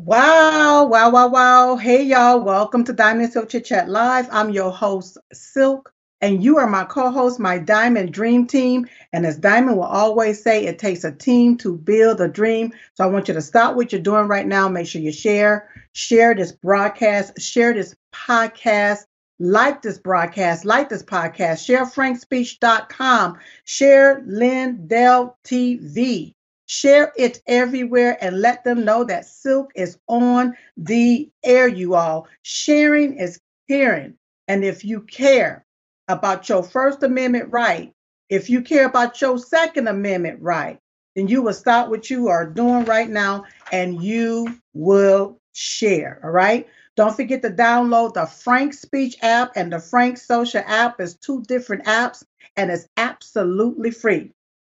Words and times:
Wow, 0.00 0.86
wow, 0.86 1.10
wow, 1.10 1.26
wow. 1.26 1.74
Hey, 1.74 2.04
y'all. 2.04 2.38
Welcome 2.40 2.84
to 2.84 2.92
Diamond 2.92 3.32
Silk 3.32 3.48
Chit 3.48 3.64
Chat 3.64 3.88
Live. 3.88 4.28
I'm 4.30 4.50
your 4.50 4.70
host, 4.70 5.18
Silk, 5.32 5.92
and 6.20 6.40
you 6.40 6.56
are 6.58 6.68
my 6.68 6.84
co 6.84 7.10
host, 7.10 7.40
my 7.40 7.58
Diamond 7.58 8.12
Dream 8.12 8.46
Team. 8.46 8.86
And 9.12 9.26
as 9.26 9.38
Diamond 9.38 9.76
will 9.76 9.82
always 9.82 10.40
say, 10.40 10.66
it 10.66 10.78
takes 10.78 11.02
a 11.02 11.10
team 11.10 11.56
to 11.58 11.76
build 11.76 12.20
a 12.20 12.28
dream. 12.28 12.72
So 12.94 13.02
I 13.02 13.08
want 13.08 13.26
you 13.26 13.34
to 13.34 13.42
stop 13.42 13.74
what 13.74 13.90
you're 13.90 14.00
doing 14.00 14.28
right 14.28 14.46
now. 14.46 14.68
Make 14.68 14.86
sure 14.86 15.02
you 15.02 15.10
share, 15.10 15.68
share 15.94 16.32
this 16.32 16.52
broadcast, 16.52 17.40
share 17.40 17.74
this 17.74 17.96
podcast. 18.14 19.00
Like 19.40 19.82
this 19.82 19.98
broadcast, 19.98 20.64
like 20.64 20.88
this 20.88 21.02
podcast, 21.02 21.64
share 21.64 21.86
frankspeech.com, 21.86 23.38
share 23.64 24.22
Lindell 24.26 25.36
TV, 25.44 26.34
Share 26.68 27.12
it 27.16 27.40
everywhere 27.46 28.18
and 28.20 28.42
let 28.42 28.62
them 28.62 28.84
know 28.84 29.02
that 29.04 29.26
Silk 29.26 29.72
is 29.74 29.98
on 30.06 30.54
the 30.76 31.30
air, 31.42 31.66
you 31.66 31.94
all. 31.94 32.28
Sharing 32.42 33.18
is 33.18 33.40
caring. 33.70 34.14
And 34.48 34.62
if 34.64 34.84
you 34.84 35.00
care 35.00 35.64
about 36.08 36.48
your 36.48 36.62
First 36.62 37.02
Amendment 37.02 37.48
right, 37.50 37.92
if 38.28 38.50
you 38.50 38.60
care 38.60 38.86
about 38.86 39.18
your 39.20 39.38
Second 39.38 39.88
Amendment 39.88 40.40
right, 40.42 40.78
then 41.16 41.26
you 41.26 41.40
will 41.42 41.54
stop 41.54 41.88
what 41.88 42.10
you 42.10 42.28
are 42.28 42.46
doing 42.46 42.84
right 42.84 43.08
now 43.08 43.44
and 43.72 44.02
you 44.02 44.60
will 44.74 45.40
share. 45.54 46.20
All 46.22 46.30
right. 46.30 46.68
Don't 46.96 47.16
forget 47.16 47.40
to 47.42 47.50
download 47.50 48.12
the 48.12 48.26
Frank 48.26 48.74
Speech 48.74 49.16
app 49.22 49.52
and 49.56 49.72
the 49.72 49.80
Frank 49.80 50.18
Social 50.18 50.62
app. 50.66 51.00
It's 51.00 51.14
two 51.14 51.42
different 51.44 51.84
apps 51.86 52.24
and 52.56 52.70
it's 52.70 52.88
absolutely 52.98 53.90
free. 53.90 54.32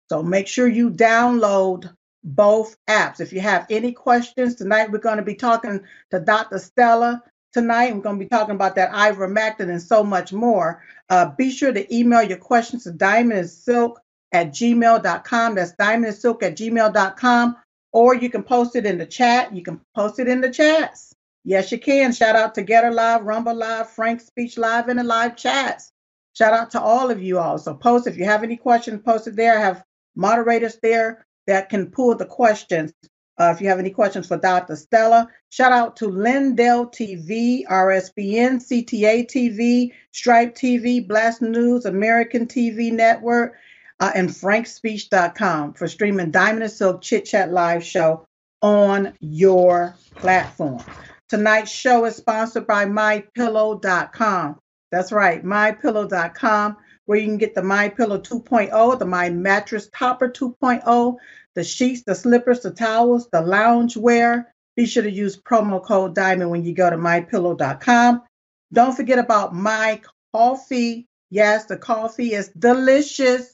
So 0.10 0.22
make 0.22 0.48
sure 0.48 0.68
you 0.68 0.90
download 0.90 1.94
both 2.24 2.78
apps. 2.88 3.20
If 3.20 3.34
you 3.34 3.42
have 3.42 3.66
any 3.70 3.92
questions 3.92 4.56
tonight, 4.56 4.92
we're 4.92 5.00
going 5.00 5.18
to 5.18 5.24
be 5.24 5.36
talking 5.36 5.82
to 6.12 6.20
Dr. 6.20 6.60
Stella 6.60 7.24
tonight. 7.52 7.94
We're 7.96 8.02
going 8.02 8.18
to 8.18 8.26
be 8.26 8.30
talking 8.30 8.56
about 8.56 8.76
that 8.76 8.92
ivermectin 8.92 9.70
and 9.70 9.82
so 9.82 10.04
much 10.04 10.34
more. 10.34 10.84
Uh, 11.10 11.32
be 11.38 11.52
sure 11.52 11.74
to 11.74 11.96
email 11.96 12.24
your 12.24 12.38
questions 12.38 12.84
to 12.84 12.92
diamondsilk 12.92 13.96
at 14.32 14.50
gmail.com. 14.50 15.56
That's 15.56 15.74
diamondsilk 15.74 16.44
at 16.44 16.58
gmail.com. 16.58 17.58
Or 17.92 18.16
you 18.16 18.30
can 18.30 18.44
post 18.44 18.76
it 18.76 18.86
in 18.86 18.98
the 18.98 19.06
chat. 19.06 19.56
You 19.56 19.62
can 19.62 19.80
post 19.96 20.20
it 20.20 20.28
in 20.28 20.42
the 20.42 20.50
chats. 20.50 21.14
Yes, 21.46 21.72
you 21.72 21.78
can. 21.78 22.14
Shout 22.14 22.36
out 22.36 22.56
to 22.56 22.64
GETTR 22.64 22.94
Live, 22.94 23.24
Rumble 23.24 23.54
Live, 23.54 23.90
Frank 23.90 24.22
Speech 24.22 24.58
Live, 24.58 24.88
and 24.88 24.98
the 24.98 25.04
live 25.04 25.36
chats. 25.36 25.92
Shout 26.34 26.54
out 26.54 26.72
to 26.72 26.82
all 26.82 27.12
of 27.12 27.22
you 27.22 27.38
all. 27.38 27.60
So 27.60 27.76
post 27.76 28.08
if 28.08 28.18
you 28.18 28.26
have 28.26 28.44
any 28.44 28.58
questions, 28.58 29.02
post 29.04 29.28
it 29.28 29.36
there. 29.36 29.58
I 29.58 29.62
have 29.62 29.84
moderators 30.16 30.78
there 30.82 31.26
that 31.48 31.70
can 31.70 31.92
pull 31.92 32.16
the 32.16 32.26
questions. 32.26 32.94
Uh, 33.40 33.52
if 33.54 33.62
you 33.62 33.68
have 33.68 33.80
any 33.80 33.90
questions 33.90 34.28
for 34.28 34.38
Dr. 34.38 34.76
Stella, 34.76 35.28
shout 35.50 35.72
out 35.72 35.96
to 35.98 36.08
Lindell 36.08 36.88
TV, 36.88 37.66
RSBN, 37.66 38.62
CTVA 38.62 39.26
TV, 39.26 39.92
Stripe 40.12 40.54
TV, 40.54 41.06
Blast 41.06 41.42
News, 41.42 41.86
American 41.86 42.46
TV 42.46 42.92
Network, 42.92 43.56
uh, 44.00 44.12
and 44.14 44.30
frankspeech.com 44.30 45.74
for 45.74 45.88
streaming 45.88 46.30
Diamond 46.30 46.64
and 46.64 46.72
Silk 46.72 47.02
Chit 47.02 47.26
Chat 47.26 47.52
Live 47.52 47.84
show 47.84 48.28
on 48.62 49.14
your 49.20 49.96
platform. 50.16 50.84
Tonight's 51.28 51.72
show 51.72 52.06
is 52.06 52.16
sponsored 52.16 52.68
by 52.68 52.86
MyPillow.com. 52.86 54.60
That's 54.92 55.12
right, 55.12 55.44
MyPillow.com 55.44 56.78
where 57.06 57.18
you 57.18 57.26
can 57.26 57.38
get 57.38 57.56
the 57.56 57.64
My 57.64 57.90
Pillow 57.90 58.20
2.0, 58.20 59.00
the 59.00 59.06
My 59.06 59.30
Mattress 59.30 59.90
Topper 59.94 60.30
2.0, 60.30 61.18
the 61.56 61.64
sheets, 61.64 62.04
the 62.06 62.16
slippers, 62.16 62.62
the 62.62 62.72
towels, 62.72 63.30
the 63.32 63.42
lounge 63.42 63.98
wear. 63.98 64.54
Be 64.76 64.86
sure 64.86 65.04
to 65.04 65.12
use 65.12 65.40
promo 65.40 65.84
code 65.84 66.16
Diamond 66.16 66.50
when 66.50 66.64
you 66.64 66.74
go 66.74 66.90
to 66.90 66.98
mypillow.com. 66.98 68.24
Don't 68.72 68.96
forget 68.96 69.20
about 69.20 69.54
my 69.54 70.02
coffee. 70.34 71.08
Yes, 71.30 71.66
the 71.66 71.78
coffee 71.78 72.34
is 72.34 72.50
delicious 72.50 73.54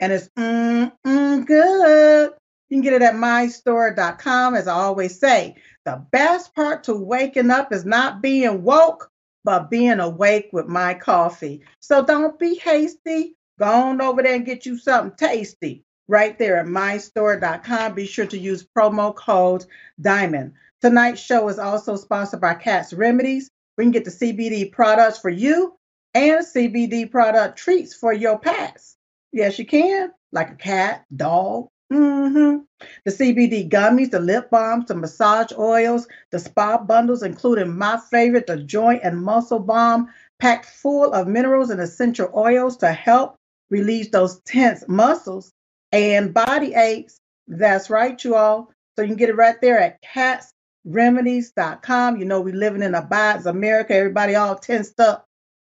and 0.00 0.12
it's 0.12 0.28
mm, 0.36 0.92
mm, 1.06 1.46
good. 1.46 2.32
You 2.68 2.76
can 2.76 2.82
get 2.82 2.94
it 2.94 3.02
at 3.02 3.14
mystore.com. 3.14 4.54
As 4.54 4.66
I 4.66 4.74
always 4.74 5.18
say, 5.18 5.56
the 5.84 6.04
best 6.10 6.54
part 6.54 6.84
to 6.84 6.94
waking 6.94 7.50
up 7.50 7.72
is 7.72 7.84
not 7.84 8.20
being 8.20 8.62
woke, 8.62 9.10
but 9.46 9.70
being 9.70 10.00
awake 10.00 10.48
with 10.52 10.66
my 10.66 10.92
coffee. 10.92 11.62
So 11.78 12.04
don't 12.04 12.36
be 12.36 12.56
hasty. 12.56 13.36
Go 13.60 13.66
on 13.66 14.00
over 14.00 14.20
there 14.20 14.34
and 14.34 14.44
get 14.44 14.66
you 14.66 14.76
something 14.76 15.16
tasty 15.16 15.84
right 16.08 16.36
there 16.36 16.58
at 16.58 16.66
mystore.com. 16.66 17.94
Be 17.94 18.06
sure 18.06 18.26
to 18.26 18.38
use 18.38 18.66
promo 18.76 19.14
code 19.14 19.64
DIAMOND. 20.00 20.52
Tonight's 20.82 21.20
show 21.20 21.48
is 21.48 21.60
also 21.60 21.94
sponsored 21.94 22.40
by 22.40 22.54
Katts 22.54 22.96
Remedies. 22.96 23.48
We 23.78 23.84
can 23.84 23.92
get 23.92 24.04
the 24.04 24.10
CBD 24.10 24.72
products 24.72 25.18
for 25.18 25.30
you 25.30 25.78
and 26.12 26.44
CBD 26.44 27.08
product 27.08 27.56
treats 27.56 27.94
for 27.94 28.12
your 28.12 28.40
pets. 28.40 28.96
Yes, 29.30 29.60
you 29.60 29.64
can, 29.64 30.10
like 30.32 30.50
a 30.50 30.56
cat, 30.56 31.04
dog, 31.14 31.68
Mm-hmm. 31.92 32.58
The 33.04 33.10
CBD 33.10 33.68
gummies, 33.70 34.10
the 34.10 34.20
lip 34.20 34.50
balms, 34.50 34.86
the 34.86 34.94
massage 34.94 35.52
oils, 35.56 36.08
the 36.30 36.38
spa 36.38 36.78
bundles, 36.78 37.22
including 37.22 37.76
my 37.76 38.00
favorite, 38.10 38.46
the 38.46 38.56
joint 38.56 39.02
and 39.04 39.22
muscle 39.22 39.60
balm, 39.60 40.08
packed 40.38 40.66
full 40.66 41.12
of 41.12 41.28
minerals 41.28 41.70
and 41.70 41.80
essential 41.80 42.30
oils 42.34 42.76
to 42.78 42.92
help 42.92 43.36
release 43.70 44.10
those 44.10 44.40
tense 44.40 44.84
muscles 44.88 45.52
and 45.92 46.34
body 46.34 46.74
aches. 46.74 47.18
That's 47.48 47.88
right, 47.88 48.22
you 48.24 48.34
all. 48.34 48.72
So 48.96 49.02
you 49.02 49.08
can 49.08 49.16
get 49.16 49.28
it 49.28 49.36
right 49.36 49.60
there 49.60 49.78
at 49.78 50.02
kattsremedies.com. 50.02 52.16
You 52.16 52.24
know, 52.24 52.40
we 52.40 52.52
living 52.52 52.82
in 52.82 52.94
a 52.94 53.02
bias 53.02 53.44
America, 53.46 53.94
everybody 53.94 54.34
all 54.34 54.56
tensed 54.56 54.98
up. 54.98 55.24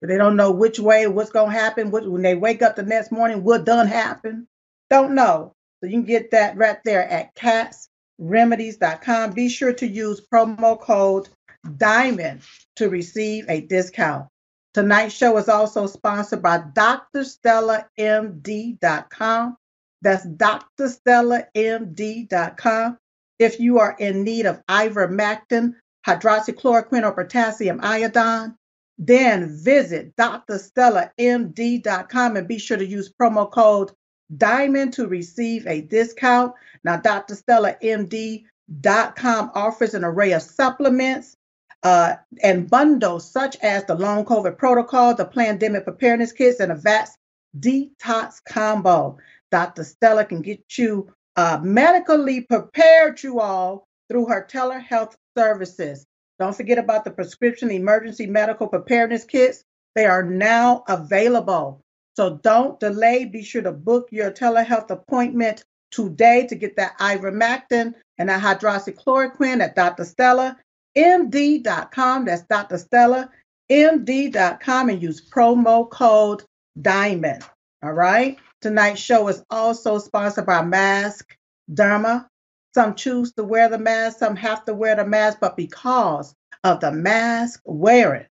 But 0.01 0.09
they 0.09 0.17
don't 0.17 0.37
know 0.37 0.53
which 0.53 0.79
way, 0.79 1.09
what's 1.09 1.31
gonna 1.31 1.53
happen, 1.53 1.91
what, 1.91 2.09
when 2.09 2.23
they 2.23 2.37
wake 2.37 2.63
up 2.63 2.77
the 2.77 2.85
next 2.85 3.13
morning, 3.13 3.43
what 3.43 3.65
done 3.65 3.89
happen. 3.89 4.47
Don't 4.91 5.15
know. 5.15 5.55
So 5.81 5.89
you 5.89 5.99
can 5.99 6.05
get 6.05 6.31
that 6.33 6.57
right 6.57 6.79
there 6.85 7.09
at 7.09 7.37
kattsremedies.com. 7.37 9.33
Be 9.33 9.49
sure 9.49 9.73
to 9.75 9.87
use 9.87 10.27
promo 10.33 10.81
code 10.81 11.29
DIAMOND 11.67 12.43
to 12.77 12.89
receive 12.89 13.45
a 13.49 13.61
discount. 13.63 14.29
Tonight's 14.75 15.15
show 15.15 15.37
is 15.39 15.49
also 15.49 15.87
sponsored 15.87 16.43
by 16.43 16.59
drstellamd.com. 16.59 19.57
That's 20.03 20.27
drstellamd.com. 20.27 22.99
If 23.39 23.61
you 23.61 23.79
are 23.79 23.97
in 23.99 24.25
need 24.25 24.45
of 24.47 24.61
ivermectin, 24.67 25.75
hydroxychloroquine, 26.07 27.05
or 27.05 27.13
potassium 27.13 27.81
iodine, 27.83 28.57
then 28.99 29.57
visit 29.63 30.15
drstellamd.com 30.17 32.37
and 32.37 32.49
be 32.49 32.59
sure 32.59 32.77
to 32.77 32.87
use 32.87 33.13
promo 33.21 33.51
code 33.51 33.91
Diamond 34.37 34.93
to 34.95 35.07
receive 35.07 35.67
a 35.67 35.81
discount. 35.81 36.53
Now, 36.85 36.99
Dr. 36.99 37.35
drstellamd.com 37.35 39.51
offers 39.55 39.95
an 39.95 40.05
array 40.05 40.33
of 40.33 40.43
supplements 40.43 41.37
uh, 41.83 42.15
and 42.43 42.69
bundles 42.69 43.31
such 43.31 43.57
as 43.63 43.85
the 43.85 43.95
long 43.95 44.25
COVID 44.25 44.59
protocol, 44.59 45.15
the 45.15 45.25
pandemic 45.25 45.85
preparedness 45.85 46.33
kits, 46.33 46.61
and 46.61 46.73
a 46.73 46.75
VATS 46.75 47.17
detox 47.59 48.43
combo. 48.47 49.17
Dr. 49.51 49.85
Stella 49.85 50.25
can 50.25 50.43
get 50.43 50.63
you 50.77 51.11
uh, 51.37 51.61
medically 51.63 52.43
prepared, 52.43 53.23
you 53.23 53.41
all, 53.41 53.87
through 54.11 54.27
her 54.27 54.47
telehealth 54.51 55.15
services. 55.37 56.07
Don't 56.39 56.57
forget 56.57 56.79
about 56.79 57.05
the 57.05 57.11
prescription 57.11 57.71
emergency 57.71 58.27
medical 58.27 58.69
preparedness 58.69 59.25
kits. 59.25 59.65
They 59.95 60.05
are 60.05 60.23
now 60.23 60.85
available. 60.89 61.83
So 62.19 62.41
don't 62.43 62.81
delay. 62.81 63.27
Be 63.27 63.45
sure 63.45 63.63
to 63.63 63.71
book 63.71 64.09
your 64.11 64.33
telehealth 64.33 64.91
appointment 64.91 65.65
today 65.93 66.49
to 66.49 66.57
get 66.57 66.75
that 66.75 66.99
ivermectin 66.99 67.95
and 68.19 68.29
that 68.29 68.43
hydroxychloroquine 68.43 69.61
at 69.61 69.77
Dr. 69.77 70.05
Stella, 70.05 70.57
MD.com. 70.97 72.25
That's 72.25 72.43
Dr. 72.43 72.77
Stella, 72.77 73.31
MD.com, 73.71 74.89
and 74.89 75.01
use 75.01 75.31
promo 75.31 75.89
code 75.89 76.43
DIAMOND. 76.83 77.45
All 77.85 77.93
right. 77.93 78.37
Tonight's 78.63 79.01
show 79.01 79.29
is 79.29 79.45
also 79.49 80.01
sponsored 80.01 80.47
by 80.47 80.65
Mask 80.65 81.37
Derma. 81.73 82.27
Some 82.75 82.97
choose 82.97 83.33
to 83.35 83.45
wear 83.45 83.69
the 83.69 83.79
mask, 83.79 84.19
some 84.19 84.35
have 84.35 84.65
to 84.65 84.75
wear 84.75 84.97
the 84.97 85.07
mask, 85.07 85.39
but 85.41 85.57
because 85.57 86.35
of 86.65 86.81
the 86.81 86.91
mask 86.91 87.61
wearing, 87.65 88.27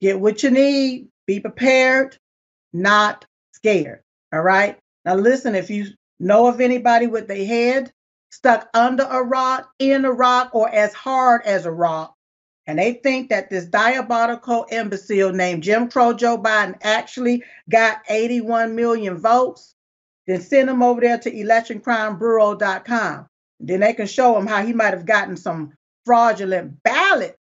Get 0.00 0.20
what 0.20 0.42
you 0.42 0.50
need. 0.50 1.08
Be 1.26 1.40
prepared, 1.40 2.16
not 2.72 3.24
scared. 3.52 4.00
All 4.32 4.42
right. 4.42 4.78
Now, 5.04 5.14
listen, 5.16 5.54
if 5.54 5.70
you 5.70 5.86
know 6.18 6.46
of 6.46 6.60
anybody 6.60 7.06
with 7.06 7.26
their 7.26 7.44
head 7.44 7.92
stuck 8.30 8.68
under 8.74 9.02
a 9.04 9.22
rock, 9.22 9.70
in 9.78 10.04
a 10.04 10.12
rock, 10.12 10.54
or 10.54 10.68
as 10.68 10.92
hard 10.94 11.42
as 11.44 11.66
a 11.66 11.72
rock, 11.72 12.14
and 12.66 12.78
they 12.78 12.94
think 12.94 13.30
that 13.30 13.50
this 13.50 13.64
diabolical 13.64 14.66
imbecile 14.70 15.32
named 15.32 15.62
Jim 15.62 15.88
Crow 15.88 16.12
Joe 16.12 16.38
Biden 16.38 16.76
actually 16.82 17.42
got 17.68 18.02
81 18.08 18.76
million 18.76 19.18
votes, 19.18 19.74
then 20.30 20.40
send 20.40 20.68
them 20.68 20.82
over 20.82 21.00
there 21.00 21.18
to 21.18 21.30
electioncrimebureau.com. 21.30 23.26
Then 23.58 23.80
they 23.80 23.94
can 23.94 24.06
show 24.06 24.38
him 24.38 24.46
how 24.46 24.64
he 24.64 24.72
might 24.72 24.94
have 24.94 25.04
gotten 25.04 25.36
some 25.36 25.72
fraudulent 26.06 26.80
ballot, 26.84 27.36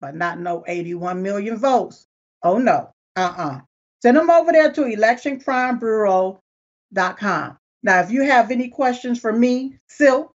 but 0.00 0.14
not 0.14 0.38
no 0.38 0.62
81 0.66 1.22
million 1.22 1.56
votes. 1.56 2.06
Oh 2.42 2.58
no, 2.58 2.90
uh-uh. 3.16 3.60
Send 4.02 4.18
them 4.18 4.28
over 4.28 4.52
there 4.52 4.70
to 4.72 4.82
electioncrimebureau.com. 4.82 7.58
Now, 7.82 8.00
if 8.00 8.10
you 8.10 8.24
have 8.24 8.50
any 8.50 8.68
questions 8.68 9.18
for 9.18 9.32
me, 9.32 9.78
Silk, 9.88 10.30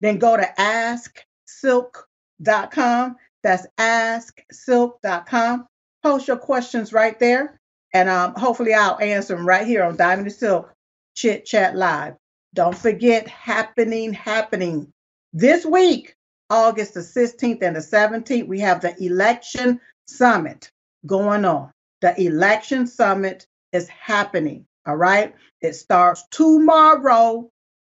then 0.00 0.18
go 0.18 0.36
to 0.36 0.48
asksilk.com. 0.58 3.16
That's 3.42 3.66
asksilk.com. 3.78 5.66
Post 6.02 6.28
your 6.28 6.36
questions 6.36 6.92
right 6.92 7.18
there, 7.18 7.58
and 7.92 8.08
um, 8.08 8.34
hopefully 8.34 8.72
I'll 8.74 9.00
answer 9.00 9.34
them 9.34 9.44
right 9.46 9.66
here 9.66 9.82
on 9.82 9.96
Diamond 9.96 10.28
and 10.28 10.36
Silk 10.36 10.72
Chit 11.14 11.44
Chat 11.44 11.76
Live. 11.76 12.14
Don't 12.54 12.76
forget, 12.76 13.28
happening, 13.28 14.12
happening 14.12 14.92
this 15.32 15.64
week, 15.64 16.14
August 16.50 16.92
the 16.94 17.00
16th 17.00 17.62
and 17.62 17.74
the 17.74 17.80
17th, 17.80 18.46
we 18.46 18.60
have 18.60 18.82
the 18.82 18.94
election 19.02 19.80
summit 20.06 20.70
going 21.06 21.46
on. 21.46 21.72
The 22.02 22.20
election 22.20 22.86
summit 22.86 23.46
is 23.72 23.88
happening. 23.88 24.66
All 24.86 24.96
right. 24.96 25.34
It 25.62 25.74
starts 25.74 26.24
tomorrow. 26.30 27.48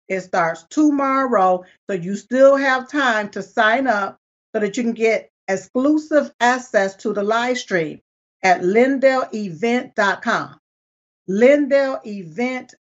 It 0.07 0.21
starts 0.21 0.65
tomorrow. 0.69 1.63
So 1.89 1.95
you 1.95 2.15
still 2.15 2.55
have 2.55 2.91
time 2.91 3.29
to 3.29 3.41
sign 3.41 3.87
up 3.87 4.19
so 4.53 4.59
that 4.59 4.77
you 4.77 4.83
can 4.83 4.93
get 4.93 5.31
exclusive 5.47 6.31
access 6.39 6.95
to 6.97 7.13
the 7.13 7.23
live 7.23 7.57
stream 7.57 8.01
at 8.43 8.61
lindellevent.com. 8.61 10.59
lindellevent.com. 11.27 12.80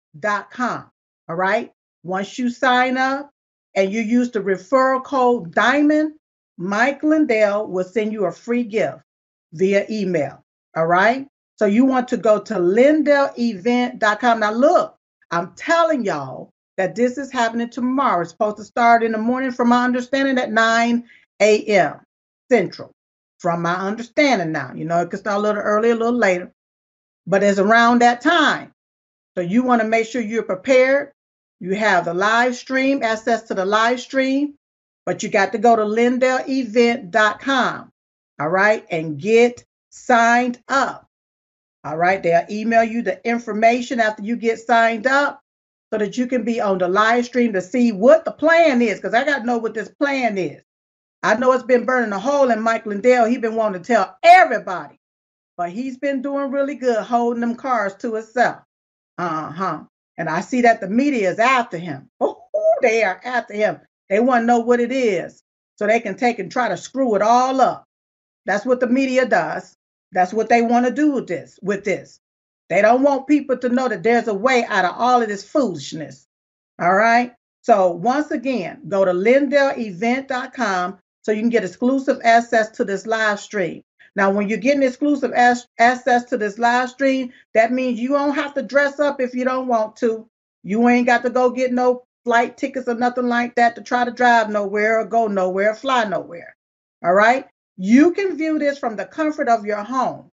All 1.29 1.35
right. 1.35 1.71
Once 2.03 2.39
you 2.39 2.50
sign 2.50 2.97
up 2.97 3.31
and 3.75 3.91
you 3.91 4.01
use 4.01 4.31
the 4.31 4.39
referral 4.39 5.03
code 5.03 5.53
DIAMOND, 5.53 6.11
Mike 6.57 7.03
Lindell 7.03 7.67
will 7.67 7.83
send 7.83 8.11
you 8.11 8.25
a 8.25 8.31
free 8.31 8.63
gift 8.63 9.00
via 9.53 9.85
email. 9.89 10.44
All 10.75 10.88
right. 10.88 11.27
So 11.57 11.65
you 11.65 11.85
want 11.85 12.07
to 12.09 12.17
go 12.17 12.39
to 12.39 12.56
lindellevent.com. 12.56 14.39
Now, 14.39 14.51
look, 14.51 14.95
I'm 15.31 15.53
telling 15.56 16.06
y'all 16.06 16.51
that 16.77 16.95
this 16.95 17.17
is 17.17 17.31
happening 17.31 17.69
tomorrow. 17.69 18.21
It's 18.21 18.31
supposed 18.31 18.57
to 18.57 18.63
start 18.63 19.03
in 19.03 19.12
the 19.12 19.17
morning, 19.17 19.51
from 19.51 19.69
my 19.69 19.83
understanding, 19.83 20.38
at 20.38 20.51
9 20.51 21.03
a.m. 21.41 22.00
Central. 22.50 22.91
From 23.39 23.62
my 23.62 23.75
understanding 23.75 24.51
now, 24.51 24.73
you 24.73 24.85
know, 24.85 25.00
it 25.01 25.09
could 25.09 25.19
start 25.19 25.38
a 25.38 25.41
little 25.41 25.62
early, 25.62 25.91
a 25.91 25.95
little 25.95 26.17
later, 26.17 26.51
but 27.27 27.44
it's 27.44 27.59
around 27.59 28.00
that 28.01 28.21
time. 28.21 28.73
So 29.39 29.44
you 29.44 29.63
want 29.63 29.81
to 29.81 29.88
make 29.88 30.06
sure 30.06 30.21
you're 30.21 30.44
prepared. 30.44 31.13
You 31.62 31.74
have 31.74 32.03
the 32.03 32.13
live 32.13 32.57
stream, 32.57 33.03
access 33.03 33.44
to 33.44 33.53
the 33.53 33.63
live 33.63 34.01
stream, 34.01 34.56
but 35.06 35.24
you 35.24 35.30
got 35.30 35.53
to 35.53 35.57
go 35.57 35.77
to 35.77 35.83
lindellevent.com, 35.83 37.89
all 38.38 38.50
right, 38.50 38.86
and 38.91 39.18
get 39.18 39.63
signed 39.91 40.62
up. 40.68 41.07
All 41.86 41.95
right, 41.95 42.21
they'll 42.21 42.47
email 42.51 42.83
you 42.83 43.01
the 43.01 43.25
information 43.25 44.01
after 44.01 44.24
you 44.24 44.36
get 44.36 44.59
signed 44.59 45.07
up 45.07 45.39
so 45.94 46.00
that 46.00 46.18
you 46.18 46.27
can 46.27 46.44
be 46.44 46.59
on 46.59 46.77
the 46.77 46.89
live 46.89 47.24
stream 47.24 47.53
to 47.53 47.62
see 47.62 47.94
what 47.94 48.25
the 48.25 48.33
plan 48.33 48.81
is, 48.81 48.97
because 48.97 49.13
I 49.13 49.24
got 49.24 49.39
to 49.39 49.45
know 49.45 49.59
what 49.59 49.74
this 49.74 49.88
plan 49.88 50.38
is. 50.38 50.62
I 51.24 51.36
know 51.36 51.53
it's 51.53 51.63
been 51.63 51.86
burning 51.86 52.12
a 52.12 52.19
hole 52.19 52.51
in 52.51 52.62
Mike 52.62 52.86
Lindell. 52.86 53.24
He's 53.24 53.39
been 53.39 53.56
wanting 53.56 53.83
to 53.83 53.88
tell 53.88 54.18
everybody, 54.21 55.00
but 55.56 55.69
he's 55.69 55.97
been 55.97 56.21
doing 56.21 56.51
really 56.51 56.75
good 56.75 57.01
holding 57.01 57.39
them 57.39 57.56
cars 57.56 57.95
to 58.00 58.15
himself. 58.15 58.63
Uh 59.19 59.51
huh. 59.51 59.83
And 60.18 60.30
I 60.30 60.42
see 60.42 60.62
that 60.62 60.81
the 60.81 60.89
media 60.89 61.30
is 61.30 61.39
after 61.39 61.77
him. 61.77 62.10
Oh, 62.62 62.75
they 62.81 63.04
are 63.04 63.21
after 63.24 63.54
him. 63.54 63.80
They 64.10 64.19
want 64.19 64.44
to 64.44 64.45
know 64.45 64.60
what 64.60 64.80
it 64.80 64.92
is 64.92 65.44
so 65.77 65.88
they 65.88 66.00
can 66.00 66.16
take 66.18 66.39
and 66.39 66.51
try 66.51 66.69
to 66.69 66.77
screw 66.77 67.16
it 67.16 67.21
all 67.21 67.62
up. 67.62 67.86
That's 68.45 68.66
what 68.66 68.80
the 68.80 68.88
media 68.88 69.25
does. 69.25 69.75
That's 70.13 70.33
what 70.33 70.50
they 70.50 70.62
want 70.62 70.86
to 70.86 70.92
do 70.92 71.12
with 71.12 71.27
this. 71.27 71.60
With 71.62 71.83
this, 71.86 72.19
they 72.69 72.81
don't 72.81 73.04
want 73.04 73.27
people 73.27 73.57
to 73.57 73.69
know 73.69 73.88
that 73.89 74.04
there's 74.04 74.27
a 74.27 74.33
way 74.33 74.66
out 74.66 74.86
of 74.86 74.95
all 74.98 75.22
of 75.22 75.30
this 75.30 75.44
foolishness. 75.50 76.25
All 76.81 76.95
right. 76.95 77.33
So 77.62 77.92
once 77.92 78.31
again, 78.31 78.81
go 78.88 79.06
to 79.06 79.12
lindellevent.com 79.13 81.00
so 81.24 81.31
you 81.31 81.42
can 81.42 81.50
get 81.50 81.65
exclusive 81.65 82.19
access 82.24 82.72
to 82.72 82.86
this 82.86 83.06
live 83.06 83.39
stream. 83.39 83.83
Now, 84.15 84.31
when 84.31 84.50
you're 84.50 84.57
getting 84.57 84.83
exclusive 84.83 85.31
access 85.33 86.25
to 86.25 86.38
this 86.38 86.57
live 86.57 86.89
stream, 86.89 87.31
that 87.53 87.71
means 87.71 88.00
you 88.00 88.09
don't 88.09 88.35
have 88.35 88.53
to 88.56 88.61
dress 88.61 89.00
up 89.00 89.21
if 89.21 89.33
you 89.33 89.45
don't 89.45 89.67
want 89.67 89.95
to. 89.97 90.27
You 90.63 90.89
ain't 90.89 91.07
got 91.07 91.21
to 91.23 91.29
go 91.29 91.51
get 91.51 91.71
no 91.71 92.03
flight 92.25 92.57
tickets 92.57 92.88
or 92.88 92.95
nothing 92.95 93.27
like 93.27 93.56
that 93.56 93.75
to 93.75 93.81
try 93.81 94.03
to 94.03 94.11
drive 94.11 94.50
nowhere 94.50 95.00
or 95.00 95.06
go 95.06 95.27
nowhere, 95.27 95.71
or 95.71 95.75
fly 95.75 96.03
nowhere. 96.03 96.56
All 97.03 97.13
right. 97.13 97.45
You 97.77 98.11
can 98.11 98.35
view 98.35 98.59
this 98.59 98.77
from 98.77 98.97
the 98.97 99.06
comfort 99.06 99.47
of 99.47 99.65
your 99.65 99.83
home. 99.83 100.29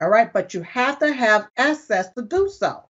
All 0.00 0.08
right. 0.08 0.32
But 0.32 0.54
you 0.54 0.62
have 0.62 0.98
to 1.00 1.12
have 1.12 1.48
access 1.56 2.10
to 2.14 2.22
do 2.22 2.48
so. 2.48 2.84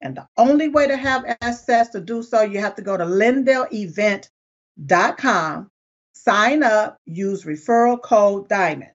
And 0.00 0.16
the 0.16 0.26
only 0.38 0.68
way 0.68 0.88
to 0.88 0.96
have 0.96 1.36
access 1.42 1.90
to 1.90 2.00
do 2.00 2.22
so, 2.22 2.40
you 2.42 2.60
have 2.60 2.76
to 2.76 2.82
go 2.82 2.96
to 2.96 3.04
lindellevent.com, 3.04 5.70
sign 6.14 6.62
up, 6.62 6.96
use 7.04 7.44
referral 7.44 8.00
code 8.00 8.48
DIAMOND. 8.48 8.92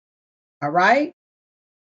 All 0.62 0.72
right. 0.72 1.14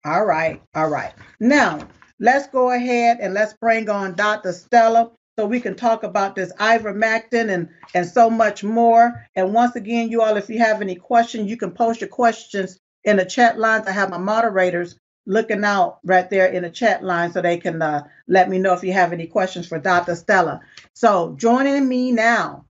All 0.05 0.25
right. 0.25 0.61
All 0.75 0.89
right. 0.89 1.13
Now, 1.39 1.87
let's 2.19 2.47
go 2.47 2.71
ahead 2.71 3.19
and 3.21 3.33
let's 3.33 3.53
bring 3.53 3.89
on 3.89 4.15
Dr. 4.15 4.53
Stella 4.53 5.11
so 5.37 5.45
we 5.45 5.59
can 5.61 5.75
talk 5.75 6.03
about 6.03 6.35
this 6.35 6.51
ivermectin 6.59 7.49
and 7.49 7.69
and 7.95 8.07
so 8.07 8.29
much 8.29 8.63
more. 8.63 9.27
And 9.35 9.53
once 9.53 9.75
again, 9.75 10.09
you 10.09 10.21
all, 10.23 10.37
if 10.37 10.49
you 10.49 10.59
have 10.59 10.81
any 10.81 10.95
questions, 10.95 11.49
you 11.49 11.57
can 11.57 11.71
post 11.71 12.01
your 12.01 12.09
questions 12.09 12.79
in 13.03 13.17
the 13.17 13.25
chat 13.25 13.59
lines. 13.59 13.87
I 13.87 13.91
have 13.91 14.09
my 14.09 14.17
moderators 14.17 14.97
looking 15.27 15.63
out 15.63 15.99
right 16.03 16.29
there 16.29 16.47
in 16.47 16.63
the 16.63 16.69
chat 16.71 17.03
line 17.03 17.31
so 17.31 17.41
they 17.41 17.57
can 17.57 17.81
uh, 17.81 18.03
let 18.27 18.49
me 18.49 18.59
know 18.59 18.73
if 18.73 18.83
you 18.83 18.93
have 18.93 19.13
any 19.13 19.27
questions 19.27 19.67
for 19.67 19.79
Dr. 19.79 20.15
Stella. 20.15 20.61
So 20.93 21.35
joining 21.37 21.87
me 21.87 22.11
now 22.11 22.65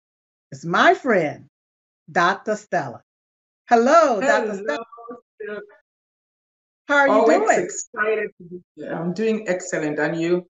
is 0.52 0.66
my 0.66 0.94
friend, 0.96 1.46
Dr. 2.12 2.56
Stella. 2.56 3.02
Hello, 3.70 4.22
Hello. 4.22 4.22
Dr. 4.22 4.56
Stella. 4.64 4.86
How 6.88 6.98
are 6.98 7.08
you 7.08 7.14
Always 7.14 7.40
doing? 7.40 7.60
excited 7.62 8.30
to 8.38 8.44
be 8.44 8.62
here. 8.76 8.94
I'm 8.94 9.14
doing 9.14 9.48
excellent. 9.48 10.00
And 10.00 10.20
you? 10.20 10.48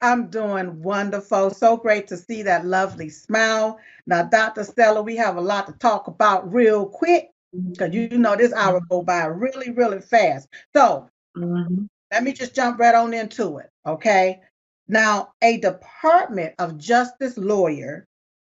I'm 0.00 0.28
doing 0.28 0.82
wonderful. 0.82 1.50
So 1.50 1.76
great 1.76 2.06
to 2.08 2.16
see 2.16 2.42
that 2.42 2.64
lovely 2.64 3.10
smile. 3.10 3.78
Now, 4.06 4.22
Dr. 4.22 4.64
Stella, 4.64 5.02
we 5.02 5.16
have 5.16 5.36
a 5.36 5.40
lot 5.40 5.66
to 5.66 5.74
talk 5.74 6.06
about 6.06 6.50
real 6.50 6.86
quick 6.86 7.30
because 7.70 7.92
you 7.92 8.08
know 8.08 8.36
this 8.36 8.52
hour 8.52 8.80
go 8.88 9.02
by 9.02 9.24
really, 9.24 9.70
really 9.70 10.00
fast. 10.00 10.48
So 10.74 11.08
mm-hmm. 11.36 11.84
let 12.10 12.22
me 12.22 12.32
just 12.32 12.54
jump 12.54 12.78
right 12.78 12.94
on 12.94 13.12
into 13.12 13.58
it. 13.58 13.68
Okay. 13.86 14.40
Now, 14.88 15.34
a 15.42 15.58
Department 15.58 16.54
of 16.58 16.78
Justice 16.78 17.36
lawyer 17.36 18.06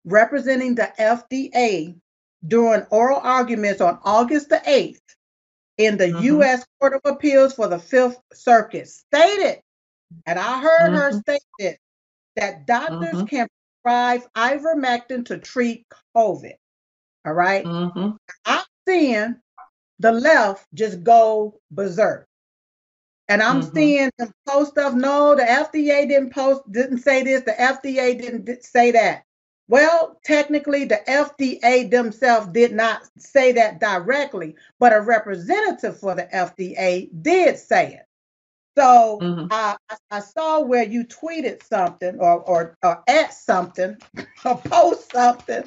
representing 0.04 0.74
the 0.74 0.92
FDA 0.98 1.96
during 2.46 2.82
oral 2.90 3.20
arguments 3.20 3.80
on 3.80 3.98
August 4.04 4.50
the 4.50 4.58
8th 4.66 5.00
in 5.78 5.96
the 5.96 6.06
mm-hmm. 6.06 6.24
U.S. 6.24 6.66
Court 6.80 6.94
of 6.94 7.00
Appeals 7.04 7.54
for 7.54 7.68
the 7.68 7.78
Fifth 7.78 8.20
Circuit 8.34 8.88
stated 8.88 9.62
and 10.26 10.38
I 10.38 10.60
heard 10.60 10.90
mm-hmm. 10.90 10.94
her 10.94 11.12
state 11.12 11.42
this 11.58 11.76
that 12.36 12.66
doctors 12.66 13.14
mm-hmm. 13.14 13.24
can 13.24 13.48
prescribe 13.82 14.22
ivermectin 14.34 15.26
to 15.26 15.38
treat 15.38 15.86
COVID. 16.16 16.54
All 17.26 17.32
right? 17.32 17.64
mm-hmm. 17.64 18.10
I'm 18.44 18.64
seeing 18.86 19.36
the 19.98 20.12
left 20.12 20.66
just 20.72 21.02
go 21.02 21.58
berserk. 21.70 22.26
And 23.28 23.42
I'm 23.42 23.60
mm-hmm. 23.60 23.74
seeing 23.74 24.10
them 24.18 24.32
post 24.46 24.70
stuff. 24.70 24.94
No, 24.94 25.34
the 25.34 25.42
FDA 25.42 26.08
didn't 26.08 26.32
post, 26.32 26.62
didn't 26.70 26.98
say 26.98 27.24
this. 27.24 27.42
The 27.42 27.52
FDA 27.52 28.18
didn't 28.18 28.64
say 28.64 28.92
that. 28.92 29.24
Well, 29.68 30.18
technically, 30.24 30.86
the 30.86 31.00
FDA 31.06 31.90
themselves 31.90 32.48
did 32.48 32.72
not 32.72 33.02
say 33.18 33.52
that 33.52 33.80
directly, 33.80 34.56
but 34.80 34.94
a 34.94 35.00
representative 35.00 35.98
for 36.00 36.14
the 36.14 36.24
FDA 36.24 37.10
did 37.22 37.58
say 37.58 37.94
it. 37.94 38.06
So 38.78 39.18
mm-hmm. 39.20 39.46
I, 39.50 39.76
I 40.10 40.20
saw 40.20 40.60
where 40.60 40.84
you 40.84 41.04
tweeted 41.04 41.62
something 41.64 42.18
or 42.18 42.40
or, 42.40 42.78
or 42.82 43.02
at 43.08 43.34
something 43.34 43.96
or 44.44 44.56
post 44.56 45.12
something 45.12 45.64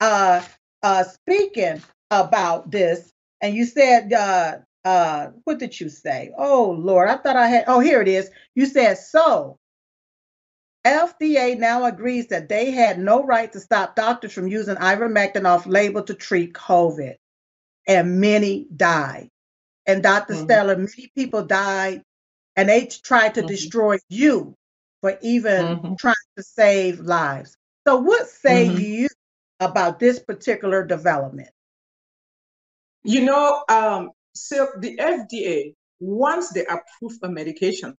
uh, 0.00 0.42
uh, 0.82 1.04
speaking 1.04 1.82
about 2.10 2.70
this, 2.70 3.12
and 3.40 3.54
you 3.54 3.66
said 3.66 4.12
uh, 4.12 4.58
uh, 4.84 5.28
what 5.44 5.58
did 5.58 5.78
you 5.78 5.88
say? 5.88 6.32
Oh 6.38 6.70
Lord, 6.70 7.08
I 7.08 7.16
thought 7.16 7.36
I 7.36 7.48
had. 7.48 7.64
Oh, 7.66 7.80
here 7.80 8.00
it 8.00 8.08
is. 8.08 8.30
You 8.54 8.66
said 8.66 8.96
so. 8.96 9.58
FDA 10.84 11.58
now 11.58 11.84
agrees 11.84 12.28
that 12.28 12.48
they 12.48 12.70
had 12.70 12.98
no 12.98 13.24
right 13.24 13.52
to 13.52 13.60
stop 13.60 13.94
doctors 13.94 14.32
from 14.32 14.48
using 14.48 14.74
ivermectin 14.76 15.46
off 15.46 15.66
label 15.66 16.02
to 16.02 16.14
treat 16.14 16.54
COVID, 16.54 17.14
and 17.86 18.20
many 18.20 18.66
died. 18.74 19.28
And 19.86 20.02
doctor 20.02 20.34
mm-hmm. 20.34 20.44
Stella, 20.44 20.76
many 20.76 21.10
people 21.16 21.44
died, 21.44 22.02
and 22.56 22.68
they 22.68 22.86
tried 22.86 23.34
to 23.34 23.40
mm-hmm. 23.40 23.48
destroy 23.48 23.98
you 24.08 24.54
for 25.00 25.18
even 25.22 25.64
mm-hmm. 25.64 25.94
trying 25.94 26.14
to 26.36 26.42
save 26.42 27.00
lives. 27.00 27.56
So, 27.86 28.00
what 28.00 28.28
say 28.28 28.68
mm-hmm. 28.68 28.78
you 28.78 29.08
about 29.60 29.98
this 29.98 30.18
particular 30.18 30.84
development? 30.84 31.50
You 33.04 33.24
know, 33.24 33.64
um, 33.68 34.10
so 34.34 34.68
the 34.78 34.96
FDA, 34.96 35.74
once 36.00 36.50
they 36.50 36.64
approve 36.64 37.18
a 37.22 37.28
medication, 37.28 37.96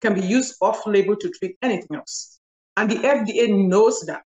can 0.00 0.14
be 0.14 0.20
used 0.20 0.54
off 0.60 0.86
label 0.86 1.16
to 1.16 1.30
treat 1.30 1.56
anything 1.62 1.96
else. 1.96 2.40
And 2.76 2.90
the 2.90 2.96
FDA 2.96 3.48
knows 3.68 4.00
that. 4.02 4.22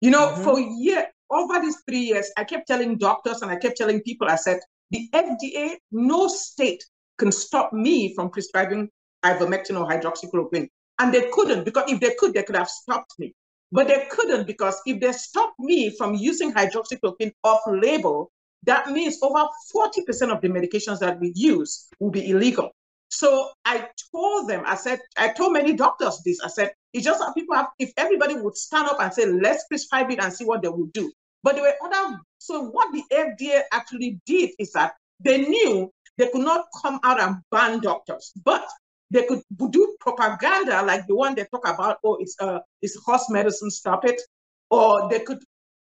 You 0.00 0.10
know, 0.10 0.28
mm-hmm. 0.28 0.42
for 0.42 0.60
year, 0.60 1.06
over 1.30 1.60
these 1.60 1.78
three 1.88 2.00
years, 2.00 2.30
I 2.36 2.44
kept 2.44 2.66
telling 2.66 2.98
doctors 2.98 3.42
and 3.42 3.50
I 3.50 3.56
kept 3.56 3.76
telling 3.76 4.00
people, 4.02 4.28
I 4.28 4.36
said, 4.36 4.60
the 4.90 5.08
FDA, 5.14 5.76
no 5.90 6.28
state 6.28 6.84
can 7.18 7.32
stop 7.32 7.72
me 7.72 8.14
from 8.14 8.30
prescribing 8.30 8.90
ivermectin 9.24 9.78
or 9.80 9.88
hydroxychloroquine. 9.88 10.68
And 10.98 11.14
they 11.14 11.30
couldn't, 11.32 11.64
because 11.64 11.90
if 11.90 12.00
they 12.00 12.14
could, 12.18 12.34
they 12.34 12.42
could 12.42 12.56
have 12.56 12.68
stopped 12.68 13.14
me. 13.18 13.34
But 13.70 13.88
they 13.88 14.06
couldn't, 14.10 14.46
because 14.46 14.78
if 14.84 15.00
they 15.00 15.12
stopped 15.12 15.58
me 15.58 15.96
from 15.96 16.14
using 16.14 16.52
hydroxychloroquine 16.52 17.32
off 17.42 17.60
label, 17.66 18.30
that 18.64 18.90
means 18.90 19.18
over 19.22 19.48
40% 19.74 20.30
of 20.30 20.40
the 20.42 20.48
medications 20.48 20.98
that 21.00 21.18
we 21.18 21.32
use 21.34 21.88
will 21.98 22.10
be 22.10 22.30
illegal. 22.30 22.70
So 23.12 23.50
I 23.66 23.88
told 24.10 24.48
them, 24.48 24.62
I 24.66 24.74
said, 24.74 24.98
I 25.18 25.28
told 25.28 25.52
many 25.52 25.74
doctors 25.74 26.22
this. 26.24 26.40
I 26.42 26.48
said, 26.48 26.72
it's 26.94 27.04
just 27.04 27.20
that 27.20 27.34
people 27.34 27.54
have, 27.54 27.68
if 27.78 27.92
everybody 27.98 28.36
would 28.36 28.56
stand 28.56 28.88
up 28.88 29.00
and 29.00 29.12
say, 29.12 29.26
let's 29.26 29.66
prescribe 29.68 30.10
it 30.10 30.18
and 30.18 30.32
see 30.32 30.46
what 30.46 30.62
they 30.62 30.70
would 30.70 30.94
do. 30.94 31.12
But 31.42 31.56
there 31.56 31.64
were 31.64 31.74
other, 31.86 32.18
so 32.38 32.70
what 32.70 32.90
the 32.90 33.02
FDA 33.12 33.60
actually 33.70 34.18
did 34.24 34.52
is 34.58 34.72
that 34.72 34.94
they 35.20 35.42
knew 35.42 35.92
they 36.16 36.30
could 36.30 36.40
not 36.40 36.64
come 36.80 37.00
out 37.04 37.20
and 37.20 37.36
ban 37.50 37.80
doctors, 37.80 38.32
but 38.46 38.66
they 39.10 39.26
could 39.26 39.42
do 39.70 39.94
propaganda 40.00 40.82
like 40.82 41.06
the 41.06 41.14
one 41.14 41.34
they 41.34 41.44
talk 41.44 41.68
about, 41.68 41.98
oh, 42.04 42.16
it's 42.18 42.34
uh, 42.40 42.60
it's 42.80 42.96
horse 43.04 43.28
medicine, 43.28 43.70
stop 43.70 44.06
it. 44.06 44.22
Or 44.70 45.10
they 45.10 45.20
could 45.20 45.44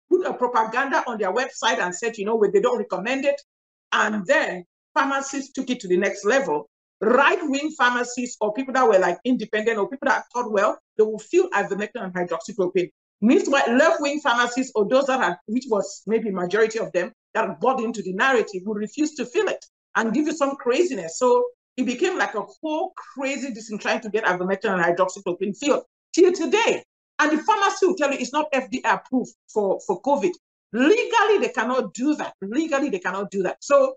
put 0.10 0.26
a 0.26 0.34
propaganda 0.34 1.04
on 1.06 1.18
their 1.18 1.34
website 1.34 1.80
and 1.80 1.94
said, 1.94 2.18
you 2.18 2.24
know, 2.24 2.42
they 2.54 2.62
don't 2.62 2.78
recommend 2.78 3.26
it. 3.26 3.42
And 3.92 4.26
then 4.26 4.64
pharmacists 4.94 5.52
took 5.52 5.70
it 5.70 5.82
to 5.82 5.90
the 5.90 5.98
next 5.98 6.24
level. 6.24 6.70
Right-wing 7.00 7.72
pharmacists 7.78 8.38
or 8.42 8.54
people 8.54 8.74
that 8.74 8.88
were 8.88 8.98
like 8.98 9.20
independent 9.24 9.78
or 9.78 9.88
people 9.88 10.08
that 10.08 10.24
thought, 10.34 10.52
well, 10.52 10.80
they 10.98 11.04
will 11.04 11.20
feel 11.20 11.50
ivermectin 11.52 12.04
and 12.04 12.14
hydroxychloroquine. 12.14 12.90
Meanwhile, 13.22 13.78
left-wing 13.78 14.20
pharmacists 14.20 14.72
or 14.76 14.88
those 14.88 15.06
that 15.08 15.20
had, 15.20 15.38
which 15.48 15.66
was 15.70 16.04
maybe 16.08 16.30
majority 16.32 16.80
of 16.80 16.92
them, 16.92 17.12
that 17.34 17.60
bought 17.60 17.84
into 17.84 18.02
the 18.02 18.14
narrative 18.14 18.62
would 18.66 18.78
refuse 18.78 19.14
to 19.16 19.26
feel 19.26 19.48
it 19.48 19.64
and 19.96 20.14
give 20.14 20.26
you 20.26 20.34
some 20.34 20.56
craziness. 20.56 21.20
So 21.20 21.46
it 21.78 21.86
became 21.86 22.18
like 22.18 22.34
a 22.36 22.42
whole 22.42 22.94
crazy 22.96 23.52
this 23.52 23.72
in 23.72 23.78
trying 23.78 24.02
to 24.02 24.10
get 24.10 24.26
ivermectin 24.26 24.74
and 24.74 24.84
hydroxychloroquine 24.84 25.58
filled 25.58 25.84
till 26.14 26.32
today. 26.34 26.84
And 27.20 27.32
the 27.32 27.44
pharmacy 27.44 27.86
will 27.86 27.96
tell 27.96 28.12
you 28.12 28.20
it's 28.20 28.34
not 28.34 28.52
FDA 28.52 28.82
approved 28.86 29.32
for, 29.52 29.80
for 29.86 30.02
COVID. 30.02 30.32
Legally, 30.74 31.38
they 31.40 31.52
cannot 31.54 31.94
do 31.94 32.16
that. 32.16 32.34
Legally, 32.42 32.90
they 32.90 33.00
cannot 33.00 33.32
do 33.32 33.44
that. 33.44 33.58
So 33.62 33.96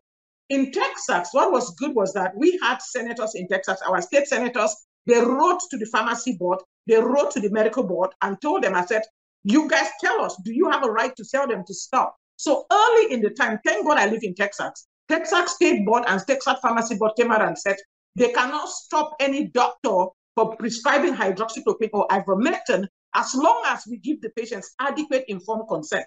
in 0.51 0.73
Texas, 0.73 1.29
what 1.33 1.53
was 1.53 1.75
good 1.77 1.95
was 1.95 2.13
that 2.13 2.37
we 2.37 2.59
had 2.63 2.83
senators 2.83 3.35
in 3.37 3.49
Texas, 3.49 3.81
our 3.87 4.03
state 4.03 4.27
senators, 4.27 4.75
they 5.07 5.19
wrote 5.21 5.61
to 5.71 5.79
the 5.79 5.87
pharmacy 5.87 6.37
board, 6.37 6.59
they 6.87 7.01
wrote 7.01 7.31
to 7.33 7.41
the 7.41 7.51
medical 7.51 7.85
board 7.85 8.11
and 8.21 8.41
told 8.43 8.63
them, 8.63 8.75
I 8.75 8.85
said, 8.85 9.03
you 9.45 9.69
guys 9.69 9.89
tell 10.01 10.21
us, 10.21 10.37
do 10.45 10.53
you 10.53 10.69
have 10.69 10.85
a 10.85 10.91
right 10.91 11.15
to 11.17 11.25
tell 11.25 11.47
them 11.47 11.65
to 11.67 11.73
stop? 11.73 12.17
So 12.37 12.67
early 12.71 13.13
in 13.13 13.23
the 13.23 13.31
time, 13.31 13.61
thank 13.65 13.87
God 13.87 13.99
I 13.99 14.07
live 14.07 14.23
in 14.23 14.35
Texas. 14.35 14.87
Texas 15.09 15.53
State 15.53 15.87
Board 15.87 16.05
and 16.07 16.21
Texas 16.27 16.55
Pharmacy 16.61 16.97
Board 16.97 17.13
came 17.17 17.31
out 17.31 17.43
and 17.43 17.57
said 17.57 17.77
they 18.17 18.33
cannot 18.33 18.69
stop 18.69 19.15
any 19.21 19.49
doctor 19.49 20.07
for 20.35 20.57
prescribing 20.57 21.15
hydroxychloroquine 21.15 21.91
or 21.93 22.09
ivermectin 22.09 22.87
as 23.15 23.35
long 23.35 23.63
as 23.67 23.85
we 23.89 23.99
give 23.99 24.21
the 24.21 24.31
patients 24.31 24.75
adequate 24.81 25.25
informed 25.29 25.69
consent. 25.69 26.07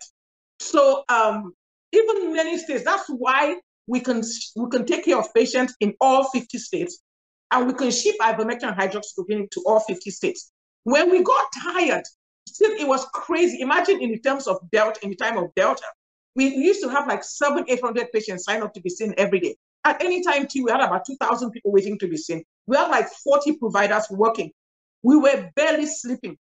So 0.60 1.04
um, 1.10 1.54
even 1.92 2.34
many 2.34 2.58
states, 2.58 2.84
that's 2.84 3.08
why 3.08 3.58
we 3.88 4.00
can 4.00 4.24
we 4.56 4.70
can 4.70 4.86
take 4.86 5.06
care 5.06 5.18
of 5.18 5.34
patients 5.34 5.76
in 5.80 5.94
all 6.00 6.26
50 6.26 6.58
states, 6.58 7.00
and 7.52 7.68
we 7.68 7.74
can 7.74 7.92
ship 7.92 8.16
ivermectin 8.22 8.76
hydroxychloroquine 8.76 9.50
to 9.52 9.64
all 9.66 9.80
50 9.80 10.10
states. 10.12 10.52
When 10.84 11.10
we 11.12 11.24
got 11.24 11.46
tired, 11.64 12.04
still 12.48 12.72
it 12.72 12.88
was 12.88 13.06
crazy. 13.14 13.62
Imagine 13.62 14.02
in 14.02 14.12
the 14.12 14.20
terms 14.20 14.48
of 14.48 14.60
Delta, 14.72 15.00
in 15.04 15.10
the 15.10 15.16
time 15.16 15.38
of 15.38 15.54
Delta, 15.56 15.86
we 16.36 16.48
used 16.48 16.82
to 16.82 16.90
have 16.90 17.08
like 17.08 17.24
seven, 17.24 17.66
800 17.68 18.12
patients 18.12 18.46
sign 18.46 18.62
up 18.64 18.74
to 18.74 18.82
be 18.82 18.90
seen 18.90 19.14
every 19.18 19.40
day. 19.40 19.56
At 19.86 20.02
any 20.02 20.24
time, 20.24 20.48
too, 20.48 20.64
we 20.64 20.72
had 20.72 20.82
about 20.82 21.06
2,000 21.06 21.52
people 21.52 21.72
waiting 21.72 22.00
to 22.00 22.08
be 22.08 22.18
seen. 22.18 22.44
We 22.68 22.78
had 22.78 22.88
like 22.88 23.10
40 23.10 23.58
providers 23.58 24.08
working. 24.10 24.52
We 25.04 25.18
were 25.18 25.52
barely 25.56 25.86
sleeping. 25.86 26.38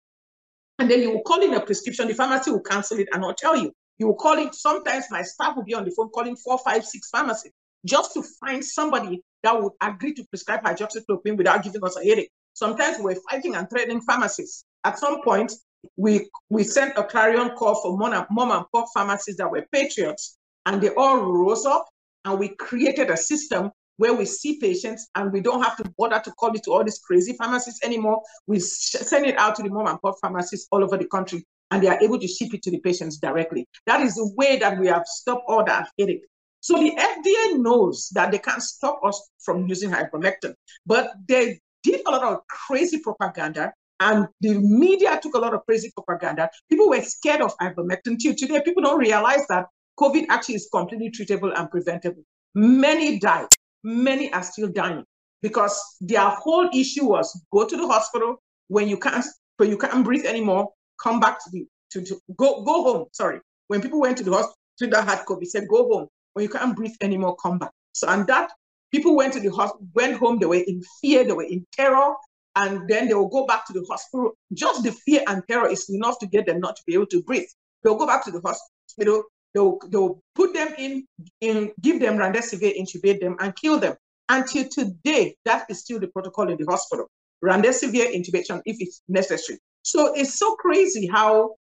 And 0.79 0.89
then 0.89 1.01
you 1.01 1.11
will 1.11 1.21
call 1.21 1.41
in 1.41 1.53
a 1.53 1.59
prescription, 1.59 2.07
the 2.07 2.13
pharmacy 2.13 2.51
will 2.51 2.61
cancel 2.61 2.97
it 2.99 3.09
and 3.11 3.21
not 3.21 3.37
tell 3.37 3.55
you. 3.55 3.73
You 3.99 4.07
will 4.07 4.15
call 4.15 4.37
it, 4.37 4.55
sometimes 4.55 5.05
my 5.11 5.21
staff 5.21 5.55
will 5.55 5.63
be 5.63 5.73
on 5.73 5.85
the 5.85 5.91
phone 5.91 6.09
calling 6.09 6.35
four, 6.35 6.57
five, 6.59 6.85
six 6.85 7.09
pharmacies 7.09 7.51
just 7.85 8.13
to 8.13 8.23
find 8.39 8.63
somebody 8.63 9.21
that 9.43 9.61
would 9.61 9.73
agree 9.81 10.13
to 10.13 10.23
prescribe 10.25 10.63
hydroxychloroquine 10.63 11.37
without 11.37 11.63
giving 11.63 11.83
us 11.83 11.97
a 11.97 12.03
headache. 12.03 12.31
Sometimes 12.53 12.97
we're 12.99 13.17
fighting 13.29 13.55
and 13.55 13.69
threatening 13.69 14.01
pharmacies. 14.01 14.63
At 14.83 14.99
some 14.99 15.21
point, 15.23 15.51
we 15.97 16.29
we 16.49 16.63
sent 16.63 16.97
a 16.97 17.03
clarion 17.03 17.49
call 17.57 17.75
for 17.81 17.97
mom 17.97 18.13
and, 18.13 18.25
mom 18.31 18.51
and 18.51 18.65
pop 18.73 18.87
pharmacies 18.93 19.35
that 19.37 19.51
were 19.51 19.65
patriots, 19.71 20.37
and 20.65 20.81
they 20.81 20.89
all 20.89 21.17
rose 21.17 21.65
up, 21.65 21.85
and 22.25 22.39
we 22.39 22.49
created 22.49 23.09
a 23.09 23.17
system 23.17 23.71
where 23.97 24.13
we 24.13 24.25
see 24.25 24.59
patients 24.59 25.07
and 25.15 25.31
we 25.31 25.39
don't 25.39 25.61
have 25.61 25.77
to 25.77 25.83
bother 25.97 26.19
to 26.19 26.31
call 26.31 26.53
it 26.55 26.63
to 26.63 26.71
all 26.71 26.83
these 26.83 26.99
crazy 26.99 27.33
pharmacies 27.33 27.79
anymore. 27.83 28.21
We 28.47 28.59
send 28.59 29.25
it 29.25 29.37
out 29.37 29.55
to 29.55 29.63
the 29.63 29.69
mom 29.69 29.87
and 29.87 30.01
pop 30.01 30.15
pharmacies 30.19 30.67
all 30.71 30.83
over 30.83 30.97
the 30.97 31.05
country, 31.05 31.45
and 31.73 31.81
they 31.81 31.87
are 31.87 31.99
able 32.01 32.19
to 32.19 32.27
ship 32.27 32.53
it 32.53 32.61
to 32.61 32.71
the 32.71 32.79
patients 32.79 33.17
directly. 33.17 33.67
That 33.87 34.01
is 34.01 34.15
the 34.15 34.31
way 34.35 34.57
that 34.59 34.79
we 34.79 34.87
have 34.87 35.05
stopped 35.05 35.43
all 35.47 35.63
that 35.65 35.89
headache. 35.97 36.25
So 36.59 36.77
the 36.77 36.91
FDA 36.91 37.57
knows 37.57 38.09
that 38.13 38.31
they 38.31 38.37
can't 38.37 38.61
stop 38.61 38.99
us 39.03 39.31
from 39.43 39.67
using 39.67 39.91
ivermectin, 39.91 40.53
but 40.85 41.11
they 41.27 41.59
did 41.81 42.01
a 42.07 42.11
lot 42.11 42.23
of 42.23 42.39
crazy 42.47 42.99
propaganda 42.99 43.73
and 43.99 44.27
the 44.41 44.59
media 44.59 45.19
took 45.21 45.33
a 45.35 45.39
lot 45.39 45.53
of 45.53 45.65
crazy 45.65 45.91
propaganda. 45.95 46.49
People 46.69 46.89
were 46.89 47.01
scared 47.01 47.41
of 47.41 47.57
ivermectin 47.57 48.19
too. 48.21 48.33
Today, 48.33 48.61
people 48.63 48.83
don't 48.83 48.99
realize 48.99 49.45
that 49.47 49.65
COVID 49.99 50.27
actually 50.29 50.55
is 50.55 50.69
completely 50.71 51.09
treatable 51.09 51.57
and 51.57 51.69
preventable. 51.69 52.23
Many 52.55 53.19
died. 53.19 53.47
Many 53.83 54.31
are 54.31 54.43
still 54.43 54.69
dying 54.69 55.03
because 55.41 55.79
their 56.01 56.29
whole 56.29 56.69
issue 56.73 57.05
was 57.05 57.45
go 57.51 57.67
to 57.67 57.75
the 57.75 57.87
hospital 57.87 58.37
when 58.67 58.87
you 58.87 58.97
can't 58.97 59.25
when 59.57 59.69
you 59.69 59.77
can't 59.77 60.03
breathe 60.03 60.25
anymore. 60.25 60.69
Come 61.01 61.19
back 61.19 61.43
to 61.43 61.49
the 61.51 61.65
to, 61.91 62.01
to 62.03 62.19
go 62.35 62.63
go 62.63 62.83
home. 62.83 63.05
Sorry, 63.11 63.39
when 63.67 63.81
people 63.81 63.99
went 63.99 64.17
to 64.17 64.23
the 64.23 64.31
hospital 64.31 64.91
that 64.91 65.07
had 65.07 65.25
COVID, 65.25 65.45
said 65.45 65.67
go 65.67 65.87
home. 65.87 66.07
When 66.33 66.43
you 66.43 66.49
can't 66.49 66.75
breathe 66.75 66.95
anymore, 67.01 67.35
come 67.35 67.59
back. 67.59 67.71
So 67.93 68.07
and 68.09 68.25
that 68.27 68.51
people 68.91 69.15
went 69.15 69.33
to 69.33 69.39
the 69.39 69.49
hospital, 69.49 69.87
went 69.93 70.17
home. 70.17 70.39
They 70.39 70.45
were 70.45 70.55
in 70.55 70.81
fear. 71.01 71.23
They 71.23 71.33
were 71.33 71.43
in 71.43 71.65
terror 71.71 72.15
and 72.55 72.87
then 72.87 73.07
they 73.07 73.13
will 73.13 73.29
go 73.29 73.45
back 73.45 73.65
to 73.67 73.73
the 73.73 73.85
hospital. 73.89 74.31
Just 74.53 74.83
the 74.83 74.91
fear 74.91 75.21
and 75.27 75.43
terror 75.47 75.67
is 75.67 75.89
enough 75.89 76.19
to 76.19 76.27
get 76.27 76.45
them 76.45 76.59
not 76.59 76.75
to 76.75 76.83
be 76.85 76.93
able 76.93 77.07
to 77.07 77.23
breathe. 77.23 77.47
They'll 77.83 77.97
go 77.97 78.05
back 78.05 78.23
to 78.25 78.31
the 78.31 78.41
hospital. 78.41 79.23
They'll, 79.53 79.79
they'll 79.89 80.19
put 80.35 80.53
them 80.53 80.73
in, 80.77 81.05
in, 81.41 81.71
give 81.81 81.99
them 81.99 82.17
remdesivir, 82.17 82.77
intubate 82.77 83.19
them, 83.19 83.35
and 83.39 83.55
kill 83.55 83.79
them. 83.79 83.95
Until 84.29 84.67
today, 84.67 85.35
that 85.45 85.65
is 85.69 85.81
still 85.81 85.99
the 85.99 86.07
protocol 86.07 86.49
in 86.49 86.57
the 86.57 86.65
hospital. 86.65 87.07
Remdesivir 87.43 88.15
intubation 88.15 88.61
if 88.65 88.77
it's 88.79 89.01
necessary. 89.07 89.59
So 89.83 90.13
it's 90.15 90.39
so 90.39 90.55
crazy 90.55 91.07
how 91.07 91.55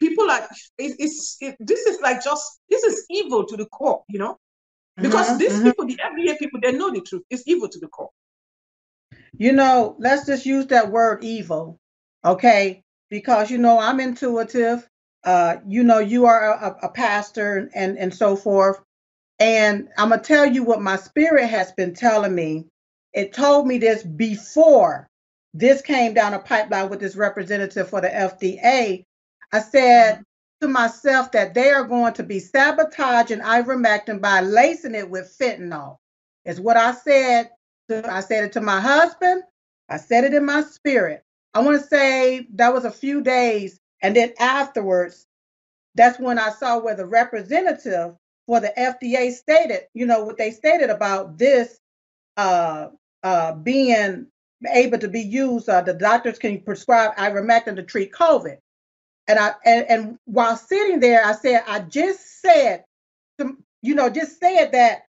people 0.00 0.30
are. 0.30 0.48
It, 0.78 0.96
it's 0.98 1.36
it, 1.40 1.56
this 1.60 1.80
is 1.80 2.00
like 2.00 2.22
just 2.22 2.60
this 2.70 2.82
is 2.84 3.04
evil 3.10 3.44
to 3.46 3.56
the 3.56 3.66
core, 3.66 4.04
you 4.08 4.18
know, 4.18 4.38
because 4.96 5.28
mm-hmm, 5.28 5.38
these 5.38 5.52
mm-hmm. 5.52 5.64
people, 5.64 5.86
the 5.86 5.98
everyday 6.02 6.36
people, 6.38 6.60
they 6.62 6.72
know 6.72 6.92
the 6.92 7.00
truth. 7.00 7.22
It's 7.30 7.42
evil 7.46 7.68
to 7.68 7.78
the 7.78 7.88
core. 7.88 8.10
You 9.36 9.52
know, 9.52 9.96
let's 9.98 10.26
just 10.26 10.46
use 10.46 10.66
that 10.68 10.90
word 10.90 11.22
evil, 11.22 11.78
okay? 12.24 12.82
Because 13.10 13.50
you 13.50 13.58
know 13.58 13.78
I'm 13.78 14.00
intuitive. 14.00 14.88
Uh, 15.24 15.56
you 15.66 15.82
know 15.82 15.98
you 15.98 16.26
are 16.26 16.54
a, 16.54 16.86
a 16.86 16.88
pastor 16.90 17.68
and 17.74 17.98
and 17.98 18.14
so 18.14 18.36
forth. 18.36 18.80
And 19.40 19.88
I'm 19.98 20.10
gonna 20.10 20.22
tell 20.22 20.46
you 20.46 20.64
what 20.64 20.80
my 20.80 20.96
spirit 20.96 21.48
has 21.48 21.72
been 21.72 21.94
telling 21.94 22.34
me 22.34 22.66
it 23.12 23.32
told 23.32 23.66
me 23.66 23.78
this 23.78 24.02
before 24.02 25.07
this 25.54 25.82
came 25.82 26.14
down 26.14 26.34
a 26.34 26.38
pipeline 26.38 26.88
with 26.90 27.00
this 27.00 27.16
representative 27.16 27.88
for 27.88 28.00
the 28.00 28.08
FDA. 28.08 29.04
I 29.52 29.60
said 29.60 30.22
to 30.60 30.68
myself 30.68 31.32
that 31.32 31.54
they 31.54 31.70
are 31.70 31.84
going 31.84 32.12
to 32.14 32.22
be 32.22 32.38
sabotaging 32.38 33.40
ivermectin 33.40 34.20
by 34.20 34.40
lacing 34.40 34.94
it 34.94 35.08
with 35.08 35.34
fentanyl. 35.40 35.96
Is 36.44 36.60
what 36.60 36.76
I 36.76 36.92
said. 36.92 37.50
To, 37.88 38.10
I 38.10 38.20
said 38.20 38.44
it 38.44 38.52
to 38.52 38.60
my 38.60 38.80
husband. 38.80 39.42
I 39.88 39.96
said 39.96 40.24
it 40.24 40.34
in 40.34 40.44
my 40.44 40.62
spirit. 40.62 41.22
I 41.54 41.60
want 41.60 41.80
to 41.80 41.86
say 41.86 42.46
that 42.54 42.72
was 42.74 42.84
a 42.84 42.90
few 42.90 43.22
days, 43.22 43.80
and 44.02 44.14
then 44.14 44.34
afterwards, 44.38 45.26
that's 45.94 46.18
when 46.18 46.38
I 46.38 46.50
saw 46.50 46.78
where 46.78 46.94
the 46.94 47.06
representative 47.06 48.14
for 48.46 48.60
the 48.60 48.72
FDA 48.78 49.32
stated, 49.32 49.82
you 49.94 50.06
know, 50.06 50.24
what 50.24 50.36
they 50.36 50.50
stated 50.50 50.90
about 50.90 51.38
this 51.38 51.80
uh, 52.36 52.88
uh, 53.22 53.52
being 53.54 54.26
able 54.66 54.98
to 54.98 55.08
be 55.08 55.20
used. 55.20 55.68
Uh, 55.68 55.82
the 55.82 55.94
doctors 55.94 56.38
can 56.38 56.60
prescribe 56.60 57.16
ivermectin 57.16 57.76
to 57.76 57.82
treat 57.82 58.12
COVID. 58.12 58.58
And 59.28 59.38
I 59.38 59.52
and, 59.64 59.86
and 59.88 60.18
while 60.24 60.56
sitting 60.56 61.00
there, 61.00 61.24
I 61.24 61.32
said, 61.32 61.62
I 61.66 61.80
just 61.80 62.40
said, 62.40 62.84
to, 63.38 63.56
you 63.82 63.94
know, 63.94 64.08
just 64.08 64.40
said 64.40 64.72
that 64.72 65.02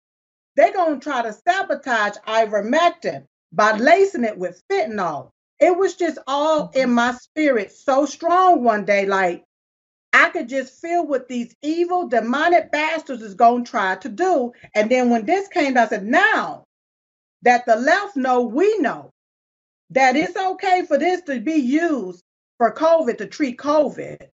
they're 0.55 0.73
gonna 0.73 0.99
try 0.99 1.21
to 1.21 1.33
sabotage 1.33 2.17
ivermectin 2.27 3.25
by 3.53 3.77
lacing 3.77 4.23
it 4.23 4.37
with 4.37 4.61
fentanyl. 4.71 5.29
It 5.59 5.75
was 5.75 5.95
just 5.95 6.17
all 6.27 6.69
in 6.73 6.91
my 6.91 7.13
spirit 7.13 7.71
so 7.71 8.05
strong 8.05 8.63
one 8.63 8.85
day, 8.85 9.05
like 9.05 9.43
I 10.13 10.29
could 10.29 10.49
just 10.49 10.81
feel 10.81 11.05
what 11.05 11.27
these 11.27 11.55
evil 11.61 12.07
demonic 12.07 12.71
bastards 12.71 13.21
is 13.21 13.35
gonna 13.35 13.63
try 13.63 13.95
to 13.97 14.09
do. 14.09 14.51
And 14.73 14.89
then 14.89 15.11
when 15.11 15.25
this 15.25 15.47
came, 15.47 15.77
I 15.77 15.87
said, 15.87 16.05
now 16.05 16.63
that 17.43 17.65
the 17.67 17.75
left 17.75 18.15
know, 18.15 18.41
we 18.41 18.79
know 18.79 19.11
that 19.89 20.15
it's 20.15 20.35
okay 20.35 20.85
for 20.85 20.97
this 20.97 21.21
to 21.23 21.39
be 21.39 21.55
used 21.55 22.23
for 22.57 22.73
COVID 22.73 23.17
to 23.19 23.27
treat 23.27 23.57
COVID. 23.57 24.27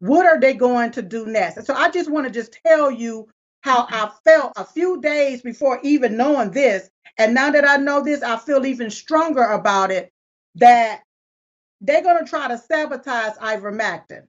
What 0.00 0.26
are 0.26 0.40
they 0.40 0.54
going 0.54 0.90
to 0.92 1.02
do 1.02 1.26
next? 1.26 1.56
And 1.56 1.66
so 1.66 1.74
I 1.74 1.90
just 1.90 2.10
want 2.10 2.26
to 2.26 2.32
just 2.32 2.58
tell 2.66 2.90
you 2.90 3.28
how 3.62 3.86
I 3.88 4.10
felt 4.24 4.52
a 4.56 4.64
few 4.64 5.00
days 5.00 5.42
before 5.42 5.80
even 5.82 6.16
knowing 6.16 6.50
this. 6.50 6.90
And 7.18 7.34
now 7.34 7.50
that 7.50 7.66
I 7.66 7.76
know 7.76 8.02
this, 8.02 8.22
I 8.22 8.36
feel 8.36 8.66
even 8.66 8.90
stronger 8.90 9.42
about 9.42 9.90
it 9.90 10.12
that 10.56 11.02
they're 11.80 12.02
going 12.02 12.24
to 12.24 12.28
try 12.28 12.48
to 12.48 12.58
sabotage 12.58 13.36
ivermectin. 13.36 14.22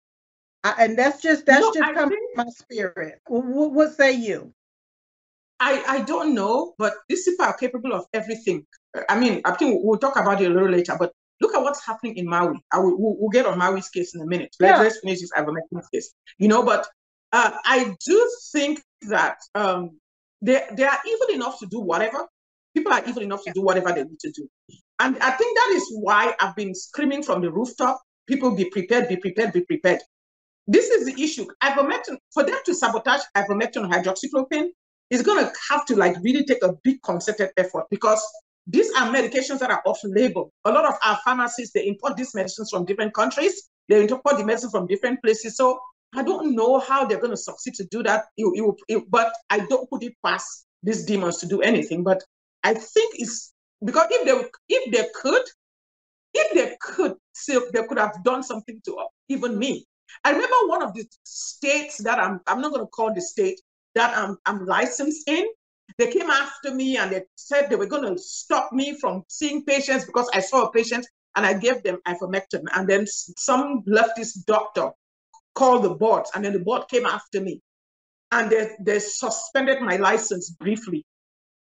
I, 0.64 0.76
and 0.80 0.98
that's 0.98 1.22
just 1.22 1.46
that's 1.46 1.62
no, 1.62 1.74
just 1.74 1.94
coming 1.94 2.18
from 2.36 2.46
my 2.46 2.52
spirit. 2.52 3.20
What, 3.28 3.72
what 3.74 3.96
say 3.96 4.14
you? 4.14 4.54
I, 5.60 5.84
I 5.88 6.02
don't 6.02 6.36
know, 6.36 6.76
but 6.78 6.94
these 7.10 7.24
people 7.24 7.46
are 7.46 7.58
capable 7.58 7.94
of 7.94 8.06
everything. 8.14 8.66
I 9.10 9.20
mean, 9.20 9.42
I 9.46 9.52
think 9.52 9.82
we'll 9.84 10.00
talk 10.00 10.18
about 10.18 10.42
it 10.42 10.52
a 10.52 10.54
little 10.54 10.70
later, 10.70 10.96
but 10.98 11.12
look 11.42 11.56
at 11.56 11.62
what's 11.62 11.86
happening 11.86 12.18
in 12.18 12.28
Maui. 12.28 12.60
I 12.72 12.80
will, 12.80 12.98
we'll, 12.98 13.16
we'll 13.20 13.30
get 13.30 13.46
on 13.46 13.60
Maui's 13.60 13.90
case 13.90 14.16
in 14.16 14.22
a 14.22 14.26
minute. 14.26 14.56
Let's, 14.60 14.78
yeah. 14.78 14.84
let's 14.84 15.00
finish 15.00 15.22
this 15.22 15.32
ivermectin 15.38 15.82
case. 15.94 16.14
You 16.38 16.48
know, 16.48 16.64
but 16.64 16.88
uh, 17.32 17.52
I 17.66 17.96
do 18.06 18.32
think 18.52 18.82
that 19.04 19.38
um, 19.56 19.98
they, 20.42 20.64
they 20.74 20.84
are 20.84 21.00
evil 21.08 21.36
enough 21.36 21.60
to 21.60 21.68
do 21.68 21.80
whatever. 21.80 22.26
People 22.76 22.94
are 22.94 23.04
evil 23.08 23.24
enough 23.24 23.44
to 23.44 23.52
do 23.54 23.62
whatever 23.62 23.92
they 23.92 24.04
need 24.04 24.20
to 24.20 24.32
do. 24.32 24.48
And 25.00 25.18
I 25.20 25.32
think 25.32 25.58
that 25.58 25.72
is 25.76 25.90
why 26.02 26.34
I've 26.40 26.56
been 26.56 26.74
screaming 26.74 27.24
from 27.24 27.42
the 27.42 27.52
rooftop 27.52 28.02
people 28.28 28.56
be 28.56 28.66
prepared, 28.66 29.08
be 29.08 29.16
prepared, 29.18 29.54
be 29.54 29.62
prepared. 29.62 30.02
This 30.68 30.90
is 30.90 31.06
the 31.06 31.24
issue. 31.24 31.48
Ivermectin, 31.64 32.18
for 32.34 32.44
them 32.44 32.58
to 32.66 32.76
sabotage 32.76 33.22
ivermectin 33.36 33.90
hydroxychloroquine, 33.90 34.68
is 35.10 35.22
going 35.22 35.44
to 35.44 35.52
have 35.70 35.86
to 35.86 35.96
like 35.96 36.18
really 36.22 36.44
take 36.44 36.62
a 36.64 36.74
big 36.84 37.02
concerted 37.02 37.52
effort 37.56 37.86
because 37.90 38.22
these 38.68 38.92
are 38.94 39.08
medications 39.14 39.60
that 39.60 39.72
are 39.72 39.82
off 39.86 40.00
label. 40.04 40.52
A 40.66 40.72
lot 40.72 40.86
of 40.86 40.96
our 41.06 41.18
pharmacies, 41.24 41.72
they 41.72 41.88
import 41.88 42.18
these 42.18 42.36
medicines 42.36 42.70
from 42.70 42.86
different 42.86 43.14
countries. 43.14 43.70
They 43.88 44.02
import 44.04 44.38
the 44.38 44.46
medicine 44.46 44.70
from 44.70 44.88
different 44.88 45.22
places. 45.24 45.56
So 45.56 45.80
I 46.14 46.24
don't 46.24 46.54
know 46.54 46.80
how 46.80 47.06
they're 47.06 47.20
going 47.20 47.32
to 47.32 47.38
succeed 47.38 47.76
to 47.76 47.86
do 47.86 48.04
that. 48.04 48.26
But 49.10 49.34
I 49.50 49.60
don't 49.60 49.90
put 49.90 50.04
it 50.04 50.14
past 50.26 50.66
these 50.84 51.06
demons 51.06 51.38
to 51.38 51.48
do 51.48 51.62
anything. 51.62 52.04
But 52.04 52.22
I 52.64 52.74
think 52.74 53.16
it's 53.20 53.54
because 53.84 54.08
if 54.10 54.26
they 54.26 54.76
if 54.76 54.92
they 54.92 55.08
could, 55.16 55.44
if 56.34 56.54
they 56.54 56.76
could, 56.82 57.16
they 57.48 57.84
could 57.88 57.98
have 57.98 58.24
done 58.24 58.44
something 58.44 58.82
to 58.86 58.98
even 59.30 59.58
me. 59.58 59.86
I 60.24 60.32
remember 60.32 60.56
one 60.66 60.84
of 60.84 60.94
the 60.94 61.06
states 61.24 61.98
that 62.04 62.20
I'm 62.20 62.42
I'm 62.48 62.62
not 62.62 62.74
going 62.74 62.86
to 62.86 62.90
call 62.90 63.14
the 63.14 63.22
state 63.22 63.60
that 63.96 64.18
I'm 64.18 64.38
I'm 64.46 64.66
licensed 64.66 65.28
in. 65.28 65.48
They 65.98 66.12
came 66.12 66.30
after 66.30 66.74
me 66.74 66.98
and 66.98 67.12
they 67.12 67.24
said 67.36 67.70
they 67.70 67.76
were 67.76 67.88
going 67.88 68.14
to 68.14 68.22
stop 68.22 68.72
me 68.72 68.98
from 69.00 69.24
seeing 69.30 69.66
patients 69.66 70.06
because 70.06 70.30
I 70.34 70.42
saw 70.42 70.66
a 70.66 70.72
patient 70.72 71.08
and 71.36 71.46
I 71.46 71.54
gave 71.54 71.84
them 71.84 72.00
ivermectin. 72.08 72.66
And 72.76 72.88
then 72.88 73.06
some 73.08 73.84
leftist 73.84 74.46
doctor 74.46 74.92
called 75.56 75.84
the 75.84 75.96
board, 75.96 76.26
and 76.36 76.46
then 76.46 76.54
the 76.54 76.60
board 76.60 76.88
came 76.88 77.06
after 77.06 77.42
me. 77.42 77.62
And 78.32 78.52
they, 78.52 78.76
they 78.80 79.00
suspended 79.00 79.82
my 79.82 79.96
license 79.98 80.52
briefly. 80.52 81.06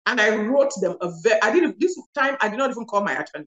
And 0.06 0.20
I 0.20 0.34
wrote 0.34 0.72
them 0.80 0.96
a 1.00 1.12
very, 1.22 1.40
I 1.42 1.52
didn't, 1.52 1.78
this 1.78 1.98
time 2.14 2.36
I 2.40 2.48
did 2.48 2.58
not 2.58 2.70
even 2.70 2.86
call 2.86 3.02
my 3.02 3.12
attorney. 3.12 3.46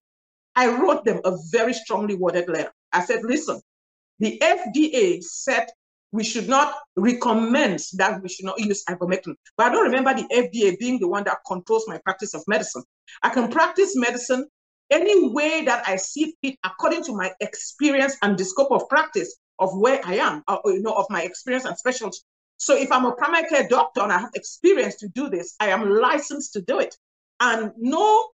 I 0.56 0.68
wrote 0.68 1.04
them 1.06 1.22
a 1.26 1.38
very 1.52 1.74
strongly 1.74 2.16
worded 2.16 2.50
letter. 2.50 2.72
I 2.94 3.04
said, 3.04 3.24
listen, 3.24 3.62
the 4.20 4.40
FDA 4.42 5.22
said 5.24 5.68
we 6.12 6.24
should 6.24 6.48
not 6.48 6.76
recommend 6.96 7.80
that 7.94 8.22
we 8.22 8.30
should 8.30 8.46
not 8.46 8.60
use 8.60 8.84
ivermectin. 8.86 9.36
But 9.58 9.68
I 9.68 9.70
don't 9.72 9.84
remember 9.84 10.14
the 10.14 10.28
FDA 10.34 10.78
being 10.80 11.00
the 11.00 11.08
one 11.08 11.24
that 11.26 11.40
controls 11.46 11.86
my 11.88 11.98
practice 12.00 12.34
of 12.34 12.44
medicine. 12.48 12.84
I 13.24 13.30
can 13.30 13.50
practice 13.52 13.96
medicine 13.96 14.46
any 14.90 15.30
way 15.30 15.66
that 15.66 15.88
I 15.88 15.98
see 15.98 16.34
fit 16.42 16.56
according 16.64 17.04
to 17.06 17.14
my 17.14 17.32
experience 17.42 18.16
and 18.22 18.38
the 18.38 18.46
scope 18.46 18.72
of 18.72 18.88
practice 18.88 19.36
of 19.60 19.78
where 19.78 20.00
I 20.06 20.16
am, 20.16 20.44
or, 20.48 20.62
uh, 20.66 20.70
you 20.70 20.82
know, 20.82 20.94
of 20.94 21.06
my 21.10 21.24
experience 21.24 21.66
and 21.66 21.78
specialty. 21.78 22.20
So 22.58 22.76
if 22.76 22.92
I'm 22.92 23.06
a 23.06 23.12
primary 23.12 23.48
care 23.50 23.68
doctor 23.68 24.02
and 24.02 24.12
I 24.12 24.20
have 24.20 24.32
experience 24.34 24.96
to 24.98 25.10
do 25.10 25.30
this, 25.30 25.56
I 25.60 25.70
am 25.70 25.90
licensed 25.90 26.54
to 26.54 26.62
do 26.62 26.80
it. 26.80 26.96
And 27.40 27.72
no, 27.78 28.30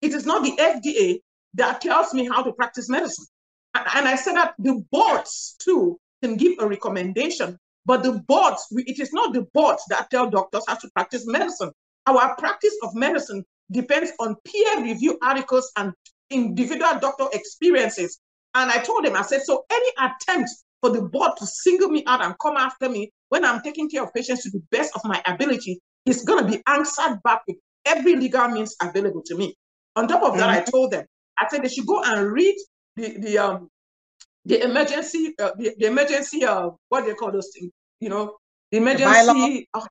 it 0.00 0.12
is 0.12 0.26
not 0.26 0.42
the 0.42 0.52
FDA 0.52 1.20
that 1.54 1.80
tells 1.80 2.12
me 2.12 2.26
how 2.26 2.42
to 2.42 2.52
practice 2.52 2.88
medicine. 2.88 3.26
And 3.74 4.06
I 4.06 4.16
said 4.16 4.34
that 4.34 4.54
the 4.58 4.84
boards 4.90 5.56
too 5.58 5.98
can 6.22 6.36
give 6.36 6.54
a 6.60 6.66
recommendation, 6.66 7.58
but 7.84 8.02
the 8.02 8.12
boards, 8.28 8.66
it 8.72 9.00
is 9.00 9.12
not 9.12 9.32
the 9.32 9.46
boards 9.52 9.82
that 9.88 10.10
tell 10.10 10.30
doctors 10.30 10.64
how 10.68 10.76
to 10.76 10.88
practice 10.94 11.26
medicine. 11.26 11.70
Our 12.06 12.36
practice 12.36 12.74
of 12.82 12.94
medicine 12.94 13.44
depends 13.70 14.12
on 14.20 14.36
peer 14.44 14.82
review 14.82 15.18
articles 15.22 15.70
and 15.76 15.92
individual 16.30 16.98
doctor 17.00 17.26
experiences. 17.32 18.18
And 18.54 18.70
I 18.70 18.78
told 18.78 19.04
them, 19.04 19.16
I 19.16 19.22
said, 19.22 19.42
so 19.42 19.64
any 19.70 19.88
attempt 19.98 20.50
for 20.80 20.90
the 20.90 21.02
board 21.02 21.32
to 21.38 21.46
single 21.46 21.88
me 21.88 22.02
out 22.06 22.24
and 22.24 22.34
come 22.40 22.56
after 22.56 22.88
me 22.88 23.10
when 23.28 23.44
I'm 23.44 23.62
taking 23.62 23.88
care 23.88 24.02
of 24.02 24.12
patients 24.12 24.42
to 24.44 24.50
the 24.50 24.62
best 24.70 24.92
of 24.94 25.02
my 25.04 25.22
ability 25.26 25.80
is 26.06 26.24
going 26.24 26.44
to 26.44 26.50
be 26.50 26.62
answered 26.66 27.20
back 27.24 27.42
with 27.46 27.56
every 27.86 28.16
legal 28.16 28.48
means 28.48 28.76
available 28.82 29.22
to 29.26 29.36
me. 29.36 29.54
On 29.96 30.08
top 30.08 30.22
of 30.22 30.36
that, 30.38 30.50
mm-hmm. 30.50 30.68
I 30.68 30.70
told 30.70 30.90
them, 30.90 31.04
I 31.38 31.46
said 31.48 31.62
they 31.62 31.68
should 31.68 31.86
go 31.86 32.02
and 32.02 32.30
read 32.30 32.56
the, 32.96 33.18
the 33.18 33.38
um, 33.38 33.68
the 34.44 34.62
emergency, 34.64 35.34
uh, 35.40 35.52
the, 35.56 35.74
the, 35.78 35.86
emergency, 35.86 36.44
uh, 36.44 36.70
what 36.88 37.06
they 37.06 37.14
call 37.14 37.30
those 37.30 37.50
things, 37.54 37.70
you 38.00 38.08
know, 38.08 38.36
the 38.70 38.78
emergency. 38.78 39.68
Uh, 39.72 39.86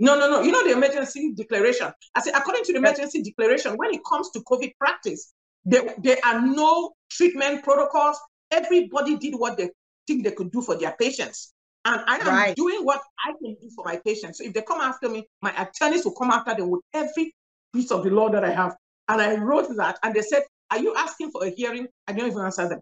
no, 0.00 0.16
no, 0.16 0.30
no. 0.30 0.42
You 0.42 0.52
know 0.52 0.62
the 0.62 0.72
emergency 0.72 1.32
declaration. 1.34 1.90
I 2.14 2.20
say, 2.20 2.30
according 2.32 2.64
to 2.64 2.72
the 2.72 2.78
emergency 2.78 3.22
declaration, 3.22 3.74
when 3.76 3.92
it 3.92 4.00
comes 4.08 4.30
to 4.30 4.40
COVID 4.40 4.72
practice, 4.78 5.32
there, 5.64 5.94
there 5.98 6.18
are 6.24 6.40
no 6.40 6.92
treatment 7.10 7.64
protocols. 7.64 8.16
Everybody 8.52 9.16
did 9.16 9.34
what 9.34 9.56
they 9.56 9.70
think 10.06 10.24
they 10.24 10.30
could 10.30 10.52
do 10.52 10.62
for 10.62 10.76
their 10.76 10.94
patients. 10.98 11.52
And 11.84 12.02
I 12.06 12.16
am 12.16 12.26
right. 12.26 12.56
doing 12.56 12.84
what 12.84 13.00
I 13.24 13.32
can 13.42 13.56
do 13.60 13.70
for 13.74 13.84
my 13.84 14.00
patients. 14.04 14.38
So 14.38 14.44
if 14.44 14.52
they 14.52 14.62
come 14.62 14.80
after 14.80 15.08
me, 15.08 15.26
my 15.42 15.52
attorneys 15.60 16.04
will 16.04 16.14
come 16.14 16.30
after 16.30 16.54
them 16.54 16.70
with 16.70 16.82
every 16.94 17.34
piece 17.74 17.90
of 17.90 18.04
the 18.04 18.10
law 18.10 18.28
that 18.30 18.44
I 18.44 18.50
have. 18.50 18.76
And 19.08 19.20
I 19.20 19.36
wrote 19.36 19.74
that, 19.76 19.98
and 20.02 20.14
they 20.14 20.22
said, 20.22 20.42
Are 20.70 20.78
you 20.78 20.94
asking 20.94 21.30
for 21.30 21.44
a 21.44 21.50
hearing? 21.50 21.88
I 22.06 22.12
didn't 22.12 22.32
even 22.32 22.44
answer 22.44 22.68
them. 22.68 22.80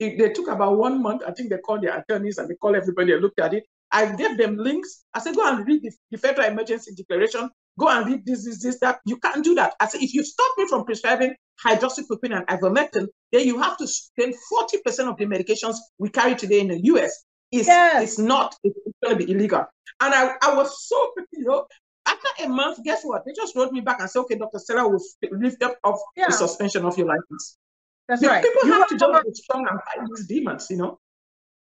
It, 0.00 0.18
they 0.18 0.32
took 0.32 0.48
about 0.48 0.76
one 0.76 1.02
month. 1.02 1.22
I 1.26 1.32
think 1.32 1.50
they 1.50 1.58
called 1.58 1.82
their 1.82 1.96
attorneys 1.98 2.38
and 2.38 2.48
they 2.48 2.54
called 2.54 2.76
everybody 2.76 3.12
and 3.12 3.22
looked 3.22 3.40
at 3.40 3.54
it. 3.54 3.64
I 3.92 4.14
gave 4.16 4.36
them 4.36 4.56
links. 4.56 5.04
I 5.14 5.20
said, 5.20 5.36
go 5.36 5.48
and 5.48 5.66
read 5.66 5.82
the, 5.82 5.92
the 6.10 6.18
Federal 6.18 6.48
Emergency 6.48 6.94
Declaration. 6.94 7.48
Go 7.78 7.88
and 7.88 8.06
read 8.06 8.26
this, 8.26 8.44
this, 8.44 8.62
this, 8.62 8.78
that. 8.80 8.98
You 9.06 9.18
can't 9.18 9.44
do 9.44 9.54
that. 9.54 9.74
I 9.78 9.86
said, 9.86 10.02
if 10.02 10.12
you 10.14 10.24
stop 10.24 10.50
me 10.58 10.66
from 10.68 10.84
prescribing 10.84 11.34
hydroxychloroquine 11.64 12.36
and 12.36 12.46
ivermectin, 12.48 13.06
then 13.32 13.46
you 13.46 13.60
have 13.60 13.76
to 13.78 13.86
spend 13.86 14.34
40% 14.52 15.08
of 15.08 15.16
the 15.16 15.26
medications 15.26 15.76
we 15.98 16.08
carry 16.08 16.34
today 16.34 16.60
in 16.60 16.68
the 16.68 16.80
US 16.84 17.24
is 17.52 17.66
yes. 17.66 18.02
it's 18.02 18.18
not, 18.18 18.56
it's, 18.64 18.76
going 19.02 19.18
to 19.18 19.24
be 19.24 19.30
illegal. 19.30 19.64
And 20.00 20.14
I, 20.14 20.34
I 20.42 20.54
was 20.54 20.88
so, 20.88 21.12
you 21.32 21.44
know, 21.44 21.66
after 22.06 22.44
a 22.44 22.48
month, 22.48 22.82
guess 22.84 23.02
what? 23.04 23.24
They 23.24 23.32
just 23.32 23.54
wrote 23.54 23.72
me 23.72 23.80
back 23.80 24.00
and 24.00 24.10
said, 24.10 24.20
okay, 24.20 24.36
Dr. 24.36 24.58
Sarah 24.58 24.88
will 24.88 25.02
lift 25.30 25.62
up 25.62 25.76
of 25.84 25.98
yeah. 26.16 26.26
the 26.26 26.32
suspension 26.32 26.84
of 26.84 26.98
your 26.98 27.06
license. 27.06 27.58
That's 28.08 28.24
right. 28.24 28.42
People 28.42 28.66
you 28.66 28.72
have 28.72 28.88
to 28.88 28.98
just 28.98 29.24
be 29.24 29.34
strong 29.34 29.66
and 29.68 29.80
fight 29.80 30.08
these 30.14 30.26
demons, 30.26 30.66
you 30.70 30.76
know. 30.76 30.98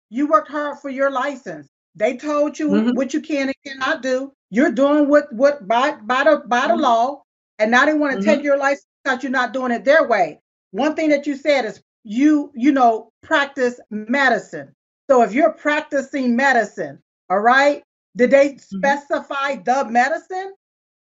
You 0.10 0.28
worked 0.28 0.50
hard 0.50 0.80
for 0.80 0.90
your 0.90 1.12
license. 1.12 1.68
They 1.96 2.18
told 2.18 2.58
you 2.58 2.70
mm-hmm. 2.70 2.96
what 2.96 3.14
you 3.14 3.22
can 3.22 3.48
and 3.48 3.56
cannot 3.66 4.02
do. 4.02 4.32
You're 4.50 4.72
doing 4.72 5.08
what 5.10 5.32
what 5.34 5.68
by 5.68 5.96
by 6.02 6.24
the 6.24 6.44
by 6.48 6.62
the 6.62 6.74
mm-hmm. 6.74 6.82
law, 6.82 7.24
and 7.60 7.72
now 7.72 7.86
they 7.86 7.94
want 7.94 8.14
to 8.14 8.20
mm-hmm. 8.20 8.30
take 8.30 8.44
your 8.44 8.58
license 8.58 8.88
because 9.04 9.22
you're 9.24 9.32
not 9.32 9.54
doing 9.54 9.72
it 9.72 9.86
their 9.86 10.08
way. 10.08 10.40
One 10.72 10.96
thing 10.96 11.10
that 11.10 11.28
you 11.28 11.36
said 11.36 11.66
is 11.66 11.82
you, 12.04 12.52
you 12.56 12.72
know, 12.72 13.12
practice 13.22 13.80
medicine. 13.92 14.74
So 15.10 15.22
if 15.22 15.34
you're 15.34 15.54
practicing 15.54 16.36
medicine, 16.36 17.00
all 17.30 17.40
right, 17.40 17.84
did 18.16 18.32
they 18.32 18.50
Mm-hmm. 18.54 18.78
specify 18.78 19.56
the 19.56 19.86
medicine? 19.86 20.54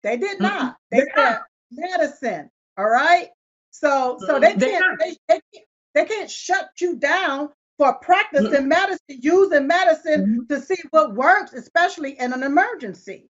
They 0.04 0.18
did 0.18 0.38
Mhm. 0.38 0.42
not. 0.42 0.78
They 0.92 1.04
said 1.16 1.40
medicine. 1.72 2.50
All 2.78 2.90
right. 2.90 3.30
So 3.80 4.18
so 4.26 4.40
they 4.40 4.54
Mhm. 4.54 4.60
They 4.60 4.70
can't 4.72 5.00
they, 5.00 5.18
they 5.28 5.42
can't 5.54 5.66
they 5.96 6.06
can't 6.06 6.32
shut 6.32 6.70
you 6.80 6.96
down 6.96 7.50
for 7.78 7.94
practicing 7.96 8.68
medicine, 8.68 9.20
using 9.36 9.68
medicine 9.68 10.22
Mhm. 10.26 10.50
to 10.50 10.62
see 10.62 10.82
what 10.92 11.14
works, 11.14 11.52
especially 11.54 12.18
in 12.20 12.32
an 12.32 12.44
emergency. 12.44 13.30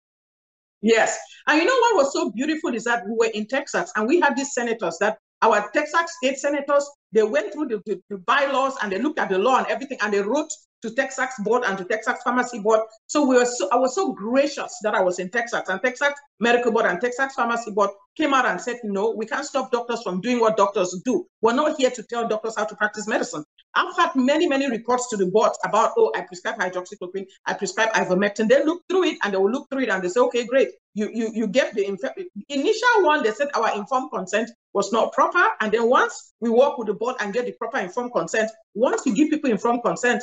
Yes. 0.81 1.17
And 1.47 1.59
you 1.59 1.65
know 1.65 1.79
what 1.83 1.95
was 1.95 2.13
so 2.13 2.29
beautiful 2.31 2.75
is 2.75 2.83
that 2.83 3.05
we 3.07 3.15
were 3.15 3.31
in 3.33 3.47
Texas 3.47 3.91
and 3.95 4.05
we 4.05 4.19
had 4.19 4.35
these 4.35 4.53
senators 4.53 4.97
that 4.99 5.17
our 5.41 5.69
Texas 5.71 6.11
state 6.17 6.37
senators, 6.37 6.89
they 7.13 7.23
went 7.23 7.53
through 7.53 7.67
the, 7.67 7.81
the, 7.85 8.01
the 8.09 8.17
bylaws 8.17 8.75
and 8.81 8.91
they 8.91 8.99
looked 8.99 9.19
at 9.19 9.29
the 9.29 9.37
law 9.37 9.57
and 9.59 9.67
everything 9.67 9.97
and 10.01 10.13
they 10.13 10.21
wrote 10.21 10.51
to 10.83 10.93
Texas 10.93 11.33
board 11.39 11.63
and 11.65 11.77
to 11.77 11.85
Texas 11.85 12.19
pharmacy 12.23 12.59
board. 12.59 12.81
So 13.07 13.25
we 13.25 13.35
were 13.37 13.45
so 13.45 13.69
I 13.71 13.77
was 13.77 13.95
so 13.95 14.13
gracious 14.13 14.77
that 14.83 14.93
I 14.93 15.01
was 15.01 15.17
in 15.17 15.29
Texas 15.29 15.67
and 15.69 15.81
Texas 15.81 16.13
medical 16.39 16.71
board 16.71 16.85
and 16.85 16.99
Texas 16.99 17.33
pharmacy 17.33 17.71
board 17.71 17.89
came 18.17 18.33
out 18.33 18.45
and 18.45 18.59
said, 18.59 18.77
no, 18.83 19.11
we 19.11 19.25
can't 19.25 19.45
stop 19.45 19.71
doctors 19.71 20.03
from 20.03 20.21
doing 20.21 20.39
what 20.39 20.57
doctors 20.57 21.01
do. 21.03 21.25
We're 21.41 21.53
not 21.53 21.77
here 21.77 21.89
to 21.89 22.03
tell 22.03 22.27
doctors 22.27 22.55
how 22.57 22.65
to 22.65 22.75
practice 22.75 23.07
medicine. 23.07 23.43
I've 23.75 23.95
had 23.95 24.11
many, 24.15 24.47
many 24.47 24.69
reports 24.69 25.09
to 25.09 25.17
the 25.17 25.25
board 25.25 25.51
about, 25.65 25.93
oh, 25.97 26.11
I 26.15 26.21
prescribe 26.21 26.59
hydroxychloroquine, 26.59 27.25
I 27.47 27.53
prescribe 27.53 27.91
ivermectin. 27.93 28.47
They 28.49 28.63
look 28.63 28.83
through 28.87 29.05
it 29.05 29.17
and 29.23 29.33
they 29.33 29.37
will 29.37 29.49
look 29.49 29.67
through 29.69 29.83
it 29.83 29.89
and 29.89 30.03
they 30.03 30.09
say, 30.09 30.19
okay, 30.19 30.45
great. 30.45 30.69
You 30.95 31.09
you 31.11 31.31
you 31.33 31.47
get 31.47 31.73
the 31.73 31.87
inf- 31.87 32.17
initial 32.49 32.97
one. 32.99 33.23
They 33.23 33.31
said 33.31 33.47
our 33.55 33.75
informed 33.75 34.11
consent 34.11 34.51
was 34.73 34.91
not 34.91 35.11
proper, 35.11 35.43
and 35.59 35.71
then 35.71 35.89
once 35.89 36.33
we 36.39 36.51
work 36.51 36.77
with 36.77 36.87
the 36.87 36.93
board 36.93 37.15
and 37.19 37.33
get 37.33 37.45
the 37.47 37.53
proper 37.53 37.79
informed 37.79 38.11
consent, 38.13 38.51
once 38.75 39.03
you 39.07 39.15
give 39.15 39.31
people 39.31 39.49
informed 39.49 39.81
consent, 39.83 40.21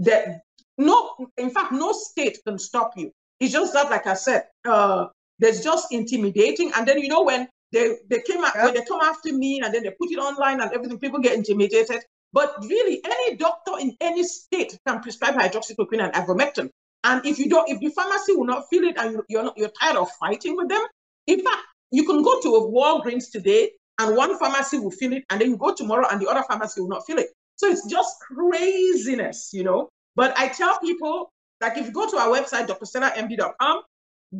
that 0.00 0.42
no, 0.78 1.28
in 1.36 1.50
fact, 1.50 1.72
no 1.72 1.92
state 1.92 2.38
can 2.46 2.58
stop 2.58 2.92
you. 2.96 3.12
It's 3.40 3.52
just 3.52 3.72
that, 3.72 3.90
like 3.90 4.06
I 4.06 4.14
said, 4.14 4.44
uh, 4.64 5.06
there's 5.38 5.62
just 5.62 5.92
intimidating, 5.92 6.72
and 6.74 6.86
then 6.86 6.98
you 6.98 7.08
know 7.08 7.22
when 7.22 7.48
they 7.72 7.96
they 8.08 8.22
came 8.22 8.44
out 8.44 8.56
when 8.56 8.74
they 8.74 8.84
come 8.84 9.00
after 9.00 9.32
me 9.32 9.60
and 9.62 9.72
then 9.74 9.82
they 9.82 9.90
put 9.90 10.10
it 10.10 10.18
online 10.18 10.60
and 10.60 10.72
everything, 10.72 10.98
people 10.98 11.20
get 11.20 11.34
intimidated. 11.34 12.02
But 12.32 12.56
really, 12.62 13.00
any 13.04 13.36
doctor 13.36 13.72
in 13.80 13.96
any 14.00 14.22
state 14.22 14.78
can 14.86 15.00
prescribe 15.00 15.34
hydroxychloroquine 15.34 16.02
and 16.02 16.12
ivermectin. 16.12 16.70
And 17.04 17.24
if 17.24 17.38
you 17.38 17.48
don't, 17.48 17.68
if 17.68 17.80
the 17.80 17.88
pharmacy 17.88 18.34
will 18.34 18.44
not 18.44 18.64
fill 18.68 18.84
it 18.84 18.98
and 18.98 19.12
you, 19.12 19.24
you're 19.28 19.44
not, 19.44 19.56
you're 19.56 19.70
tired 19.80 19.96
of 19.96 20.10
fighting 20.20 20.56
with 20.56 20.68
them, 20.68 20.82
in 21.26 21.42
fact, 21.42 21.62
you 21.90 22.04
can 22.04 22.22
go 22.22 22.40
to 22.40 22.56
a 22.56 22.60
Walgreens 22.70 23.30
today 23.30 23.70
and 23.98 24.16
one 24.16 24.38
pharmacy 24.38 24.78
will 24.78 24.90
fill 24.90 25.12
it, 25.12 25.24
and 25.30 25.40
then 25.40 25.50
you 25.50 25.56
go 25.56 25.74
tomorrow 25.74 26.06
and 26.10 26.20
the 26.20 26.28
other 26.28 26.44
pharmacy 26.46 26.80
will 26.80 26.88
not 26.88 27.06
fill 27.06 27.18
it. 27.18 27.28
So 27.58 27.68
it's 27.68 27.86
just 27.86 28.16
craziness, 28.20 29.50
you 29.52 29.64
know. 29.64 29.90
But 30.16 30.36
I 30.38 30.48
tell 30.48 30.78
people, 30.80 31.30
like 31.60 31.76
if 31.76 31.86
you 31.86 31.92
go 31.92 32.08
to 32.10 32.16
our 32.16 32.28
website, 32.28 32.66
drstellamd.com, 32.66 33.82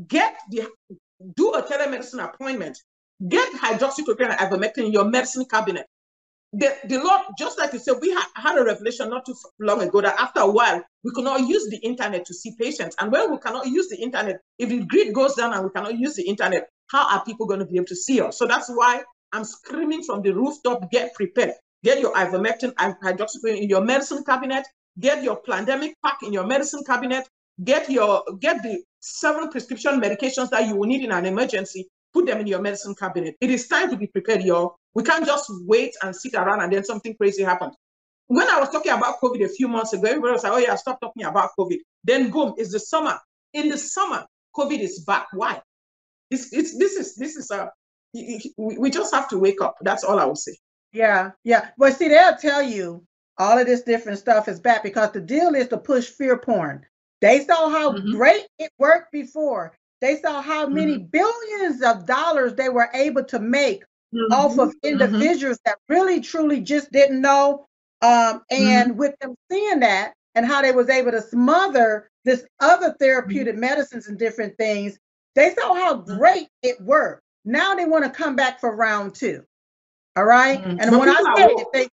get 0.07 0.37
the 0.51 0.69
do 1.35 1.53
a 1.53 1.63
telemedicine 1.63 2.25
appointment, 2.25 2.79
get 3.29 3.53
hydroxychloroquine 3.55 4.31
and 4.31 4.39
ivermectin 4.39 4.87
in 4.87 4.93
your 4.93 5.05
medicine 5.05 5.45
cabinet. 5.45 5.87
The, 6.53 6.75
the 6.85 6.99
Lord, 6.99 7.23
just 7.39 7.59
like 7.59 7.73
you 7.73 7.79
said, 7.79 7.97
we 8.01 8.11
had, 8.11 8.25
had 8.35 8.57
a 8.57 8.65
revelation 8.65 9.11
not 9.11 9.27
too 9.27 9.35
long 9.59 9.83
ago 9.83 10.01
that 10.01 10.19
after 10.19 10.41
a 10.41 10.51
while, 10.51 10.83
we 11.05 11.11
could 11.13 11.25
not 11.25 11.41
use 11.41 11.69
the 11.69 11.77
internet 11.79 12.25
to 12.25 12.33
see 12.35 12.55
patients. 12.59 12.97
And 13.01 13.13
when 13.13 13.31
we 13.31 13.39
cannot 13.39 13.67
use 13.67 13.89
the 13.89 13.99
internet, 13.99 14.41
if 14.59 14.71
the 14.71 14.85
grid 14.85 15.13
goes 15.13 15.35
down 15.35 15.53
and 15.53 15.65
we 15.65 15.71
cannot 15.71 15.99
use 15.99 16.15
the 16.15 16.27
internet, 16.27 16.69
how 16.91 17.07
are 17.11 17.25
people 17.25 17.47
going 17.47 17.61
to 17.61 17.67
be 17.67 17.77
able 17.77 17.87
to 17.87 17.97
see 17.97 18.21
us? 18.21 18.39
So 18.39 18.47
that's 18.47 18.71
why 18.71 19.03
I'm 19.33 19.45
screaming 19.45 20.03
from 20.05 20.23
the 20.23 20.31
rooftop, 20.31 20.91
get 20.91 21.15
prepared. 21.15 21.53
Get 21.85 22.01
your 22.01 22.12
ivermectin 22.14 22.73
and 22.79 22.95
hydroxychloroquine 23.03 23.62
in 23.62 23.69
your 23.69 23.81
medicine 23.81 24.25
cabinet. 24.25 24.67
Get 24.99 25.23
your 25.23 25.37
pandemic 25.37 25.95
pack 26.05 26.19
in 26.23 26.33
your 26.33 26.47
medicine 26.47 26.83
cabinet. 26.85 27.29
Get 27.62 27.88
your 27.91 28.25
get 28.41 28.62
the 28.62 28.83
several 29.01 29.49
prescription 29.49 30.01
medications 30.01 30.51
that 30.51 30.67
you 30.67 30.77
will 30.77 30.88
need 30.88 31.05
in 31.05 31.12
an 31.12 31.27
emergency. 31.27 31.88
Put 32.12 32.27
them 32.27 32.41
in 32.41 32.47
your 32.47 32.61
medicine 32.61 32.95
cabinet. 32.95 33.37
It 33.41 33.51
is 33.51 33.69
time 33.69 33.91
to 33.91 33.97
be 33.97 34.07
prepared, 34.09 34.43
y'all. 34.43 34.77
We 34.95 35.03
can't 35.05 35.27
just 35.27 35.51
wait 35.67 35.95
and 36.03 36.14
sit 36.14 36.35
around 36.35 36.62
and 36.62 36.73
then 36.73 36.85
something 36.85 37.14
crazy 37.17 37.43
happens. 37.43 37.77
When 38.27 38.49
I 38.49 38.59
was 38.59 38.71
talking 38.71 38.93
about 38.93 39.21
COVID 39.21 39.45
a 39.45 39.49
few 39.49 39.69
months 39.69 39.93
ago, 39.93 40.09
everybody 40.09 40.33
was 40.33 40.43
like, 40.43 40.53
"Oh 40.53 40.59
yeah, 40.59 40.75
stop 40.75 41.01
talking 41.01 41.25
about 41.25 41.51
COVID." 41.59 41.79
Then 42.05 42.31
boom, 42.31 42.55
it's 42.57 42.73
the 42.73 42.81
summer. 42.81 43.19
In 43.53 43.69
the 43.69 43.79
summer, 43.79 44.27
COVID 44.57 44.81
is 44.81 45.05
back. 45.05 45.29
Why? 45.33 45.61
It's, 46.31 46.53
it's 46.53 46.77
this 46.77 46.97
is 46.97 47.14
this 47.14 47.37
is 47.37 47.51
uh, 47.51 47.67
a 47.67 48.53
we 48.57 48.79
we 48.79 48.91
just 48.91 49.14
have 49.14 49.29
to 49.29 49.38
wake 49.38 49.61
up. 49.62 49.77
That's 49.81 50.05
all 50.05 50.19
I 50.19 50.25
will 50.25 50.37
say. 50.37 50.57
Yeah, 50.92 51.33
yeah. 51.44 51.70
But 51.77 51.96
see, 51.96 52.09
they'll 52.09 52.37
tell 52.37 52.62
you 52.62 53.05
all 53.38 53.59
of 53.59 53.66
this 53.66 53.83
different 53.83 54.18
stuff 54.18 54.48
is 54.48 54.61
bad 54.61 54.83
because 54.83 55.12
the 55.12 55.20
deal 55.20 55.55
is 55.55 55.68
to 55.68 55.79
push 55.79 56.07
fear 56.09 56.38
porn. 56.38 56.85
They 57.20 57.44
saw 57.44 57.68
how 57.68 57.92
Mhm. 57.92 58.11
great 58.11 58.46
it 58.59 58.70
worked 58.79 59.12
before. 59.12 59.74
They 60.01 60.16
saw 60.16 60.40
how 60.40 60.66
many 60.66 60.98
billions 60.98 61.83
of 61.83 62.07
dollars 62.07 62.55
they 62.55 62.68
were 62.68 62.88
able 62.94 63.24
to 63.24 63.38
make 63.38 63.85
off 64.31 64.59
of 64.59 64.70
Mhm. 64.70 64.81
individuals 64.83 65.59
that 65.64 65.79
really 65.88 66.20
truly 66.20 66.61
just 66.61 66.90
didn't 66.92 67.20
know. 67.20 67.66
Um, 68.03 68.42
and 68.51 68.96
with 68.96 69.14
them 69.20 69.35
seeing 69.51 69.81
that 69.81 70.14
and 70.35 70.46
how 70.46 70.62
they 70.62 70.72
was 70.72 70.88
able 70.88 71.11
to 71.11 71.20
smother 71.20 72.09
this 72.24 72.46
other 72.61 72.94
therapeutic 73.01 73.57
medicines 73.57 74.07
and 74.07 74.18
different 74.18 74.57
things, 74.57 74.98
they 75.35 75.55
saw 75.55 75.74
how 75.74 75.94
great 75.94 76.48
it 76.62 76.81
worked. 76.81 77.22
Now 77.44 77.74
they 77.74 77.87
want 77.87 78.05
to 78.05 78.11
come 78.11 78.37
back 78.37 78.61
for 78.61 78.74
round 78.74 79.14
two. 79.14 79.44
All 80.19 80.27
right. 80.27 80.67
Mhm. 80.67 80.79
And 80.79 80.97
when 80.99 81.09
I 81.09 81.23
say 81.37 81.47
it, 81.59 81.69
they, 81.73 81.89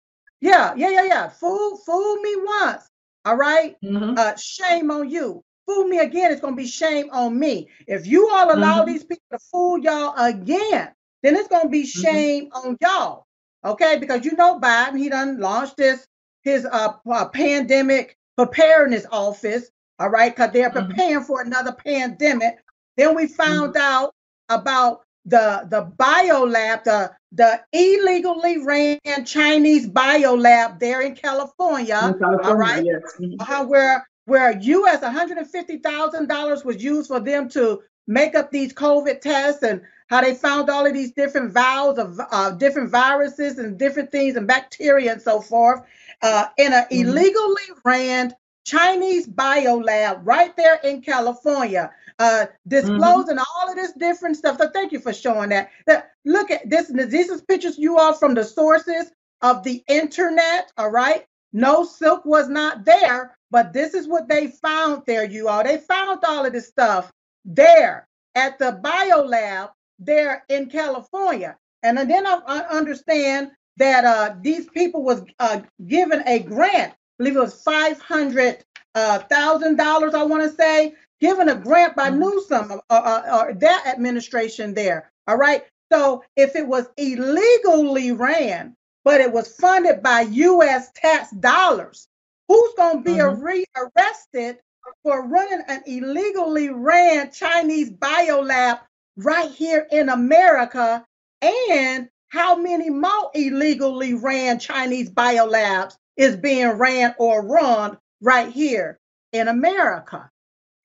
yeah, 0.41 0.75
yeah, 0.77 0.91
yeah, 0.91 1.05
yeah. 1.05 1.29
Fool, 1.31 1.79
fool 1.79 2.17
me 2.17 2.37
once. 2.37 2.89
All 3.25 3.37
right. 3.37 3.77
Mhm. 3.83 4.17
Uh, 4.17 4.37
shame 4.37 4.91
on 4.91 5.09
you. 5.11 5.43
Fool 5.67 5.85
me 5.87 5.99
again, 6.01 6.33
it's 6.33 6.43
gonna 6.43 6.57
be 6.57 6.67
shame 6.67 7.09
on 7.13 7.39
me. 7.39 7.69
If 7.87 8.07
you 8.07 8.29
all 8.31 8.55
allow 8.55 8.83
Mhm. 8.83 8.85
these 8.85 9.05
people 9.05 9.25
to 9.33 9.39
fool 9.51 9.79
y'all 9.79 10.15
again, 10.19 10.93
then 11.23 11.37
it's 11.37 11.49
gonna 11.49 11.71
be 11.71 11.87
Mm-hmm. 11.97 12.21
shame 12.21 12.51
on 12.53 12.77
y'all. 12.81 13.27
Okay, 13.65 13.99
because 13.99 14.25
you 14.25 14.33
know 14.37 14.61
Biden, 14.61 14.99
he 14.99 15.09
done 15.09 15.39
launched 15.41 15.79
this 15.79 16.07
his 16.43 16.67
uh, 16.67 16.95
uh 17.11 17.29
pandemic 17.29 18.17
preparedness 18.37 19.07
office. 19.11 19.71
All 19.99 20.11
right, 20.11 20.35
because 20.35 20.53
they're 20.53 20.71
Mhm. 20.75 21.01
preparing 21.01 21.25
for 21.25 21.43
another 21.43 21.73
pandemic. 21.73 22.59
Then 22.97 23.15
we 23.17 23.27
found 23.29 23.77
Mm-hmm. 23.77 23.79
out 23.79 24.15
about 24.51 25.03
the 25.27 25.67
the 25.71 25.83
bio 25.97 26.45
lab, 26.45 26.85
the 26.85 27.13
the 27.33 27.61
illegally 27.73 28.59
ran 28.65 28.99
Chinese 29.25 29.87
bio 29.89 30.35
lab 30.35 30.81
there 30.81 31.01
in 31.01 31.15
California. 31.15 32.01
In 32.13 32.19
California, 32.19 32.55
right. 32.57 32.85
yes. 32.85 33.03
Mhm. 33.21 33.41
how 33.43 33.65
where 33.67 34.07
where 34.27 34.57
US 34.59 35.01
$150,000 35.03 36.65
was 36.65 36.83
used 36.83 37.09
for 37.09 37.21
them 37.21 37.49
to 37.51 37.83
make 38.07 38.35
up 38.35 38.51
these 38.51 38.73
COVID 38.73 39.21
tests 39.21 39.63
and 39.63 39.81
how 40.09 40.21
they 40.21 40.35
found 40.35 40.69
all 40.69 40.87
of 40.87 40.93
these 40.93 41.13
different 41.13 41.53
vials 41.53 41.99
of 41.99 42.21
uh, 42.31 42.51
different 42.53 42.91
viruses 42.91 43.59
and 43.59 43.79
different 43.79 44.11
things 44.11 44.37
and 44.37 44.47
bacteria 44.47 45.13
and 45.13 45.23
so 45.23 45.41
forth 45.41 45.83
uh, 46.23 46.47
in 46.59 46.73
an 46.73 46.85
Mhm. 46.91 47.01
illegally 47.07 47.63
ran 47.85 48.35
Chinese 48.65 49.27
bio 49.27 49.77
lab 49.79 50.21
right 50.27 50.55
there 50.57 50.79
in 50.85 51.01
California, 51.01 51.91
uh, 52.21 52.47
disclosing 52.69 53.39
all 53.39 53.71
of 53.71 53.77
this 53.77 53.93
different 53.95 54.37
stuff. 54.37 54.59
So 54.59 54.69
thank 54.71 54.93
you 54.93 55.01
for 55.01 55.13
showing 55.13 55.49
that. 55.49 55.71
that 55.87 56.11
look 56.25 56.51
at 56.51 56.69
this. 56.69 56.89
This 56.95 57.31
is 57.31 57.41
pictures 57.43 57.79
you 57.79 57.99
all 57.99 58.13
from 58.13 58.35
the 58.35 58.45
sources 58.45 59.11
of 59.43 59.65
the 59.65 59.83
internet. 59.89 60.71
All 60.77 60.91
right. 60.91 61.25
No 61.53 61.83
silk 61.85 62.25
was 62.25 62.49
not 62.49 62.85
there, 62.85 63.37
but 63.51 63.73
this 63.73 63.95
is 63.95 64.07
what 64.07 64.29
they 64.29 64.49
found 64.49 65.03
there, 65.07 65.25
you 65.25 65.49
all. 65.49 65.65
They 65.65 65.79
found 65.79 66.21
all 66.25 66.45
of 66.47 66.53
this 66.53 66.69
stuff 66.69 67.11
there 67.45 68.07
at 68.35 68.59
the 68.59 68.79
biolab 68.85 69.71
there 69.99 70.45
in 70.49 70.69
California. 70.69 71.57
And 71.83 71.99
then 71.99 72.27
I, 72.27 72.41
I 72.47 72.59
understand 72.69 73.51
that 73.79 74.05
uh, 74.05 74.35
these 74.43 74.69
people 74.69 75.03
was 75.03 75.23
uh, 75.41 75.63
given 75.87 76.23
a 76.27 76.41
grant. 76.41 76.93
I 76.93 76.97
believe 77.19 77.37
it 77.37 77.41
was 77.41 77.63
five 77.63 77.99
hundred 78.01 78.63
thousand 78.95 79.77
dollars. 79.77 80.15
I 80.15 80.23
want 80.23 80.43
to 80.43 80.55
say 80.55 80.95
given 81.21 81.49
a 81.49 81.55
grant 81.55 81.95
by 81.97 82.11
Mhm. 82.11 82.19
Newsom 82.19 82.73
or, 82.73 82.83
or, 82.91 83.33
or 83.33 83.55
that 83.55 83.85
administration 83.87 84.75
there. 84.75 85.11
All 85.27 85.37
right. 85.37 85.65
So 85.93 86.23
if 86.37 86.57
it 86.57 86.67
was 86.67 86.89
illegally 86.97 88.13
ran, 88.13 88.75
but 89.05 89.21
it 89.21 89.33
was 89.33 89.55
funded 89.57 90.03
by 90.03 90.23
U.S. 90.23 90.91
tax 90.95 91.31
dollars, 91.33 92.07
who's 92.49 92.75
going 92.75 92.99
to 92.99 93.03
be 93.03 93.19
Mhm. 93.19 93.43
rearrested 93.43 94.59
for 95.03 95.27
running 95.27 95.63
an 95.69 95.83
illegally 95.87 96.71
ran 96.71 97.31
Chinese 97.31 97.91
biolab 97.91 98.81
right 99.17 99.51
here 99.51 99.87
in 99.91 100.09
America? 100.09 101.05
And 101.43 102.09
how 102.29 102.55
many 102.57 102.91
more 102.91 103.31
illegally 103.35 104.15
ran 104.15 104.59
Chinese 104.59 105.11
biolabs 105.11 105.97
is 106.17 106.37
being 106.37 106.69
ran 106.71 107.15
or 107.19 107.43
run 107.43 107.99
right 108.21 108.49
here 108.53 108.99
in 109.33 109.49
America? 109.49 110.31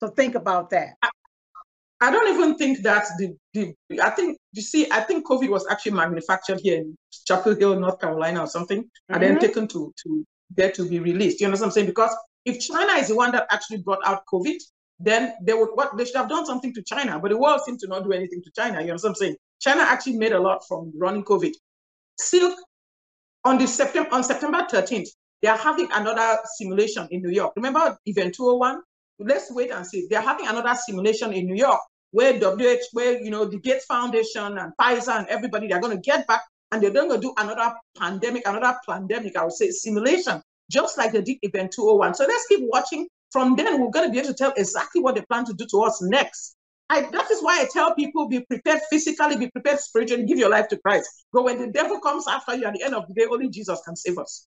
So 0.00 0.08
think 0.08 0.34
about 0.34 0.70
that. 0.70 0.94
I 2.00 2.10
don't 2.10 2.34
even 2.34 2.56
think 2.56 2.82
that's 2.82 3.10
the, 3.16 3.34
the 3.54 3.74
I 4.02 4.10
think 4.10 4.36
you 4.52 4.62
see 4.62 4.86
I 4.90 5.00
think 5.00 5.26
COVID 5.26 5.48
was 5.48 5.66
actually 5.70 5.92
manufactured 5.92 6.60
here 6.62 6.78
in 6.78 6.96
Chapel 7.26 7.54
Hill, 7.54 7.80
North 7.80 8.00
Carolina 8.00 8.40
or 8.40 8.46
something, 8.46 8.82
mm-hmm. 8.82 9.14
and 9.14 9.22
then 9.22 9.30
mm-hmm. 9.32 9.40
taken 9.40 9.68
to 9.68 9.92
to 10.02 10.26
there 10.50 10.70
to 10.72 10.88
be 10.88 10.98
released. 10.98 11.40
You 11.40 11.46
know 11.46 11.52
what 11.52 11.62
I'm 11.62 11.70
saying? 11.70 11.86
Because 11.86 12.14
if 12.44 12.60
China 12.60 12.92
is 12.94 13.08
the 13.08 13.16
one 13.16 13.32
that 13.32 13.46
actually 13.50 13.78
brought 13.78 14.06
out 14.06 14.22
COVID, 14.32 14.58
then 15.00 15.34
they 15.42 15.54
would 15.54 15.70
what 15.74 15.96
they 15.96 16.04
should 16.04 16.16
have 16.16 16.28
done 16.28 16.44
something 16.44 16.74
to 16.74 16.82
China, 16.82 17.18
but 17.18 17.30
the 17.30 17.38
world 17.38 17.62
seemed 17.64 17.80
to 17.80 17.88
not 17.88 18.04
do 18.04 18.12
anything 18.12 18.42
to 18.42 18.50
China. 18.54 18.80
You 18.80 18.88
know 18.88 18.94
what 18.94 19.04
I'm 19.04 19.14
saying? 19.14 19.36
China 19.60 19.82
actually 19.82 20.18
made 20.18 20.32
a 20.32 20.40
lot 20.40 20.62
from 20.68 20.92
running 20.98 21.24
COVID. 21.24 21.52
Silk 22.18 22.58
on 23.44 23.58
the 23.58 23.66
September 23.66 24.10
on 24.12 24.22
September 24.22 24.66
13th, 24.70 25.08
they 25.40 25.48
are 25.48 25.56
having 25.56 25.88
another 25.92 26.38
simulation 26.56 27.08
in 27.10 27.22
New 27.22 27.30
York. 27.30 27.52
Remember 27.56 27.96
Event 28.04 28.34
201? 28.34 28.80
Let's 29.18 29.50
wait 29.50 29.70
and 29.70 29.86
see. 29.86 30.06
They're 30.08 30.20
having 30.20 30.46
another 30.46 30.74
simulation 30.74 31.32
in 31.32 31.46
New 31.46 31.56
York 31.56 31.80
where 32.12 32.38
WH, 32.38 32.84
where 32.92 33.20
you 33.22 33.30
know 33.30 33.44
the 33.44 33.58
Gates 33.58 33.84
Foundation 33.86 34.58
and 34.58 34.72
Pfizer 34.80 35.18
and 35.18 35.28
everybody, 35.28 35.68
they're 35.68 35.80
going 35.80 35.96
to 35.96 36.02
get 36.02 36.26
back 36.26 36.42
and 36.72 36.82
they're 36.82 36.90
going 36.90 37.10
to 37.10 37.18
do 37.18 37.32
another 37.36 37.74
pandemic, 37.98 38.42
another 38.46 38.76
pandemic, 38.88 39.36
I 39.36 39.44
would 39.44 39.52
say, 39.52 39.70
simulation, 39.70 40.42
just 40.70 40.98
like 40.98 41.12
they 41.12 41.22
did 41.22 41.38
Event 41.42 41.72
201. 41.72 42.14
So 42.14 42.24
let's 42.26 42.46
keep 42.46 42.60
watching. 42.62 43.08
From 43.32 43.56
then, 43.56 43.80
we're 43.80 43.90
going 43.90 44.06
to 44.06 44.12
be 44.12 44.18
able 44.18 44.28
to 44.28 44.34
tell 44.34 44.52
exactly 44.56 45.02
what 45.02 45.14
they 45.14 45.22
plan 45.22 45.44
to 45.46 45.52
do 45.52 45.66
to 45.70 45.82
us 45.82 46.00
next. 46.00 46.56
I, 46.88 47.02
that 47.02 47.30
is 47.30 47.42
why 47.42 47.60
I 47.60 47.66
tell 47.72 47.94
people 47.94 48.28
be 48.28 48.40
prepared 48.40 48.80
physically, 48.88 49.36
be 49.36 49.50
prepared 49.50 49.80
spiritually, 49.80 50.24
give 50.24 50.38
your 50.38 50.48
life 50.48 50.68
to 50.68 50.76
Christ. 50.78 51.08
But 51.32 51.42
when 51.42 51.58
the 51.58 51.66
devil 51.66 52.00
comes 52.00 52.26
after 52.28 52.54
you 52.54 52.64
at 52.64 52.74
the 52.74 52.84
end 52.84 52.94
of 52.94 53.06
the 53.08 53.14
day, 53.14 53.26
only 53.30 53.48
Jesus 53.48 53.80
can 53.84 53.96
save 53.96 54.18
us. 54.18 54.46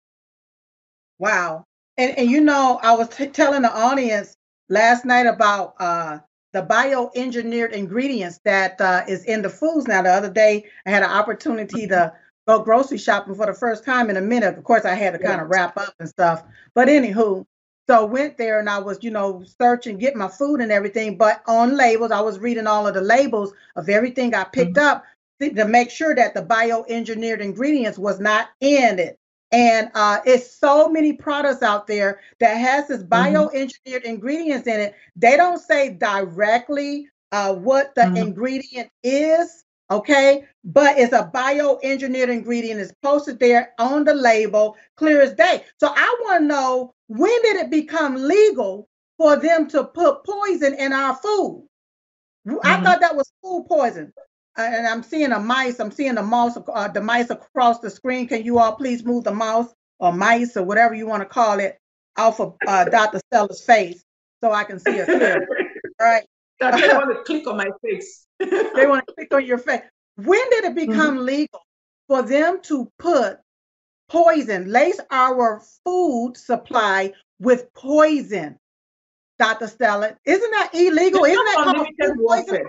Wow. 1.19 1.65
And, 1.97 2.17
and 2.17 2.29
you 2.29 2.41
know, 2.41 2.79
I 2.81 2.95
was 2.95 3.09
t- 3.09 3.27
telling 3.27 3.61
the 3.61 3.71
audience 3.71 4.35
last 4.69 5.05
night 5.05 5.25
about 5.25 5.75
uh, 5.79 6.19
the 6.53 6.61
bioengineered 6.61 7.71
ingredients 7.71 8.39
that 8.45 8.79
uh, 8.79 9.03
is 9.07 9.23
in 9.25 9.41
the 9.41 9.49
foods. 9.49 9.87
Now, 9.87 10.01
the 10.01 10.11
other 10.11 10.31
day, 10.31 10.65
I 10.85 10.91
had 10.91 11.03
an 11.03 11.09
opportunity 11.09 11.87
to 11.87 12.13
go 12.47 12.63
grocery 12.63 12.97
shopping 12.97 13.35
for 13.35 13.45
the 13.45 13.53
first 13.53 13.83
time 13.83 14.09
in 14.09 14.17
a 14.17 14.21
minute. 14.21 14.57
Of 14.57 14.63
course, 14.63 14.85
I 14.85 14.95
had 14.95 15.13
to 15.13 15.19
kind 15.19 15.41
of 15.41 15.49
wrap 15.49 15.77
up 15.77 15.93
and 15.99 16.09
stuff. 16.09 16.43
But 16.75 16.87
anywho, 16.87 17.45
so 17.89 18.05
went 18.05 18.37
there 18.37 18.59
and 18.59 18.69
I 18.69 18.79
was, 18.79 18.99
you 19.01 19.11
know, 19.11 19.43
searching, 19.59 19.97
get 19.97 20.15
my 20.15 20.27
food 20.27 20.61
and 20.61 20.71
everything. 20.71 21.17
But 21.17 21.41
on 21.47 21.75
labels, 21.75 22.11
I 22.11 22.21
was 22.21 22.39
reading 22.39 22.67
all 22.67 22.87
of 22.87 22.93
the 22.93 23.01
labels 23.01 23.53
of 23.75 23.89
everything 23.89 24.35
I 24.35 24.43
picked 24.43 24.75
mm-hmm. 24.75 24.85
up 24.85 25.03
to 25.41 25.65
make 25.65 25.89
sure 25.89 26.15
that 26.15 26.33
the 26.33 26.43
bioengineered 26.43 27.39
ingredients 27.39 27.97
was 27.97 28.19
not 28.19 28.49
in 28.61 28.99
it. 28.99 29.19
And 29.53 29.91
uh, 29.93 30.19
it's 30.25 30.57
so 30.57 30.89
many 30.89 31.13
products 31.13 31.61
out 31.61 31.85
there 31.85 32.19
that 32.39 32.55
has 32.55 32.87
this 32.87 33.03
mm-hmm. 33.03 33.35
bioengineered 33.35 34.01
ingredients 34.01 34.67
in 34.67 34.79
it. 34.79 34.95
They 35.15 35.37
don't 35.37 35.59
say 35.59 35.91
directly 35.91 37.07
uh, 37.31 37.53
what 37.53 37.93
the 37.93 38.01
mm-hmm. 38.01 38.17
ingredient 38.17 38.89
is, 39.03 39.63
okay? 39.91 40.45
But 40.63 40.97
it's 40.97 41.13
a 41.13 41.29
bioengineered 41.31 42.29
ingredient. 42.29 42.81
It's 42.81 42.93
posted 43.03 43.39
there 43.39 43.73
on 43.77 44.05
the 44.05 44.15
label, 44.15 44.75
clear 44.97 45.21
as 45.21 45.35
day. 45.35 45.63
So 45.79 45.93
I 45.95 46.15
want 46.23 46.41
to 46.41 46.47
know 46.47 46.95
when 47.07 47.41
did 47.43 47.57
it 47.57 47.69
become 47.69 48.15
legal 48.15 48.89
for 49.19 49.35
them 49.35 49.69
to 49.69 49.83
put 49.83 50.25
poison 50.25 50.73
in 50.73 50.91
our 50.91 51.15
food? 51.15 51.67
Mm-hmm. 52.47 52.57
I 52.63 52.81
thought 52.81 53.01
that 53.01 53.15
was 53.15 53.31
food 53.43 53.67
poison 53.69 54.11
and 54.57 54.87
I'm 54.87 55.03
seeing 55.03 55.31
a 55.31 55.39
mice. 55.39 55.79
I'm 55.79 55.91
seeing 55.91 56.15
the 56.15 56.23
mouse, 56.23 56.57
uh, 56.67 56.87
the 56.87 57.01
mice 57.01 57.29
across 57.29 57.79
the 57.79 57.89
screen. 57.89 58.27
Can 58.27 58.43
you 58.43 58.59
all 58.59 58.75
please 58.75 59.03
move 59.03 59.23
the 59.23 59.33
mouse 59.33 59.73
or 59.99 60.11
mice 60.11 60.57
or 60.57 60.63
whatever 60.63 60.93
you 60.93 61.07
want 61.07 61.21
to 61.21 61.29
call 61.29 61.59
it 61.59 61.79
off 62.17 62.39
of 62.39 62.55
uh, 62.67 62.85
Dr. 62.89 63.19
Stella's 63.27 63.63
face 63.63 64.03
so 64.43 64.51
I 64.51 64.63
can 64.63 64.79
see 64.79 64.91
it 64.91 65.05
clear. 65.05 65.47
all 65.99 66.07
right. 66.07 66.23
They 66.59 66.87
want 66.93 67.15
to 67.15 67.23
click 67.23 67.47
on 67.47 67.57
my 67.57 67.69
face. 67.83 68.27
they 68.39 68.85
want 68.85 69.05
to 69.07 69.13
click 69.13 69.33
on 69.33 69.45
your 69.45 69.57
face. 69.57 69.81
When 70.15 70.49
did 70.51 70.65
it 70.65 70.75
become 70.75 71.17
mm-hmm. 71.17 71.25
legal 71.25 71.61
for 72.07 72.21
them 72.21 72.59
to 72.63 72.91
put 72.99 73.39
poison, 74.09 74.69
lace 74.71 74.99
our 75.09 75.61
food 75.83 76.33
supply 76.37 77.13
with 77.39 77.73
poison? 77.73 78.59
Dr. 79.39 79.67
Stella, 79.67 80.15
isn't 80.25 80.51
that 80.51 80.69
illegal? 80.73 81.25
Isn't 81.25 81.45
that 81.45 81.63
called 81.63 82.17
poison? 82.47 82.65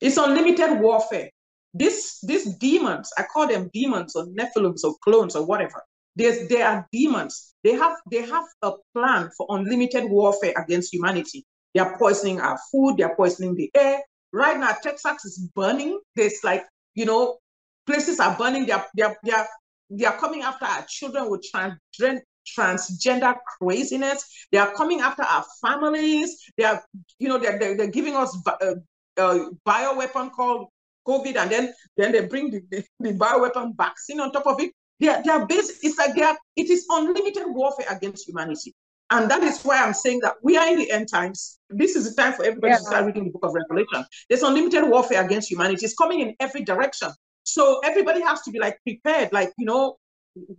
It's 0.00 0.16
unlimited 0.16 0.80
warfare. 0.80 1.30
This, 1.72 2.20
these 2.22 2.54
demons, 2.56 3.10
I 3.18 3.24
call 3.24 3.48
them 3.48 3.70
demons 3.72 4.14
or 4.14 4.26
Nephilims 4.26 4.84
or 4.84 4.94
clones 5.02 5.34
or 5.34 5.44
whatever. 5.44 5.82
There's, 6.16 6.48
they 6.48 6.62
are 6.62 6.86
demons. 6.92 7.54
They 7.64 7.72
have, 7.72 7.96
they 8.10 8.22
have 8.22 8.44
a 8.62 8.72
plan 8.94 9.30
for 9.36 9.46
unlimited 9.50 10.04
warfare 10.10 10.54
against 10.56 10.92
humanity. 10.92 11.44
They 11.74 11.80
are 11.80 11.98
poisoning 11.98 12.40
our 12.40 12.58
food. 12.70 12.96
They 12.96 13.02
are 13.02 13.16
poisoning 13.16 13.56
the 13.56 13.70
air. 13.74 14.00
Right 14.32 14.58
now, 14.58 14.76
Texas 14.82 15.24
is 15.24 15.48
burning. 15.54 15.98
There's 16.14 16.44
like, 16.44 16.64
you 16.94 17.04
know, 17.04 17.38
places 17.86 18.20
are 18.20 18.36
burning. 18.36 18.66
They 18.66 18.72
are, 18.72 18.86
they 18.96 19.02
are, 19.02 19.16
they 19.24 19.32
are, 19.32 19.48
they 19.90 20.04
are 20.04 20.16
coming 20.18 20.42
after 20.42 20.66
our 20.66 20.84
children 20.88 21.30
with 21.30 21.44
transgender 21.52 22.20
transgender 22.46 23.34
craziness. 23.58 24.46
They 24.52 24.58
are 24.58 24.72
coming 24.74 25.00
after 25.00 25.22
our 25.22 25.44
families. 25.62 26.36
They 26.58 26.64
are, 26.64 26.84
you 27.18 27.28
know, 27.28 27.38
they're, 27.38 27.58
they're, 27.58 27.76
they're 27.76 27.90
giving 27.90 28.14
us 28.14 28.36
uh, 28.46 28.74
uh, 29.18 29.50
bioweapon 29.66 30.32
called 30.32 30.68
COVID, 31.06 31.36
and 31.36 31.50
then 31.50 31.74
then 31.96 32.12
they 32.12 32.26
bring 32.26 32.50
the, 32.50 32.62
the, 32.70 32.84
the 33.00 33.12
bioweapon 33.12 33.76
vaccine 33.76 34.20
on 34.20 34.32
top 34.32 34.46
of 34.46 34.60
it. 34.60 34.72
They 35.00 35.08
are, 35.08 35.22
they 35.22 35.30
are 35.30 35.46
based, 35.46 35.82
it's 35.82 35.98
like 35.98 36.14
they 36.14 36.22
it 36.56 36.70
is 36.70 36.86
unlimited 36.88 37.44
warfare 37.46 37.86
against 37.90 38.28
humanity. 38.28 38.72
And 39.10 39.30
that 39.30 39.42
is 39.42 39.60
why 39.62 39.84
I'm 39.84 39.92
saying 39.92 40.20
that 40.20 40.34
we 40.42 40.56
are 40.56 40.66
in 40.66 40.78
the 40.78 40.90
end 40.90 41.08
times. 41.10 41.58
This 41.68 41.94
is 41.94 42.08
the 42.08 42.22
time 42.22 42.32
for 42.32 42.44
everybody 42.44 42.72
yeah. 42.72 42.78
to 42.78 42.84
start 42.84 43.04
reading 43.04 43.24
the 43.24 43.30
book 43.30 43.44
of 43.44 43.54
Revelation. 43.54 44.06
There's 44.28 44.42
unlimited 44.42 44.88
warfare 44.88 45.24
against 45.24 45.50
humanity. 45.50 45.84
It's 45.84 45.94
coming 45.94 46.20
in 46.20 46.34
every 46.40 46.62
direction. 46.62 47.10
So 47.42 47.80
everybody 47.84 48.22
has 48.22 48.40
to 48.42 48.50
be 48.50 48.58
like 48.58 48.78
prepared, 48.82 49.32
like, 49.32 49.52
you 49.58 49.66
know, 49.66 49.96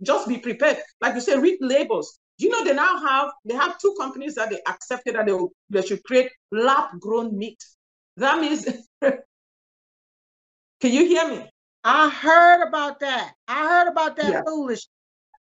just 0.02 0.28
be 0.28 0.38
prepared. 0.38 0.78
Like 1.00 1.14
you 1.16 1.20
say, 1.20 1.36
read 1.38 1.58
labels. 1.60 2.18
You 2.38 2.50
know, 2.50 2.62
they 2.62 2.74
now 2.74 2.98
have, 3.04 3.30
they 3.44 3.54
have 3.54 3.78
two 3.78 3.94
companies 3.98 4.36
that 4.36 4.50
they 4.50 4.60
accepted 4.68 5.16
that 5.16 5.26
they, 5.26 5.36
they 5.70 5.86
should 5.86 6.04
create 6.04 6.30
lab 6.52 7.00
grown 7.00 7.36
meat. 7.36 7.62
That 8.16 8.40
means, 8.40 8.66
can 9.02 9.18
you 10.80 11.06
hear 11.06 11.28
me? 11.28 11.50
I 11.84 12.08
heard 12.08 12.66
about 12.66 13.00
that. 13.00 13.34
I 13.46 13.68
heard 13.68 13.88
about 13.88 14.16
that 14.16 14.32
yeah. 14.32 14.42
foolish 14.44 14.86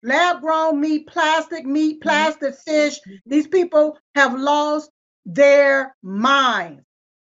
lab 0.03 0.41
grown 0.41 0.79
meat, 0.79 1.07
plastic 1.07 1.65
meat, 1.65 1.99
mm-hmm. 1.99 2.09
plastic 2.09 2.55
fish. 2.55 2.99
These 3.25 3.47
people 3.47 3.97
have 4.15 4.37
lost 4.37 4.89
their 5.25 5.95
minds. 6.01 6.83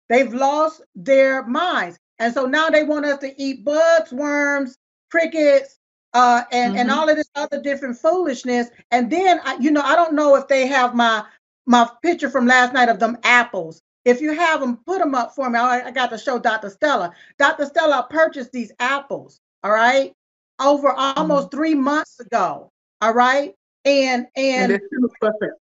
They've 0.09 0.33
lost 0.33 0.81
their 0.95 1.45
minds. 1.45 1.97
And 2.19 2.33
so 2.33 2.45
now 2.45 2.69
they 2.69 2.83
want 2.83 3.05
us 3.05 3.19
to 3.19 3.41
eat 3.41 3.65
bugs, 3.65 4.11
worms, 4.11 4.77
crickets, 5.11 5.77
uh, 6.13 6.43
and, 6.51 6.73
mm-hmm. 6.73 6.81
and 6.81 6.91
all 6.91 7.09
of 7.09 7.15
this 7.15 7.29
other 7.35 7.61
different 7.61 7.97
foolishness. 7.97 8.69
And 8.91 9.11
then, 9.11 9.39
I, 9.43 9.57
you 9.59 9.71
know, 9.71 9.81
I 9.81 9.95
don't 9.95 10.13
know 10.13 10.35
if 10.35 10.47
they 10.47 10.67
have 10.67 10.95
my 10.95 11.25
my 11.65 11.89
picture 12.01 12.29
from 12.29 12.45
last 12.45 12.73
night 12.73 12.89
of 12.89 12.99
them 12.99 13.17
apples. 13.23 13.81
If 14.05 14.19
you 14.19 14.33
have 14.33 14.59
them, 14.59 14.77
put 14.85 14.99
them 14.99 15.15
up 15.15 15.33
for 15.33 15.49
me. 15.49 15.57
I, 15.59 15.87
I 15.87 15.91
got 15.91 16.09
to 16.09 16.17
show 16.17 16.37
Dr. 16.37 16.69
Stella. 16.69 17.13
Dr. 17.39 17.65
Stella 17.65 18.05
purchased 18.09 18.51
these 18.51 18.71
apples, 18.79 19.39
all 19.63 19.71
right, 19.71 20.13
over 20.59 20.91
almost 20.91 21.47
mm-hmm. 21.47 21.57
three 21.57 21.75
months 21.75 22.19
ago. 22.19 22.71
All 23.01 23.13
right. 23.13 23.53
And 23.85 24.27
and, 24.35 24.71
and 24.71 24.71
they 24.71 24.79
still 24.87 25.01
look 25.01 25.13
perfect. 25.19 25.55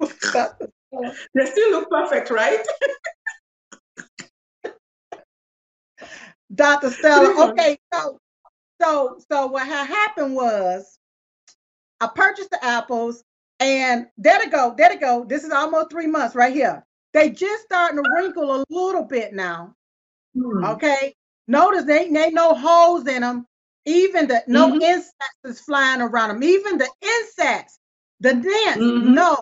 they 1.34 1.46
still 1.46 1.70
look 1.70 1.90
perfect, 1.90 2.30
right? 2.30 2.60
Dr. 6.54 6.90
Stella. 6.90 7.50
Okay, 7.50 7.78
so 7.92 8.18
so 8.80 9.18
so 9.30 9.46
what 9.46 9.66
had 9.66 9.86
happened 9.86 10.34
was 10.34 10.98
I 12.00 12.08
purchased 12.14 12.50
the 12.50 12.64
apples 12.64 13.24
and 13.62 14.06
there 14.18 14.40
to 14.40 14.48
go, 14.48 14.74
there 14.76 14.90
to 14.90 14.96
go. 14.96 15.24
This 15.24 15.44
is 15.44 15.50
almost 15.50 15.90
three 15.90 16.06
months 16.06 16.34
right 16.34 16.52
here. 16.52 16.84
They 17.12 17.30
just 17.30 17.64
starting 17.64 18.02
to 18.02 18.10
wrinkle 18.16 18.54
a 18.54 18.64
little 18.70 19.04
bit 19.04 19.32
now. 19.32 19.74
Hmm. 20.34 20.64
Okay. 20.64 21.14
Notice 21.48 21.84
they 21.84 22.04
ain't, 22.04 22.16
ain't 22.16 22.34
no 22.34 22.54
holes 22.54 23.06
in 23.06 23.20
them. 23.20 23.46
Even 23.84 24.28
the 24.28 24.42
no 24.46 24.68
mm-hmm. 24.68 24.80
insects 24.80 25.38
is 25.44 25.60
flying 25.60 26.00
around 26.00 26.28
them. 26.28 26.42
Even 26.42 26.78
the 26.78 26.88
insects, 27.02 27.78
the 28.20 28.34
dents, 28.34 28.78
mm-hmm. 28.78 29.12
no, 29.12 29.36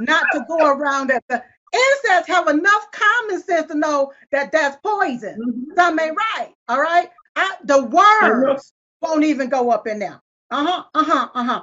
not 0.00 0.24
to 0.32 0.44
go 0.48 0.66
around 0.66 1.08
that. 1.08 1.22
The 1.28 1.42
insects 1.72 2.28
have 2.28 2.48
enough 2.48 2.90
common 2.90 3.42
sense 3.42 3.68
to 3.68 3.78
know 3.78 4.12
that 4.32 4.50
that's 4.50 4.76
poison. 4.84 5.38
Mm-hmm. 5.40 5.76
Some 5.76 6.00
ain't 6.00 6.16
right. 6.16 6.52
All 6.68 6.80
right. 6.80 7.08
I, 7.36 7.54
the 7.64 7.84
worms 7.84 8.72
won't 9.00 9.24
even 9.24 9.48
go 9.48 9.70
up 9.70 9.86
in 9.86 10.00
there. 10.00 10.20
Uh 10.50 10.64
huh. 10.64 10.84
Uh 10.94 11.04
huh. 11.04 11.28
Uh 11.34 11.44
huh. 11.44 11.62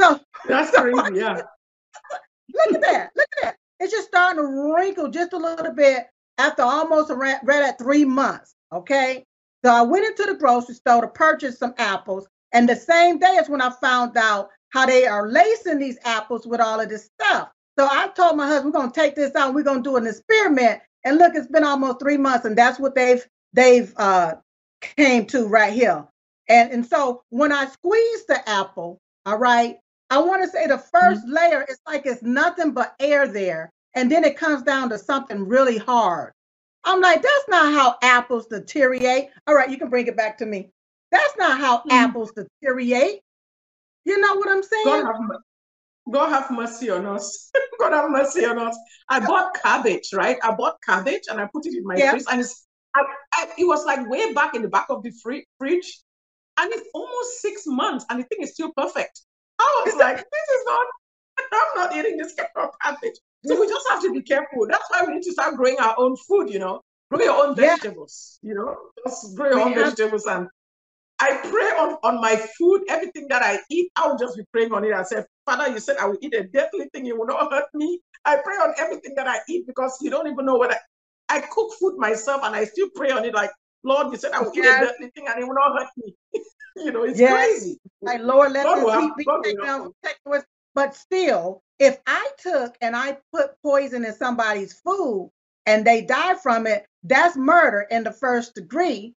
So 0.00 0.20
that's 0.48 0.76
crazy. 0.76 1.00
Yeah. 1.14 1.34
look 2.54 2.74
at 2.74 2.80
that. 2.82 3.10
Look 3.16 3.28
at 3.38 3.42
that. 3.42 3.56
It's 3.80 3.92
just 3.92 4.08
starting 4.08 4.42
to 4.42 4.74
wrinkle 4.74 5.08
just 5.08 5.32
a 5.32 5.38
little 5.38 5.72
bit 5.72 6.06
after 6.38 6.62
almost 6.62 7.10
right 7.10 7.38
at 7.48 7.78
three 7.78 8.04
months. 8.04 8.54
Okay. 8.72 9.24
So 9.64 9.72
I 9.72 9.82
went 9.82 10.06
into 10.06 10.30
the 10.30 10.38
grocery 10.38 10.74
store 10.74 11.02
to 11.02 11.08
purchase 11.08 11.58
some 11.58 11.74
apples. 11.78 12.28
And 12.52 12.68
the 12.68 12.76
same 12.76 13.18
day 13.18 13.36
is 13.36 13.48
when 13.48 13.60
I 13.60 13.70
found 13.70 14.16
out 14.16 14.50
how 14.70 14.86
they 14.86 15.06
are 15.06 15.28
lacing 15.28 15.78
these 15.78 15.98
apples 16.04 16.46
with 16.46 16.60
all 16.60 16.80
of 16.80 16.88
this 16.88 17.10
stuff. 17.20 17.50
So 17.78 17.86
I 17.90 18.08
told 18.08 18.36
my 18.36 18.46
husband, 18.46 18.72
we're 18.72 18.80
gonna 18.80 18.92
take 18.92 19.14
this 19.14 19.34
out, 19.34 19.54
we're 19.54 19.62
gonna 19.62 19.82
do 19.82 19.96
an 19.96 20.06
experiment. 20.06 20.80
And 21.04 21.18
look, 21.18 21.34
it's 21.34 21.46
been 21.46 21.64
almost 21.64 22.00
three 22.00 22.16
months, 22.16 22.44
and 22.44 22.56
that's 22.56 22.78
what 22.78 22.94
they've 22.94 23.24
they've 23.52 23.92
uh 23.96 24.36
came 24.80 25.26
to 25.26 25.46
right 25.46 25.72
here. 25.72 26.06
And 26.48 26.72
and 26.72 26.86
so 26.86 27.22
when 27.30 27.52
I 27.52 27.66
squeeze 27.66 28.26
the 28.26 28.48
apple, 28.48 29.00
all 29.24 29.38
right, 29.38 29.76
I 30.10 30.18
want 30.18 30.42
to 30.42 30.48
say 30.48 30.66
the 30.66 30.82
1st 30.94 31.22
mm-hmm. 31.22 31.32
layer 31.32 31.66
is 31.68 31.78
like 31.86 32.06
it's 32.06 32.22
nothing 32.22 32.72
but 32.72 32.94
air 33.00 33.26
there, 33.26 33.72
and 33.94 34.10
then 34.10 34.24
it 34.24 34.36
comes 34.36 34.62
down 34.62 34.88
to 34.90 34.98
something 34.98 35.46
really 35.46 35.78
hard. 35.78 36.32
I'm 36.84 37.00
like, 37.00 37.20
that's 37.20 37.48
not 37.48 37.72
how 37.72 37.96
apples 38.02 38.46
deteriorate. 38.46 39.30
All 39.46 39.54
right, 39.54 39.68
you 39.68 39.78
can 39.78 39.90
bring 39.90 40.06
it 40.06 40.16
back 40.16 40.38
to 40.38 40.46
me. 40.46 40.70
That's 41.10 41.36
not 41.36 41.58
how 41.58 41.78
mm-hmm. 41.78 41.90
apples 41.90 42.32
deteriorate. 42.32 43.20
You 44.04 44.20
know 44.20 44.36
what 44.36 44.48
I'm 44.48 44.62
saying? 44.62 44.84
God 44.84 45.04
have, 45.04 45.16
God 46.12 46.28
have 46.28 46.50
mercy 46.52 46.90
on 46.90 47.06
us. 47.06 47.50
God 47.80 47.92
have 47.92 48.10
mercy 48.10 48.44
on 48.44 48.58
us. 48.58 48.78
I 49.08 49.18
bought 49.18 49.60
cabbage, 49.60 50.10
right? 50.12 50.38
I 50.44 50.54
bought 50.54 50.76
cabbage 50.86 51.24
and 51.28 51.40
I 51.40 51.48
put 51.52 51.66
it 51.66 51.74
in 51.74 51.84
my 51.84 51.96
yeah. 51.96 52.12
fridge, 52.12 52.24
and 52.30 52.40
it's, 52.40 52.66
I, 52.94 53.04
I, 53.34 53.48
it 53.58 53.64
was 53.64 53.84
like 53.84 54.08
way 54.08 54.32
back 54.32 54.54
in 54.54 54.62
the 54.62 54.68
back 54.68 54.86
of 54.88 55.02
the 55.02 55.10
fridge, 55.10 56.00
and 56.58 56.72
it's 56.72 56.88
almost 56.94 57.40
six 57.40 57.64
months, 57.66 58.06
and 58.08 58.20
the 58.20 58.24
thing 58.24 58.42
is 58.42 58.52
still 58.54 58.72
perfect. 58.76 59.22
I 59.58 59.82
was 59.86 59.96
like, 59.96 60.16
this 60.16 60.48
is 60.56 60.64
not. 60.66 60.86
I'm 61.52 61.82
not 61.82 61.96
eating 61.96 62.16
this 62.16 62.34
kind 62.34 62.48
of 62.56 62.70
cabbage. 62.82 63.16
So 63.44 63.60
we 63.60 63.68
just 63.68 63.86
have 63.88 64.02
to 64.02 64.12
be 64.12 64.22
careful. 64.22 64.66
That's 64.68 64.84
why 64.90 65.04
we 65.06 65.14
need 65.14 65.22
to 65.22 65.32
start 65.32 65.56
growing 65.56 65.78
our 65.78 65.94
own 65.98 66.16
food. 66.16 66.50
You 66.50 66.58
know, 66.58 66.80
grow 67.10 67.24
your 67.24 67.46
own 67.46 67.54
vegetables. 67.54 68.38
Yeah. 68.42 68.48
You 68.48 68.54
know, 68.56 68.76
just 69.06 69.36
grow 69.36 69.50
your 69.50 69.60
own 69.60 69.74
vegetables 69.74 70.26
and 70.26 70.48
I 71.18 71.38
pray 71.42 71.70
on, 71.80 71.96
on 72.02 72.20
my 72.20 72.36
food, 72.58 72.82
everything 72.88 73.26
that 73.28 73.42
I 73.42 73.58
eat, 73.70 73.90
I'll 73.96 74.18
just 74.18 74.36
be 74.36 74.44
praying 74.52 74.72
on 74.72 74.84
it. 74.84 74.92
I 74.92 75.02
said, 75.02 75.24
Father, 75.46 75.72
you 75.72 75.80
said 75.80 75.96
I 75.96 76.06
will 76.06 76.18
eat 76.20 76.34
a 76.34 76.44
deadly 76.44 76.88
thing, 76.92 77.06
it 77.06 77.16
will 77.16 77.26
not 77.26 77.50
hurt 77.52 77.66
me. 77.74 78.00
I 78.24 78.36
pray 78.36 78.56
on 78.56 78.74
everything 78.78 79.14
that 79.16 79.26
I 79.26 79.38
eat 79.48 79.66
because 79.66 79.96
you 80.02 80.10
don't 80.10 80.26
even 80.26 80.44
know 80.44 80.56
what 80.56 80.72
I, 80.72 80.78
I 81.28 81.40
cook 81.40 81.72
food 81.80 81.96
myself 81.96 82.42
and 82.44 82.54
I 82.54 82.64
still 82.64 82.88
pray 82.94 83.10
on 83.10 83.24
it 83.24 83.34
like, 83.34 83.50
Lord, 83.82 84.12
you 84.12 84.18
said 84.18 84.32
I 84.32 84.40
will 84.40 84.52
yes. 84.54 84.82
eat 84.82 84.84
a 84.84 84.86
deadly 84.86 85.10
thing 85.14 85.26
and 85.28 85.40
it 85.40 85.46
will 85.46 85.54
not 85.54 85.78
hurt 85.78 85.88
me. 85.96 86.14
you 86.84 86.92
know, 86.92 87.04
it's 87.04 87.18
yes. 87.18 87.32
crazy. 87.32 87.78
Like, 88.02 88.20
Lord, 88.20 88.52
let 88.52 88.64
God 88.64 88.84
this 88.84 89.02
heat 89.02 89.12
be 89.16 89.54
taken. 89.54 89.92
But 90.74 90.94
still, 90.94 91.62
if 91.78 91.98
I 92.06 92.30
took 92.38 92.76
and 92.82 92.94
I 92.94 93.16
put 93.32 93.60
poison 93.62 94.04
in 94.04 94.12
somebody's 94.12 94.74
food 94.74 95.30
and 95.64 95.86
they 95.86 96.02
die 96.02 96.34
from 96.34 96.66
it, 96.66 96.84
that's 97.02 97.36
murder 97.36 97.86
in 97.90 98.04
the 98.04 98.12
first 98.12 98.54
degree 98.54 99.14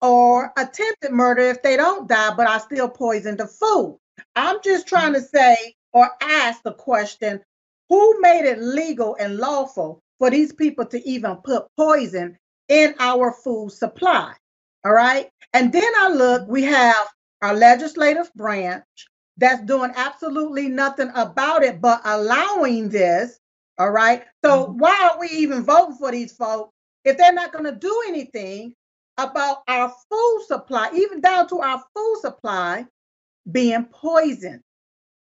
or 0.00 0.52
attempted 0.56 1.12
murder 1.12 1.42
if 1.42 1.62
they 1.62 1.76
don't 1.76 2.08
die, 2.08 2.34
but 2.34 2.48
I 2.48 2.58
still 2.58 2.88
poisoned 2.88 3.38
the 3.38 3.46
food. 3.46 3.98
I'm 4.36 4.62
just 4.64 4.88
trying 4.88 5.12
to 5.12 5.20
say 5.20 5.74
or 5.92 6.10
ask 6.22 6.62
the 6.62 6.72
question 6.72 7.40
who 7.90 8.20
made 8.20 8.46
it 8.46 8.58
legal 8.62 9.16
and 9.20 9.36
lawful 9.36 10.00
for 10.18 10.30
these 10.30 10.52
people 10.52 10.86
to 10.86 11.08
even 11.08 11.36
put 11.36 11.66
poison 11.76 12.38
in 12.68 12.94
our 12.98 13.32
food 13.32 13.70
supply? 13.70 14.32
All 14.84 14.92
right. 14.92 15.28
And 15.52 15.72
then 15.72 15.90
I 15.98 16.08
look, 16.08 16.48
we 16.48 16.62
have 16.64 17.08
our 17.42 17.54
legislative 17.54 18.32
branch 18.34 18.84
that's 19.36 19.62
doing 19.62 19.92
absolutely 19.96 20.68
nothing 20.68 21.10
about 21.14 21.62
it 21.62 21.80
but 21.80 22.00
allowing 22.04 22.88
this. 22.88 23.38
All 23.78 23.90
right. 23.90 24.24
So 24.44 24.66
mm-hmm. 24.66 24.78
why 24.78 25.10
are 25.12 25.20
we 25.20 25.28
even 25.28 25.64
voting 25.64 25.96
for 25.96 26.10
these 26.10 26.32
folks 26.32 26.72
if 27.04 27.16
they're 27.16 27.32
not 27.32 27.52
going 27.52 27.64
to 27.64 27.72
do 27.72 28.02
anything 28.08 28.74
about 29.18 29.58
our 29.68 29.92
food 30.10 30.44
supply, 30.46 30.90
even 30.94 31.20
down 31.20 31.48
to 31.48 31.60
our 31.60 31.82
food 31.94 32.18
supply 32.20 32.86
being 33.50 33.84
poisoned, 33.84 34.62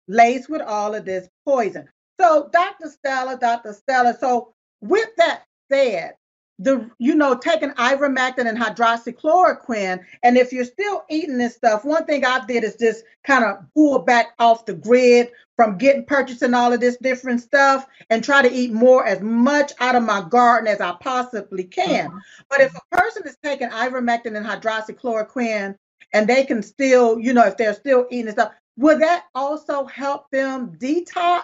laced 0.08 0.50
with 0.50 0.62
all 0.62 0.94
of 0.94 1.06
this 1.06 1.28
poison. 1.46 1.88
So, 2.20 2.50
Dr. 2.52 2.90
Stella, 2.90 3.38
Dr. 3.40 3.74
Stella, 3.74 4.16
so 4.20 4.54
with 4.82 5.10
that 5.18 5.44
said, 5.72 6.16
the 6.62 6.88
you 7.00 7.16
know 7.16 7.36
taking 7.36 7.72
ivermectin 7.72 8.48
and 8.48 8.58
hydroxychloroquine 8.58 10.00
and 10.22 10.38
if 10.38 10.54
you're 10.54 10.64
still 10.64 11.04
eating 11.10 11.38
this 11.38 11.56
stuff 11.56 11.84
one 11.84 12.06
thing 12.06 12.24
i 12.24 12.44
did 12.46 12.64
is 12.64 12.76
just 12.76 13.04
kind 13.26 13.44
of 13.44 13.58
pull 13.74 14.00
back 14.00 14.28
off 14.38 14.66
the 14.66 14.74
grid 14.74 15.32
from 15.56 15.78
getting 15.78 16.06
purchasing 16.06 16.54
all 16.54 16.72
of 16.72 16.80
this 16.80 16.98
different 16.98 17.42
stuff 17.42 17.88
and 18.10 18.24
try 18.24 18.42
to 18.42 18.54
eat 18.54 18.72
more 18.72 19.06
as 19.06 19.22
much 19.22 19.72
out 19.80 19.96
of 19.96 20.04
my 20.04 20.22
garden 20.30 20.68
as 20.68 20.80
i 20.82 20.94
possibly 21.02 21.64
can 21.64 22.10
mm-hmm. 22.10 22.18
but 22.50 22.62
if 22.62 22.76
a 22.76 22.96
person 22.96 23.24
is 23.26 23.38
taking 23.44 23.70
ivermectin 23.70 24.38
and 24.38 24.46
hydroxychloroquine 24.46 25.76
and 26.14 26.28
they 26.28 26.44
can 26.44 26.62
still 26.62 27.20
you 27.20 27.34
know 27.34 27.46
if 27.46 27.58
they're 27.58 27.74
still 27.74 28.06
eating 28.12 28.26
this 28.26 28.36
stuff 28.36 28.54
will 28.78 29.00
that 29.00 29.26
also 29.34 29.86
help 29.86 30.30
them 30.32 30.78
detox 30.78 31.42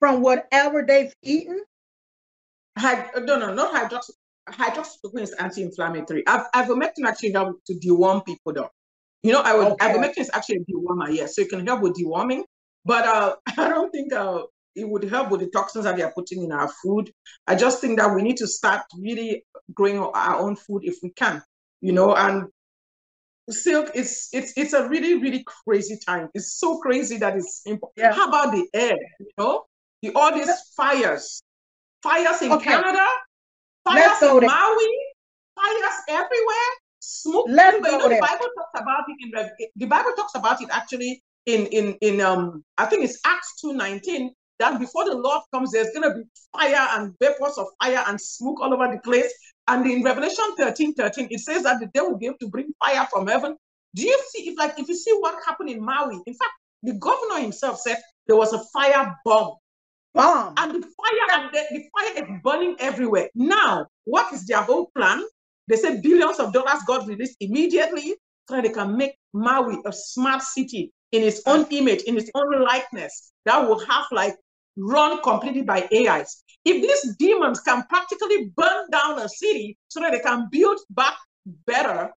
from 0.00 0.20
whatever 0.20 0.82
they've 0.82 1.14
eaten 1.22 1.62
Hyd- 2.78 3.24
no, 3.24 3.38
no, 3.38 3.52
not 3.52 3.74
hydroxy 3.74 4.10
hydroxychloroquine 4.52 5.22
is 5.22 5.32
anti-inflammatory. 5.32 6.24
Ivermectin 6.24 7.06
actually 7.06 7.32
helps 7.32 7.62
to 7.66 7.74
deworm 7.74 8.24
people 8.24 8.52
though. 8.52 8.70
You 9.22 9.32
know, 9.32 9.40
I 9.40 9.54
would 9.54 9.72
okay. 9.72 9.88
ivermectin 9.88 10.18
is 10.18 10.30
actually 10.32 10.56
a 10.56 10.72
dewormer, 10.72 11.12
yes. 11.14 11.36
So 11.36 11.42
it 11.42 11.50
can 11.50 11.66
help 11.66 11.82
with 11.82 11.96
deworming, 11.96 12.42
but 12.84 13.06
uh, 13.06 13.36
I 13.58 13.68
don't 13.68 13.90
think 13.90 14.12
uh, 14.12 14.42
it 14.74 14.88
would 14.88 15.04
help 15.04 15.30
with 15.30 15.40
the 15.40 15.48
toxins 15.48 15.84
that 15.84 15.96
they 15.96 16.02
are 16.02 16.12
putting 16.12 16.42
in 16.42 16.52
our 16.52 16.68
food. 16.82 17.10
I 17.46 17.54
just 17.54 17.80
think 17.80 17.98
that 17.98 18.14
we 18.14 18.22
need 18.22 18.36
to 18.38 18.46
start 18.46 18.82
really 18.98 19.44
growing 19.74 19.98
our 19.98 20.36
own 20.36 20.56
food 20.56 20.82
if 20.84 20.96
we 21.02 21.10
can, 21.10 21.42
you 21.80 21.92
know, 21.92 22.14
and 22.14 22.46
silk 23.50 23.90
is 23.94 24.28
it's 24.32 24.52
it's 24.56 24.72
a 24.72 24.88
really 24.88 25.14
really 25.14 25.42
crazy 25.64 25.98
time 26.04 26.28
it's 26.34 26.54
so 26.54 26.78
crazy 26.78 27.16
that 27.16 27.36
it's 27.36 27.62
important 27.64 27.92
yeah. 27.96 28.12
how 28.12 28.28
about 28.28 28.52
the 28.52 28.66
air 28.74 28.96
you 29.18 29.26
know 29.38 29.64
the 30.02 30.12
all 30.14 30.34
these 30.34 30.50
fires 30.76 31.42
fires 32.02 32.42
in 32.42 32.52
okay. 32.52 32.70
canada 32.70 33.06
Fires 33.84 34.22
in 34.22 34.46
Maui, 34.46 34.92
fires 35.54 35.98
everywhere, 36.08 36.70
smoke 37.00 37.46
Let's 37.48 37.76
everywhere. 37.76 37.92
You 37.92 37.98
know, 37.98 38.08
the 38.08 38.20
Bible 38.20 38.48
talks 38.56 38.80
about 38.80 39.04
it 39.08 39.16
in 39.20 39.68
the 39.76 39.86
Bible 39.86 40.12
talks 40.16 40.34
about 40.34 40.60
it 40.62 40.68
actually 40.70 41.22
in 41.46 41.66
in 41.66 41.96
in 42.00 42.20
um 42.20 42.64
I 42.76 42.86
think 42.86 43.04
it's 43.04 43.18
Acts 43.24 43.54
2:19 43.64 44.30
that 44.58 44.78
before 44.78 45.04
the 45.04 45.14
Lord 45.14 45.42
comes, 45.52 45.70
there's 45.70 45.90
gonna 45.94 46.14
be 46.14 46.22
fire 46.52 46.88
and 46.98 47.14
vapors 47.20 47.58
of 47.58 47.66
fire 47.80 48.04
and 48.06 48.20
smoke 48.20 48.60
all 48.60 48.74
over 48.74 48.92
the 48.92 49.00
place. 49.00 49.32
And 49.68 49.86
in 49.86 50.02
Revelation 50.02 50.44
13, 50.56 50.94
13, 50.94 51.28
it 51.30 51.40
says 51.40 51.62
that 51.62 51.78
the 51.78 51.86
day 51.86 52.00
will 52.00 52.18
be 52.18 52.26
able 52.26 52.38
to 52.38 52.48
bring 52.48 52.72
fire 52.84 53.06
from 53.10 53.26
heaven. 53.26 53.56
Do 53.94 54.02
you 54.02 54.20
see 54.30 54.48
if 54.48 54.58
like 54.58 54.78
if 54.78 54.88
you 54.88 54.96
see 54.96 55.12
what 55.20 55.36
happened 55.46 55.70
in 55.70 55.82
Maui? 55.84 56.20
In 56.26 56.34
fact, 56.34 56.52
the 56.82 56.94
governor 56.94 57.40
himself 57.40 57.80
said 57.80 57.98
there 58.26 58.36
was 58.36 58.52
a 58.52 58.62
fire 58.72 59.14
bomb 59.24 59.56
bomb. 60.18 60.54
And 60.56 60.74
the 60.74 60.80
fire 60.80 61.40
and 61.40 61.50
the, 61.52 61.62
the 61.70 61.84
fire 61.94 62.24
is 62.24 62.40
burning 62.42 62.76
everywhere. 62.80 63.30
Now, 63.34 63.86
what 64.04 64.32
is 64.32 64.44
their 64.46 64.62
whole 64.62 64.90
plan? 64.96 65.22
They 65.68 65.76
say 65.76 66.00
billions 66.00 66.40
of 66.40 66.52
dollars 66.52 66.82
got 66.86 67.06
released 67.06 67.36
immediately 67.40 68.14
so 68.48 68.56
that 68.56 68.64
they 68.64 68.72
can 68.72 68.96
make 68.96 69.12
Maui 69.32 69.78
a 69.86 69.92
smart 69.92 70.42
city 70.42 70.92
in 71.12 71.22
its 71.22 71.40
own 71.46 71.66
image, 71.70 72.02
in 72.02 72.16
its 72.18 72.30
own 72.34 72.62
likeness, 72.62 73.32
that 73.44 73.66
will 73.66 73.78
have 73.86 74.06
like 74.10 74.34
run 74.76 75.22
completely 75.22 75.62
by 75.62 75.88
AIs. 75.94 76.42
If 76.64 76.82
these 76.82 77.16
demons 77.16 77.60
can 77.60 77.84
practically 77.88 78.50
burn 78.56 78.90
down 78.90 79.18
a 79.18 79.28
city 79.28 79.78
so 79.88 80.00
that 80.00 80.12
they 80.12 80.20
can 80.20 80.48
build 80.50 80.78
back 80.90 81.14
better, 81.66 82.10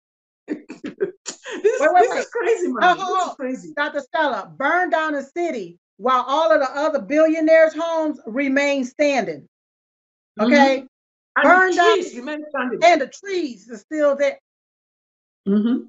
this, 0.48 0.58
wait, 0.72 1.88
wait, 1.92 2.00
this 2.00 2.10
wait. 2.10 2.18
is 2.18 2.26
crazy, 2.26 2.68
man. 2.68 2.82
Uh, 2.82 2.94
this 2.94 3.26
is 3.26 3.34
crazy. 3.34 3.72
Dr. 3.76 4.00
Stella, 4.00 4.52
burn 4.56 4.90
down 4.90 5.14
a 5.14 5.22
city 5.22 5.78
while 5.96 6.24
all 6.26 6.52
of 6.52 6.60
the 6.60 6.78
other 6.78 7.00
billionaires' 7.00 7.74
homes 7.74 8.20
remain 8.26 8.84
standing. 8.84 9.48
Mm-hmm. 10.38 10.52
Okay? 10.52 10.76
Mm-hmm. 10.78 11.42
Burned 11.42 11.78
up, 11.78 12.84
and 12.84 13.00
the 13.00 13.08
trees 13.12 13.68
are 13.70 13.76
still 13.76 14.16
there. 14.16 14.38
Mm-hmm. 15.48 15.86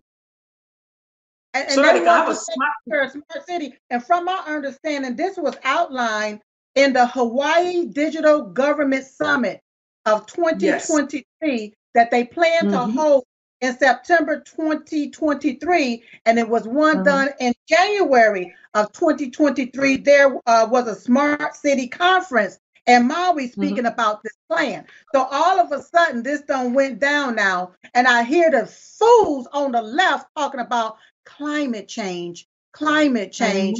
And, 1.53 1.63
and 1.67 1.71
so 1.71 1.81
they 1.83 2.03
have 2.03 2.29
a 2.29 2.35
smart, 2.35 3.11
smart 3.11 3.45
city. 3.45 3.75
And 3.89 4.03
from 4.03 4.25
my 4.25 4.43
understanding, 4.47 5.15
this 5.15 5.37
was 5.37 5.55
outlined 5.63 6.41
in 6.73 6.93
the 6.93 7.07
Hawaii 7.07 7.85
Digital 7.85 8.41
Government 8.41 9.05
Summit 9.05 9.61
of 10.05 10.25
2023 10.25 11.25
yes. 11.41 11.71
that 11.93 12.11
they 12.11 12.25
plan 12.25 12.63
mm-hmm. 12.63 12.71
to 12.71 13.01
hold 13.01 13.23
in 13.61 13.77
September 13.77 14.41
2023, 14.41 16.03
and 16.25 16.39
it 16.39 16.47
was 16.47 16.67
one 16.67 16.95
mm-hmm. 16.95 17.03
done 17.03 17.29
in 17.39 17.53
January 17.67 18.53
of 18.73 18.91
2023. 18.91 19.97
There 19.97 20.37
uh, 20.45 20.67
was 20.69 20.87
a 20.87 20.95
smart 20.95 21.55
city 21.55 21.87
conference, 21.87 22.59
and 22.87 23.07
Maui 23.07 23.45
mm-hmm. 23.45 23.51
speaking 23.51 23.77
mm-hmm. 23.77 23.87
about 23.87 24.23
this 24.23 24.33
plan. 24.49 24.85
So 25.13 25.27
all 25.29 25.59
of 25.59 25.71
a 25.71 25.81
sudden, 25.81 26.23
this 26.23 26.41
done 26.41 26.73
went 26.73 26.99
down 26.99 27.35
now, 27.35 27.73
and 27.93 28.07
I 28.07 28.23
hear 28.23 28.51
the 28.51 28.65
fools 28.65 29.47
on 29.51 29.71
the 29.71 29.81
left 29.81 30.27
talking 30.35 30.59
about 30.59 30.97
climate 31.25 31.87
change, 31.87 32.47
climate 32.73 33.31
change. 33.31 33.79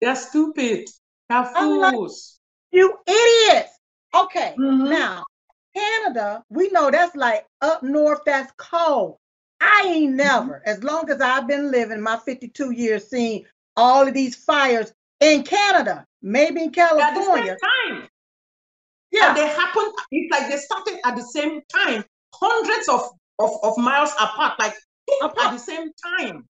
They're 0.00 0.16
stupid. 0.16 0.88
They're 1.28 1.46
fools. 1.46 2.38
Like, 2.72 2.78
you 2.78 2.94
idiots. 3.06 3.70
Okay, 4.14 4.54
mm-hmm. 4.58 4.90
now 4.90 5.24
Canada, 5.76 6.42
we 6.48 6.68
know 6.70 6.90
that's 6.90 7.14
like 7.14 7.46
up 7.60 7.82
north, 7.82 8.20
that's 8.24 8.52
cold. 8.56 9.18
I 9.60 9.84
ain't 9.86 10.08
mm-hmm. 10.08 10.16
never, 10.16 10.62
as 10.66 10.82
long 10.82 11.10
as 11.10 11.20
I've 11.20 11.46
been 11.46 11.70
living 11.70 12.00
my 12.00 12.18
52 12.18 12.72
years, 12.72 13.08
seeing 13.08 13.44
all 13.76 14.06
of 14.06 14.14
these 14.14 14.36
fires 14.36 14.92
in 15.20 15.42
Canada. 15.42 16.04
maybe 16.22 16.62
in 16.62 16.70
California. 16.70 17.52
At 17.52 17.58
the 17.60 17.68
same 17.88 18.00
time. 18.00 18.08
Yeah. 19.12 19.28
And 19.28 19.36
they 19.36 19.46
happen, 19.46 19.92
it's 20.10 20.32
like 20.32 20.50
they 20.50 20.56
started 20.56 20.98
at 21.04 21.16
the 21.16 21.22
same 21.22 21.60
time, 21.72 22.04
hundreds 22.34 22.88
of, 22.88 23.02
of, 23.38 23.50
of 23.62 23.78
miles 23.78 24.12
apart, 24.20 24.58
like 24.58 24.74
apart. 25.22 25.46
at 25.46 25.52
the 25.52 25.58
same 25.58 25.90
time. 26.18 26.46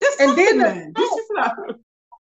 There's 0.00 0.16
and 0.20 0.36
then 0.36 0.92
the, 0.92 1.78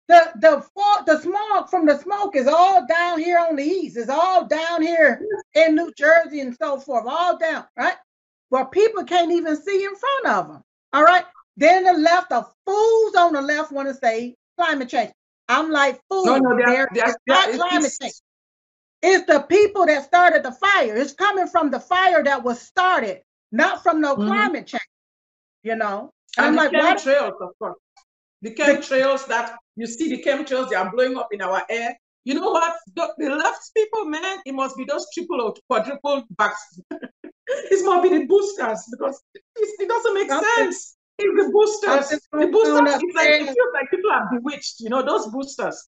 the 0.09 0.33
the 0.41 0.65
the 1.07 1.21
smoke 1.21 1.71
from 1.71 1.87
the 1.87 1.99
smoke 1.99 2.37
is 2.37 2.47
all 2.47 2.87
down 2.87 3.21
here 3.21 3.39
on 3.39 3.57
the 3.57 3.63
east. 3.63 3.97
It's 3.97 4.11
all 4.11 4.47
down 4.47 4.83
here 4.83 5.21
in 5.55 5.75
New 5.75 5.93
Jersey 5.97 6.41
and 6.41 6.57
so 6.61 6.79
forth, 6.79 7.07
all 7.07 7.39
down, 7.39 7.65
right? 7.77 7.97
Where 8.51 8.67
people 8.67 9.05
can't 9.05 9.33
even 9.33 9.57
see 9.57 9.85
in 9.85 9.97
front 9.97 10.27
of 10.27 10.49
them. 10.49 10.63
All 10.93 11.03
right. 11.03 11.25
Then 11.57 11.85
the 11.85 11.93
left, 11.93 12.31
the 12.31 12.47
fools 12.67 13.15
on 13.15 13.33
the 13.33 13.41
left 13.41 13.73
want 13.73 13.89
to 13.89 13.95
say 13.95 14.37
climate 14.59 14.89
change. 14.89 15.13
I'm 15.49 15.71
like, 15.71 16.01
fools. 16.11 16.27
No, 16.27 16.39
no, 16.39 16.57
they're, 16.57 16.89
they're, 16.93 17.15
not 17.27 17.49
they're, 17.49 17.57
climate 17.57 17.93
change. 18.01 18.15
It's 19.03 19.27
the 19.27 19.41
people 19.41 19.87
that 19.87 20.05
started 20.05 20.43
the 20.43 20.53
fire. 20.53 20.97
It's 20.97 21.13
coming 21.13 21.47
from 21.47 21.71
the 21.71 21.81
fire 21.81 22.23
that 22.25 22.43
was 22.43 22.61
started, 22.61 23.21
not 23.53 23.83
from 23.83 24.01
no 24.01 24.17
mm-hmm. 24.17 24.27
climate 24.27 24.67
change. 24.67 24.83
You 25.63 25.77
know. 25.77 26.11
I'm 26.37 26.57
like, 26.57 26.73
course. 27.59 27.77
The 28.45 28.55
chemtrails 28.55 29.27
that 29.29 29.57
you 29.75 29.87
see, 29.87 30.11
the 30.15 30.23
chemtrails 30.23 30.69
they 30.69 30.77
are 30.77 30.93
blowing 30.95 31.17
up 31.17 31.29
in 31.33 31.41
our 31.41 31.63
air. 31.71 31.99
You 32.25 32.35
know 32.35 32.51
what? 32.51 32.77
The, 32.95 33.09
the 33.17 33.31
left 33.31 33.71
people, 33.75 34.05
man, 34.05 34.39
it 34.45 34.55
must 34.55 34.77
be 34.77 34.85
those 34.85 35.07
triple 35.15 35.41
or 35.41 35.55
quadruple 35.67 36.25
backs. 36.31 36.79
it 36.91 37.85
must 37.87 38.03
be 38.03 38.19
the 38.19 38.27
boosters 38.27 38.85
because 38.91 39.23
it, 39.35 39.43
it 39.57 39.89
doesn't 39.89 40.15
make 40.15 40.29
Something. 40.29 40.49
sense. 40.57 40.97
It's 41.19 41.43
the 41.43 41.51
boosters. 41.51 42.21
The 42.33 42.47
boosters, 42.49 43.03
it's 43.03 43.17
like, 43.17 43.29
it 43.29 43.45
feels 43.45 43.73
like 43.73 43.91
people 43.91 44.11
are 44.11 44.29
bewitched, 44.31 44.81
you 44.81 44.91
know, 44.91 45.03
those 45.03 45.27
boosters. 45.29 45.89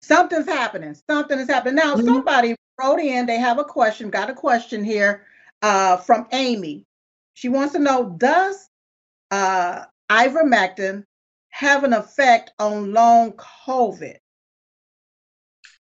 Something's 0.00 0.46
happening. 0.46 0.96
Something 1.06 1.38
is 1.38 1.48
happening. 1.48 1.74
Now, 1.74 1.96
mm-hmm. 1.96 2.06
somebody 2.06 2.56
wrote 2.80 3.00
in, 3.00 3.26
they 3.26 3.38
have 3.38 3.58
a 3.58 3.64
question, 3.64 4.08
got 4.08 4.30
a 4.30 4.34
question 4.34 4.82
here 4.84 5.26
uh, 5.60 5.98
from 5.98 6.28
Amy. 6.32 6.86
She 7.34 7.50
wants 7.50 7.74
to 7.74 7.78
know 7.78 8.14
Does 8.16 8.70
uh, 9.30 9.84
ivermectin 10.10 11.04
have 11.50 11.84
an 11.84 11.92
effect 11.92 12.52
on 12.58 12.92
long 12.92 13.32
COVID? 13.32 14.16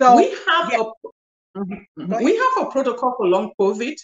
So 0.01 0.17
we 0.17 0.31
have 0.31 0.73
yeah. 0.73 0.83
a 1.57 1.59
mm-hmm. 1.59 2.25
we 2.25 2.37
have 2.37 2.67
a 2.67 2.71
protocol 2.71 3.15
for 3.17 3.27
long 3.27 3.53
COVID, 3.61 3.95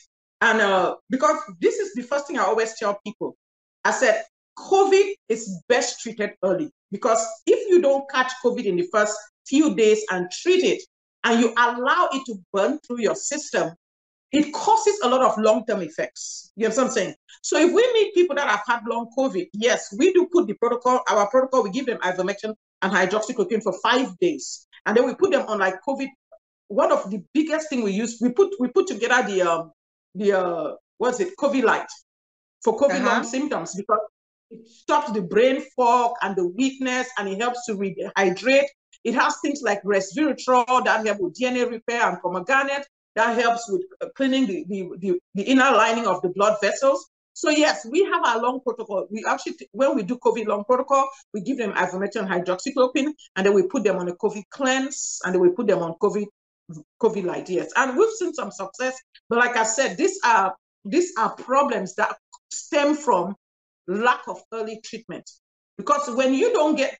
and 0.40 0.60
uh, 0.60 0.96
because 1.10 1.36
this 1.60 1.76
is 1.76 1.94
the 1.94 2.02
first 2.02 2.26
thing 2.26 2.38
I 2.38 2.42
always 2.42 2.74
tell 2.78 2.98
people. 3.04 3.36
I 3.84 3.92
said 3.92 4.24
COVID 4.58 5.14
is 5.28 5.62
best 5.68 6.00
treated 6.00 6.32
early 6.42 6.70
because 6.90 7.24
if 7.46 7.68
you 7.68 7.80
don't 7.80 8.08
catch 8.10 8.32
COVID 8.44 8.64
in 8.64 8.76
the 8.76 8.88
first 8.92 9.16
few 9.46 9.74
days 9.74 10.04
and 10.10 10.30
treat 10.30 10.64
it, 10.64 10.82
and 11.24 11.40
you 11.40 11.52
allow 11.56 12.08
it 12.12 12.24
to 12.26 12.38
burn 12.52 12.78
through 12.86 13.00
your 13.00 13.14
system, 13.14 13.74
it 14.34 14.52
causes 14.52 14.98
a 15.04 15.08
lot 15.08 15.22
of 15.22 15.38
long-term 15.38 15.80
effects. 15.82 16.52
You 16.56 16.66
I'm 16.66 16.90
saying? 16.90 17.14
So 17.42 17.56
if 17.58 17.72
we 17.72 17.92
meet 17.92 18.14
people 18.14 18.34
that 18.34 18.48
have 18.48 18.62
had 18.66 18.80
long 18.88 19.08
COVID, 19.16 19.46
yes, 19.52 19.94
we 19.96 20.12
do 20.12 20.28
put 20.32 20.48
the 20.48 20.54
protocol, 20.54 21.02
our 21.08 21.28
protocol, 21.30 21.62
we 21.62 21.70
give 21.70 21.86
them 21.86 21.98
ivermectin 21.98 22.54
and 22.82 22.92
hydroxychloroquine 22.92 23.62
for 23.62 23.74
five 23.80 24.18
days. 24.18 24.66
And 24.86 24.96
then 24.96 25.06
we 25.06 25.14
put 25.14 25.30
them 25.30 25.46
on 25.46 25.60
like 25.60 25.76
COVID. 25.86 26.08
One 26.66 26.90
of 26.90 27.10
the 27.10 27.22
biggest 27.32 27.68
thing 27.68 27.84
we 27.84 27.92
use, 27.92 28.18
we 28.20 28.30
put 28.30 28.54
we 28.58 28.68
put 28.68 28.88
together 28.88 29.22
the 29.28 29.42
um 29.42 29.72
the 30.16 30.32
uh 30.32 30.72
what's 30.98 31.20
it, 31.20 31.36
CoviLyte 31.38 31.86
for 32.64 32.76
COVID 32.76 32.90
uh-huh. 32.90 33.06
long 33.06 33.24
symptoms 33.24 33.74
because 33.76 34.00
it 34.50 34.66
stops 34.66 35.12
the 35.12 35.22
brain 35.22 35.62
fog 35.76 36.14
and 36.22 36.34
the 36.34 36.48
weakness 36.48 37.08
and 37.18 37.28
it 37.28 37.40
helps 37.40 37.66
to 37.66 37.74
rehydrate. 37.74 38.66
It 39.04 39.14
has 39.14 39.36
things 39.42 39.62
like 39.62 39.82
resveratrol 39.84 40.84
that 40.86 41.06
help 41.06 41.20
with 41.20 41.36
DNA 41.38 41.70
repair 41.70 42.08
and 42.08 42.20
pomegranate 42.20 42.86
that 43.16 43.38
helps 43.38 43.70
with 43.70 43.82
uh, 44.00 44.08
cleaning 44.16 44.46
the, 44.46 44.64
the, 44.68 44.88
the, 44.98 45.20
the 45.34 45.42
inner 45.42 45.70
lining 45.70 46.06
of 46.06 46.20
the 46.22 46.28
blood 46.28 46.56
vessels. 46.60 47.08
So 47.32 47.50
yes, 47.50 47.84
we 47.84 48.04
have 48.04 48.24
our 48.24 48.40
long 48.40 48.60
protocol. 48.60 49.06
We 49.10 49.24
actually, 49.28 49.56
when 49.72 49.96
we 49.96 50.02
do 50.04 50.16
COVID 50.18 50.46
long 50.46 50.64
protocol, 50.64 51.08
we 51.32 51.40
give 51.40 51.58
them 51.58 51.72
ivermectin 51.72 52.28
hydroxychloroquine, 52.28 53.12
and 53.34 53.46
then 53.46 53.54
we 53.54 53.66
put 53.66 53.82
them 53.82 53.96
on 53.96 54.08
a 54.08 54.14
COVID 54.14 54.44
cleanse, 54.50 55.18
and 55.24 55.34
then 55.34 55.40
we 55.42 55.50
put 55.50 55.66
them 55.66 55.80
on 55.80 55.94
COVID 56.00 56.26
COVID 57.02 57.24
like 57.24 57.48
yes. 57.48 57.70
And 57.76 57.96
we've 57.96 58.10
seen 58.10 58.32
some 58.32 58.50
success. 58.50 58.96
But 59.28 59.38
like 59.38 59.56
I 59.56 59.64
said, 59.64 59.96
these 59.96 60.18
are 60.24 60.54
these 60.84 61.12
are 61.18 61.34
problems 61.34 61.94
that 61.96 62.16
stem 62.50 62.94
from 62.94 63.34
lack 63.86 64.28
of 64.28 64.40
early 64.52 64.80
treatment. 64.84 65.28
Because 65.76 66.08
when 66.14 66.34
you 66.34 66.52
don't 66.52 66.76
get 66.76 66.96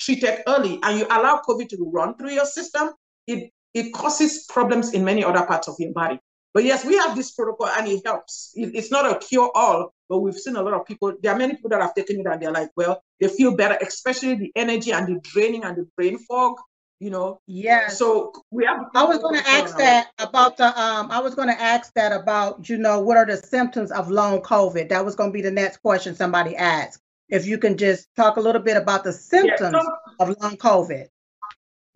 treated 0.00 0.42
early 0.46 0.78
and 0.82 0.98
you 0.98 1.06
allow 1.06 1.42
COVID 1.46 1.68
to 1.68 1.90
run 1.92 2.16
through 2.16 2.30
your 2.30 2.46
system, 2.46 2.90
it 3.26 3.52
it 3.74 3.92
causes 3.92 4.46
problems 4.48 4.94
in 4.94 5.04
many 5.04 5.24
other 5.24 5.44
parts 5.44 5.68
of 5.68 5.74
your 5.78 5.92
body. 5.92 6.20
But 6.54 6.62
yes, 6.62 6.84
we 6.84 6.96
have 6.96 7.16
this 7.16 7.32
protocol 7.32 7.66
and 7.66 7.88
it 7.88 8.06
helps. 8.06 8.52
It, 8.54 8.70
it's 8.74 8.90
not 8.90 9.10
a 9.10 9.18
cure 9.18 9.50
all, 9.56 9.92
but 10.08 10.20
we've 10.20 10.36
seen 10.36 10.54
a 10.54 10.62
lot 10.62 10.74
of 10.74 10.86
people. 10.86 11.12
There 11.20 11.32
are 11.32 11.38
many 11.38 11.54
people 11.54 11.70
that 11.70 11.82
have 11.82 11.94
taken 11.94 12.20
it 12.20 12.26
and 12.26 12.40
they're 12.40 12.52
like, 12.52 12.70
well, 12.76 13.02
they 13.20 13.26
feel 13.26 13.56
better, 13.56 13.76
especially 13.84 14.36
the 14.36 14.52
energy 14.54 14.92
and 14.92 15.08
the 15.08 15.20
draining 15.20 15.64
and 15.64 15.76
the 15.76 15.88
brain 15.96 16.16
fog. 16.16 16.54
You 17.00 17.10
know. 17.10 17.40
Yeah. 17.48 17.88
So 17.88 18.32
we 18.52 18.64
have. 18.64 18.86
I 18.94 19.04
was 19.04 19.18
going 19.18 19.34
to 19.34 19.48
ask 19.48 19.76
that 19.78 20.10
about 20.20 20.56
the. 20.56 20.66
Um, 20.80 21.10
I 21.10 21.20
was 21.20 21.34
going 21.34 21.48
to 21.48 21.60
ask 21.60 21.92
that 21.94 22.12
about 22.12 22.68
you 22.68 22.78
know 22.78 23.00
what 23.00 23.16
are 23.16 23.26
the 23.26 23.36
symptoms 23.36 23.90
of 23.90 24.08
long 24.08 24.40
COVID. 24.40 24.88
That 24.90 25.04
was 25.04 25.16
going 25.16 25.30
to 25.30 25.34
be 25.34 25.42
the 25.42 25.50
next 25.50 25.78
question 25.78 26.14
somebody 26.14 26.54
asked. 26.54 27.00
If 27.28 27.46
you 27.46 27.58
can 27.58 27.76
just 27.76 28.06
talk 28.14 28.36
a 28.36 28.40
little 28.40 28.62
bit 28.62 28.76
about 28.76 29.02
the 29.02 29.12
symptoms 29.12 29.74
yeah, 29.74 29.82
so, 29.82 30.30
of 30.30 30.36
long 30.40 30.56
COVID 30.56 31.08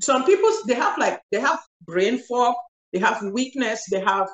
some 0.01 0.25
people 0.25 0.51
they 0.67 0.75
have 0.75 0.97
like 0.99 1.21
they 1.33 1.41
have 1.41 1.59
brain 1.83 2.19
fog 2.19 2.55
they 2.93 2.99
have 2.99 3.23
weakness 3.23 3.85
they 3.91 4.01
have 4.01 4.29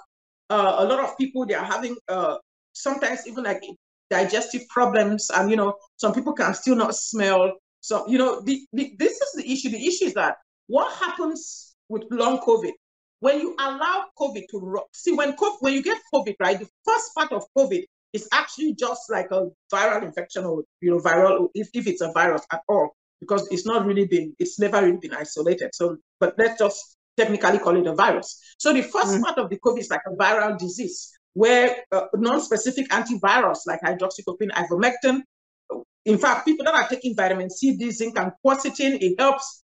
uh, 0.51 0.77
a 0.79 0.85
lot 0.85 1.01
of 1.01 1.17
people 1.17 1.47
they 1.47 1.55
are 1.55 1.65
having 1.65 1.97
uh, 2.09 2.37
sometimes 2.73 3.27
even 3.27 3.45
like 3.45 3.63
digestive 4.11 4.69
problems 4.69 5.31
and 5.35 5.51
you 5.51 5.57
know 5.57 5.75
some 5.97 6.13
people 6.13 6.33
can 6.33 6.55
still 6.55 6.77
not 6.77 6.95
smell. 6.95 7.53
So 7.81 8.07
you 8.09 8.19
know 8.19 8.41
the, 8.43 8.61
the, 8.73 8.95
this 8.99 9.21
is 9.21 9.33
the 9.37 9.51
issue. 9.51 9.71
The 9.71 9.87
issue 9.87 10.07
is 10.07 10.15
that 10.15 10.37
what 10.67 10.93
happens 10.99 11.75
with 11.89 12.05
long 12.11 12.39
covid? 12.41 12.73
When 13.21 13.41
you 13.41 13.57
allow 13.59 14.05
covid 14.19 14.45
to 14.51 14.81
see 14.93 15.13
when 15.13 15.33
COVID, 15.35 15.57
when 15.61 15.75
you 15.75 15.83
get 15.83 15.99
covid 16.15 16.35
right 16.41 16.59
the 16.59 16.69
first 16.85 17.15
part 17.15 17.33
of 17.33 17.45
covid 17.57 17.85
is 18.13 18.29
actually 18.33 18.75
just 18.75 19.11
like 19.11 19.31
a 19.31 19.49
viral 19.73 20.03
infection 20.03 20.45
or 20.45 20.63
you 20.81 20.91
know 20.91 20.99
viral 20.99 21.49
if, 21.55 21.69
if 21.75 21.87
it's 21.87 22.03
a 22.03 22.13
virus 22.13 22.43
at 22.53 22.61
all 22.69 22.95
because 23.27 23.49
it's 23.51 23.67
not 23.67 23.87
really 23.87 24.07
been, 24.07 24.35
it's 24.39 24.59
never 24.59 24.83
really 24.83 24.99
been 24.99 25.15
isolated. 25.15 25.71
So, 25.75 25.97
but 26.21 26.35
let's 26.39 26.59
just 26.59 26.97
technically 27.17 27.59
call 27.59 27.77
it 27.77 27.87
a 27.87 27.95
virus. 27.95 28.41
So 28.59 28.73
the 28.73 28.83
1st 28.83 28.91
mm-hmm. 28.91 29.23
part 29.23 29.39
of 29.39 29.51
the 29.51 29.59
COVID 29.59 29.79
is 29.81 29.91
like 29.91 30.03
a 30.07 30.15
viral 30.15 30.59
disease 30.59 31.13
where 31.35 31.77
uh, 31.93 32.07
non-specific 32.15 32.89
antivirus 32.91 33.61
like 33.67 33.81
hydroxychloroquine, 33.83 34.51
ivermectin, 34.53 35.23
in 36.05 36.19
fact, 36.19 36.45
people 36.45 36.65
that 36.65 36.75
are 36.75 36.89
taking 36.89 37.17
vitamin 37.17 37.51
C, 37.51 37.77
D, 37.77 37.91
zinc, 37.91 38.19
and 38.19 38.33
quercetin, 38.45 38.99
it 39.01 39.19
helps 39.19 39.65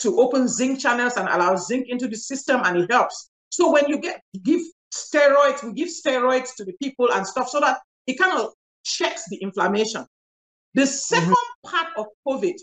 to 0.00 0.20
open 0.20 0.48
zinc 0.48 0.80
channels 0.80 1.16
and 1.16 1.28
allow 1.28 1.56
zinc 1.56 1.86
into 1.88 2.06
the 2.06 2.16
system, 2.16 2.60
and 2.64 2.78
it 2.78 2.90
helps. 2.90 3.30
So 3.50 3.72
when 3.72 3.88
you 3.88 3.98
get 3.98 4.20
give 4.42 4.60
steroids, 4.92 5.64
we 5.64 5.72
give 5.72 5.88
steroids 5.88 6.54
to 6.56 6.64
the 6.64 6.72
people 6.80 7.10
and 7.12 7.26
stuff 7.26 7.48
so 7.48 7.60
that 7.60 7.78
it 8.06 8.18
kind 8.18 8.38
of 8.38 8.52
checks 8.84 9.28
the 9.28 9.36
inflammation. 9.36 10.06
The 10.74 10.82
2nd 10.82 11.32
mm-hmm. 11.32 11.68
part 11.68 11.88
of 11.96 12.06
COVID 12.26 12.54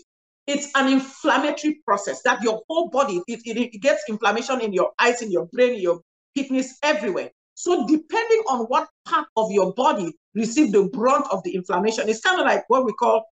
it's 0.46 0.68
an 0.74 0.92
inflammatory 0.92 1.80
process 1.84 2.20
that 2.24 2.42
your 2.42 2.62
whole 2.68 2.88
body 2.88 3.22
it, 3.28 3.40
it, 3.44 3.56
it, 3.74 3.80
gets 3.80 4.02
inflammation 4.08 4.60
in 4.60 4.72
your 4.72 4.90
eyes 5.00 5.22
in 5.22 5.30
your 5.30 5.46
brain 5.46 5.74
in 5.74 5.80
your 5.80 6.00
kidneys 6.36 6.78
everywhere. 6.82 7.30
So 7.54 7.86
depending 7.86 8.42
on 8.48 8.64
what 8.64 8.88
part 9.04 9.26
of 9.36 9.52
your 9.52 9.72
body 9.74 10.12
receive 10.34 10.72
the 10.72 10.88
brunt 10.88 11.26
of 11.30 11.42
the 11.44 11.54
inflammation 11.54 12.08
it's 12.08 12.20
kind 12.20 12.40
of 12.40 12.46
like 12.46 12.64
what 12.68 12.84
we 12.84 12.92
call 12.92 13.24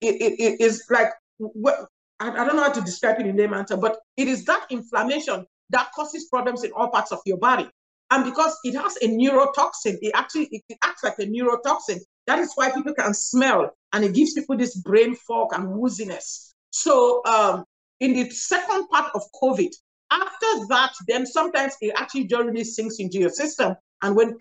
it, 0.00 0.14
it, 0.20 0.40
it 0.40 0.60
is 0.60 0.84
like 0.90 1.08
what 1.38 1.86
I, 2.20 2.30
I 2.30 2.46
don't 2.46 2.56
know 2.56 2.62
how 2.62 2.72
to 2.72 2.80
describe 2.80 3.20
it 3.20 3.26
in 3.26 3.36
layman 3.36 3.66
terms 3.66 3.80
but 3.80 3.98
it 4.16 4.28
is 4.28 4.44
that 4.44 4.66
inflammation 4.70 5.44
that 5.70 5.90
causes 5.94 6.26
problems 6.30 6.64
in 6.64 6.70
all 6.72 6.88
parts 6.88 7.10
of 7.12 7.18
your 7.26 7.38
body. 7.38 7.68
And 8.12 8.24
because 8.24 8.56
it 8.62 8.76
has 8.76 8.96
a 9.02 9.08
neurotoxin 9.08 9.98
it 10.00 10.12
actually 10.14 10.48
it 10.68 10.78
acts 10.82 11.02
like 11.04 11.18
a 11.18 11.26
neurotoxin 11.26 11.98
that 12.26 12.38
is 12.38 12.52
why 12.54 12.70
people 12.70 12.94
can 12.94 13.14
smell 13.14 13.70
and 13.92 14.04
it 14.04 14.14
gives 14.14 14.34
people 14.34 14.56
this 14.56 14.76
brain 14.76 15.14
fog 15.14 15.48
and 15.52 15.68
wooziness. 15.68 16.52
So 16.70 17.22
um, 17.24 17.64
in 18.00 18.14
the 18.14 18.28
second 18.30 18.88
part 18.88 19.10
of 19.14 19.22
COVID, 19.40 19.70
after 20.10 20.66
that, 20.68 20.92
then 21.08 21.26
sometimes 21.26 21.74
it 21.80 21.92
actually 21.96 22.26
generally 22.26 22.64
sinks 22.64 22.96
into 22.98 23.18
your 23.18 23.30
system, 23.30 23.74
and 24.02 24.14
when 24.14 24.38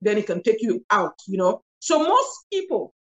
then 0.00 0.18
it 0.18 0.26
can 0.26 0.42
take 0.42 0.62
you 0.62 0.84
out. 0.90 1.14
You 1.26 1.38
know, 1.38 1.62
so 1.80 1.98
most 1.98 2.46
people, 2.52 2.94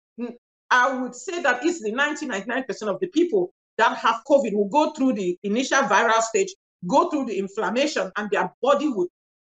I 0.70 1.00
would 1.00 1.14
say 1.14 1.42
that 1.42 1.64
easily 1.64 1.92
99% 1.92 2.68
of 2.82 3.00
the 3.00 3.08
people 3.08 3.52
that 3.76 3.96
have 3.98 4.22
COVID 4.28 4.54
will 4.54 4.68
go 4.68 4.92
through 4.92 5.14
the 5.14 5.38
initial 5.42 5.82
viral 5.82 6.20
stage, 6.22 6.54
go 6.86 7.10
through 7.10 7.26
the 7.26 7.38
inflammation, 7.38 8.10
and 8.16 8.30
their 8.30 8.52
body 8.62 8.88
would 8.88 9.08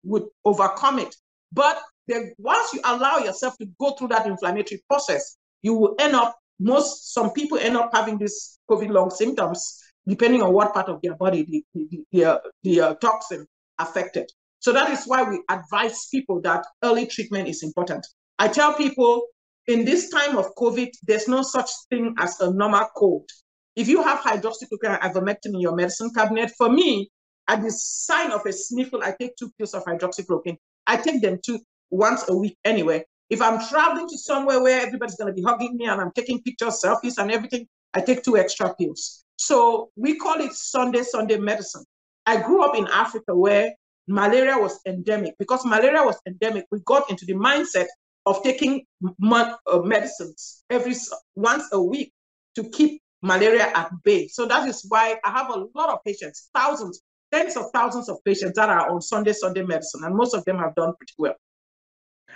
would 0.04 0.24
overcome 0.46 1.00
it. 1.00 1.16
But 1.52 1.82
then 2.08 2.34
once 2.38 2.74
you 2.74 2.82
allow 2.84 3.18
yourself 3.18 3.58
to 3.58 3.68
go 3.80 3.92
through 3.92 4.10
that 4.10 4.26
inflammatory 4.26 4.84
process, 4.90 5.38
you 5.62 5.74
will 5.74 5.96
end 6.00 6.16
up, 6.16 6.38
most, 6.60 7.14
some 7.14 7.32
people 7.32 7.58
end 7.58 7.78
up 7.78 7.92
having 7.94 8.18
these 8.18 8.60
COVID 8.70 8.90
long 8.90 9.10
symptoms 9.10 9.80
depending 10.08 10.42
on 10.42 10.52
what 10.54 10.74
part 10.74 10.90
of 10.90 11.00
their 11.02 11.16
body 11.16 11.44
the, 11.44 11.64
the, 11.74 12.04
the, 12.12 12.26
uh, 12.26 12.38
the 12.64 12.82
uh, 12.82 12.94
toxin 12.96 13.46
affected. 13.80 14.30
So 14.60 14.72
that 14.74 14.92
is 14.92 15.06
why 15.06 15.24
we 15.24 15.42
advise 15.50 16.08
people 16.08 16.42
that 16.42 16.66
early 16.84 17.06
treatment 17.06 17.48
is 17.48 17.64
important. 17.64 18.06
I 18.40 18.48
tell 18.48 18.74
people 18.74 19.26
in 19.68 19.86
this 19.86 20.10
time 20.10 20.38
of 20.38 20.54
COVID, 20.56 20.90
there's 21.04 21.28
no 21.28 21.42
such 21.44 21.70
thing 21.90 22.16
as 22.20 22.40
a 22.40 22.52
normal 22.52 22.88
cold. 22.96 23.30
If 23.76 23.88
you 23.88 24.04
have 24.04 24.20
hydroxychloroquine 24.20 25.00
and 25.02 25.14
ivermectin 25.14 25.54
in 25.54 25.62
your 25.62 25.76
medicine 25.76 26.12
cabinet, 26.14 26.52
for 26.58 26.70
me, 26.70 27.10
at 27.48 27.62
the 27.62 27.72
sign 27.72 28.32
of 28.32 28.46
a 28.46 28.54
sniffle, 28.54 29.02
I 29.04 29.16
take 29.20 29.36
two 29.36 29.52
pills 29.58 29.74
of 29.74 29.84
hydroxychloroquine. 29.86 30.58
I 30.88 30.98
take 30.98 31.22
them 31.22 31.40
two 31.44 31.60
once 31.92 32.28
a 32.30 32.36
week 32.36 32.58
anyway. 32.66 33.04
If 33.30 33.42
I'm 33.42 33.66
traveling 33.68 34.10
to 34.10 34.18
somewhere 34.18 34.62
where 34.62 34.82
everybody's 34.82 35.16
going 35.16 35.34
to 35.34 35.34
be 35.34 35.44
hugging 35.44 35.78
me 35.78 35.86
and 35.86 36.02
I'm 36.02 36.12
taking 36.12 36.42
pictures, 36.42 36.82
selfies, 36.84 37.18
and 37.18 37.32
everything, 37.32 37.68
I 37.94 38.02
take 38.02 38.24
two 38.24 38.38
extra 38.38 38.74
pills. 38.76 39.24
So 39.38 39.90
we 39.96 40.18
call 40.18 40.42
it 40.42 40.54
Sunday, 40.54 41.04
Sunday 41.04 41.38
medicine. 41.38 41.86
I 42.26 42.42
grew 42.42 42.64
up 42.64 42.76
in 42.76 42.88
Africa 42.88 43.36
where 43.36 43.74
malaria 44.08 44.58
was 44.58 44.80
endemic. 44.86 45.36
Because 45.40 45.66
malaria 45.66 46.04
was 46.04 46.18
endemic, 46.28 46.66
we 46.72 46.80
got 46.86 47.10
into 47.10 47.26
the 47.26 47.34
mindset 47.34 47.88
of 48.26 48.44
taking 48.44 48.86
uh, 49.04 49.80
medicines 49.84 50.64
every 50.70 50.96
once 51.36 51.64
a 51.72 51.82
week 51.82 52.14
to 52.56 52.70
keep 52.70 53.02
malaria 53.22 53.72
at 53.74 53.92
bay. 54.04 54.28
So 54.28 54.46
that 54.46 54.68
is 54.68 54.86
why 54.88 55.18
I 55.24 55.32
have 55.32 55.50
a 55.50 55.66
lot 55.76 55.90
of 55.90 56.04
patients, 56.04 56.50
thousands, 56.54 57.02
tens 57.32 57.56
of 57.56 57.72
thousands 57.74 58.10
of 58.10 58.18
patients 58.26 58.56
that 58.56 58.70
are 58.70 58.90
on 58.90 59.02
Sunday, 59.02 59.34
Sunday 59.34 59.64
medicine, 59.64 60.04
and 60.04 60.16
most 60.16 60.34
of 60.34 60.44
them 60.46 60.58
have 60.58 60.76
done 60.76 60.94
pretty 60.98 61.14
well. 61.18 61.36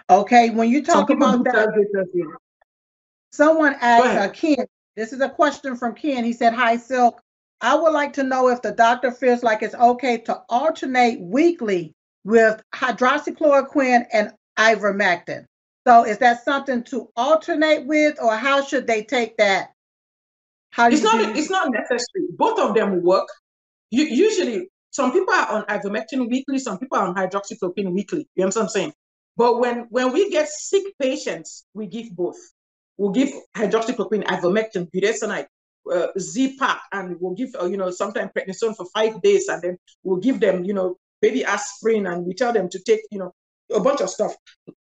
Okay, 0.09 0.51
when 0.51 0.69
you 0.69 0.83
talk 0.83 1.09
about 1.09 1.43
that, 1.45 2.07
someone 3.31 3.75
asked 3.81 4.05
uh, 4.05 4.29
Ken, 4.29 4.65
this 4.95 5.13
is 5.13 5.19
a 5.19 5.29
question 5.29 5.75
from 5.75 5.95
Ken. 5.95 6.23
He 6.23 6.33
said, 6.33 6.53
Hi, 6.53 6.77
Silk. 6.77 7.21
I 7.61 7.75
would 7.75 7.91
like 7.91 8.13
to 8.13 8.23
know 8.23 8.49
if 8.49 8.61
the 8.61 8.71
doctor 8.71 9.11
feels 9.11 9.41
like 9.41 9.63
it's 9.63 9.73
okay 9.75 10.17
to 10.19 10.41
alternate 10.49 11.19
weekly 11.21 11.93
with 12.23 12.61
hydroxychloroquine 12.75 14.05
and 14.13 14.31
ivermectin. 14.57 15.45
So 15.87 16.03
is 16.03 16.17
that 16.19 16.43
something 16.43 16.83
to 16.85 17.09
alternate 17.15 17.85
with, 17.85 18.21
or 18.21 18.35
how 18.35 18.63
should 18.63 18.87
they 18.87 19.03
take 19.03 19.37
that? 19.37 19.71
How 20.71 20.87
it's 20.87 21.03
not. 21.03 21.37
It's 21.37 21.49
not 21.49 21.71
necessary. 21.71 22.27
Both 22.31 22.59
of 22.59 22.75
them 22.75 23.01
work. 23.01 23.27
You, 23.91 24.03
usually, 24.03 24.69
some 24.91 25.11
people 25.11 25.33
are 25.33 25.47
on 25.47 25.63
ivermectin 25.63 26.29
weekly. 26.29 26.59
Some 26.59 26.77
people 26.77 26.97
are 26.97 27.07
on 27.07 27.15
hydroxychloroquine 27.15 27.93
weekly. 27.93 28.27
You 28.35 28.43
understand 28.43 28.65
what 28.65 28.69
I'm 28.69 28.69
saying? 28.69 28.93
But 29.37 29.59
when 29.59 29.87
when 29.89 30.13
we 30.13 30.29
get 30.29 30.47
sick 30.49 30.83
patients, 30.99 31.65
we 31.73 31.87
give 31.87 32.15
both. 32.15 32.37
We'll 32.97 33.11
give 33.11 33.31
hydroxychloroquine, 33.57 34.23
ivermectin, 34.23 34.89
budesonide, 34.91 35.47
uh, 35.91 36.07
Z-Pak, 36.17 36.81
and 36.93 37.17
we'll 37.19 37.33
give 37.35 37.49
uh, 37.61 37.65
you 37.65 37.77
know 37.77 37.91
sometimes 37.91 38.31
prednisone 38.35 38.75
for 38.75 38.85
five 38.93 39.21
days, 39.21 39.47
and 39.49 39.61
then 39.61 39.77
we'll 40.03 40.21
give 40.21 40.39
them 40.39 40.63
you 40.63 40.73
know 40.73 40.97
baby 41.21 41.43
aspirin, 41.43 42.07
and 42.07 42.25
we 42.25 42.33
tell 42.33 42.53
them 42.53 42.69
to 42.69 42.79
take 42.79 43.01
you 43.11 43.19
know 43.19 43.33
a 43.73 43.79
bunch 43.79 44.01
of 44.01 44.09
stuff 44.09 44.33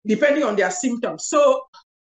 depending 0.05 0.43
on 0.43 0.55
their 0.55 0.71
symptoms. 0.71 1.25
So 1.25 1.61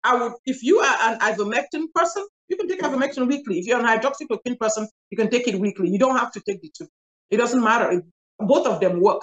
I 0.03 0.15
would, 0.15 0.33
if 0.45 0.63
you 0.63 0.79
are 0.79 0.97
an 1.11 1.19
ivermectin 1.19 1.85
person, 1.93 2.25
you 2.47 2.57
can 2.57 2.67
take 2.67 2.81
ivermectin 2.81 3.27
weekly. 3.27 3.59
If 3.59 3.65
you're 3.65 3.79
an 3.79 3.85
hydroxychloroquine 3.85 4.59
person, 4.59 4.87
you 5.09 5.17
can 5.17 5.29
take 5.29 5.47
it 5.47 5.59
weekly. 5.59 5.89
You 5.89 5.99
don't 5.99 6.17
have 6.17 6.31
to 6.33 6.41
take 6.41 6.61
the 6.61 6.71
two. 6.75 6.87
It 7.29 7.37
doesn't 7.37 7.63
matter. 7.63 7.91
It, 7.91 8.03
both 8.39 8.67
of 8.67 8.79
them 8.79 8.99
work. 9.01 9.21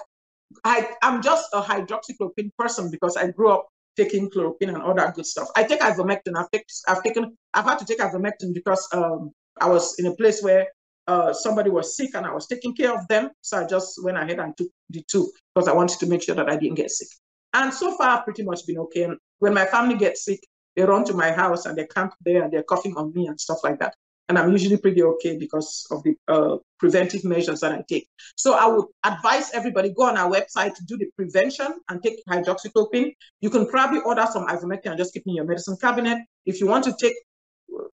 I, 0.64 0.90
I'm 1.02 1.22
just 1.22 1.48
a 1.52 1.60
hydroxychloroquine 1.60 2.50
person 2.58 2.90
because 2.90 3.16
I 3.16 3.30
grew 3.30 3.50
up 3.50 3.66
taking 3.96 4.30
chloroquine 4.30 4.68
and 4.68 4.82
all 4.82 4.94
that 4.94 5.14
good 5.14 5.26
stuff. 5.26 5.48
I 5.56 5.64
take 5.64 5.80
ivermectin. 5.80 6.36
I've, 6.36 6.48
I've 6.88 7.02
taken, 7.02 7.36
I've 7.54 7.64
had 7.64 7.78
to 7.78 7.84
take 7.84 7.98
ivermectin 7.98 8.54
because 8.54 8.86
um, 8.92 9.30
I 9.60 9.68
was 9.68 9.98
in 9.98 10.06
a 10.06 10.14
place 10.14 10.42
where 10.42 10.66
uh, 11.06 11.32
somebody 11.32 11.70
was 11.70 11.96
sick 11.96 12.10
and 12.14 12.24
I 12.24 12.32
was 12.32 12.46
taking 12.46 12.74
care 12.74 12.94
of 12.96 13.06
them. 13.08 13.30
So 13.40 13.58
I 13.58 13.66
just 13.66 14.02
went 14.02 14.16
ahead 14.16 14.38
and 14.38 14.56
took 14.56 14.68
the 14.90 15.02
two 15.10 15.30
because 15.54 15.68
I 15.68 15.72
wanted 15.72 15.98
to 16.00 16.06
make 16.06 16.22
sure 16.22 16.34
that 16.34 16.48
I 16.48 16.56
didn't 16.56 16.76
get 16.76 16.90
sick. 16.90 17.08
And 17.54 17.72
so 17.72 17.96
far, 17.96 18.18
I've 18.18 18.24
pretty 18.24 18.44
much 18.44 18.66
been 18.66 18.78
okay. 18.78 19.02
And 19.02 19.18
when 19.40 19.52
my 19.52 19.66
family 19.66 19.96
gets 19.96 20.24
sick, 20.24 20.40
they 20.74 20.84
run 20.84 21.04
to 21.04 21.14
my 21.14 21.30
house 21.32 21.66
and 21.66 21.76
they 21.76 21.86
camp 21.86 22.14
there 22.24 22.42
and 22.42 22.52
they're 22.52 22.62
coughing 22.62 22.96
on 22.96 23.12
me 23.14 23.26
and 23.26 23.38
stuff 23.38 23.58
like 23.62 23.78
that. 23.80 23.94
And 24.32 24.38
I'm 24.38 24.50
usually 24.50 24.78
pretty 24.78 25.02
okay 25.02 25.36
because 25.36 25.86
of 25.90 26.02
the 26.04 26.14
uh, 26.26 26.56
preventive 26.78 27.22
measures 27.22 27.60
that 27.60 27.70
I 27.70 27.84
take. 27.86 28.08
So 28.34 28.54
I 28.54 28.66
would 28.66 28.86
advise 29.04 29.52
everybody 29.52 29.90
go 29.90 30.04
on 30.04 30.16
our 30.16 30.30
website 30.30 30.74
do 30.86 30.96
the 30.96 31.10
prevention 31.14 31.66
and 31.90 32.02
take 32.02 32.24
hydroxychloroquine. 32.26 33.12
You 33.42 33.50
can 33.50 33.66
probably 33.68 34.00
order 34.00 34.26
some 34.32 34.46
ivermectin 34.46 34.86
and 34.86 34.96
just 34.96 35.12
keep 35.12 35.24
in 35.26 35.34
your 35.34 35.44
medicine 35.44 35.76
cabinet. 35.78 36.24
If 36.46 36.62
you 36.62 36.66
want 36.66 36.84
to 36.84 36.94
take 36.98 37.12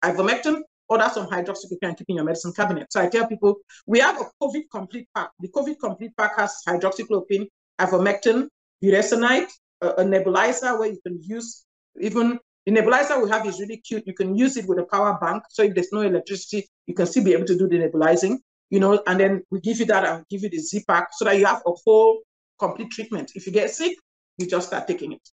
ivermectin, 0.04 0.60
order 0.88 1.10
some 1.12 1.26
hydroxychloroquine 1.26 1.88
and 1.88 1.96
keep 1.96 2.08
in 2.08 2.14
your 2.14 2.24
medicine 2.24 2.52
cabinet. 2.52 2.86
So 2.92 3.00
I 3.00 3.08
tell 3.08 3.26
people 3.26 3.56
we 3.88 3.98
have 3.98 4.20
a 4.20 4.26
COVID 4.40 4.62
complete 4.70 5.08
pack. 5.16 5.30
The 5.40 5.48
COVID 5.48 5.80
complete 5.80 6.16
pack 6.16 6.38
has 6.38 6.62
hydroxychloroquine, 6.68 7.48
ivermectin, 7.80 8.46
budesonide, 8.80 9.48
a, 9.80 9.88
a 9.88 10.04
nebulizer 10.04 10.78
where 10.78 10.88
you 10.88 11.00
can 11.04 11.18
use 11.20 11.64
even 12.00 12.38
the 12.68 12.74
nebulizer 12.74 13.22
we 13.22 13.30
have 13.30 13.46
is 13.46 13.60
really 13.60 13.78
cute. 13.78 14.06
You 14.06 14.12
can 14.12 14.36
use 14.36 14.58
it 14.58 14.68
with 14.68 14.78
a 14.78 14.84
power 14.84 15.16
bank. 15.18 15.42
So 15.48 15.62
if 15.62 15.74
there's 15.74 15.90
no 15.90 16.02
electricity, 16.02 16.68
you 16.86 16.92
can 16.92 17.06
still 17.06 17.24
be 17.24 17.32
able 17.32 17.46
to 17.46 17.56
do 17.56 17.66
the 17.66 17.78
nebulizing, 17.78 18.36
you 18.68 18.78
know, 18.78 19.02
and 19.06 19.18
then 19.18 19.42
we 19.50 19.60
give 19.60 19.78
you 19.78 19.86
that 19.86 20.04
and 20.04 20.24
give 20.28 20.42
you 20.42 20.50
the 20.50 20.58
Z 20.58 20.84
pack 20.86 21.08
so 21.12 21.24
that 21.24 21.38
you 21.38 21.46
have 21.46 21.62
a 21.66 21.74
full 21.82 22.18
complete 22.58 22.90
treatment. 22.90 23.32
If 23.34 23.46
you 23.46 23.52
get 23.52 23.70
sick, 23.70 23.96
you 24.36 24.46
just 24.46 24.66
start 24.66 24.86
taking 24.86 25.12
it. 25.12 25.30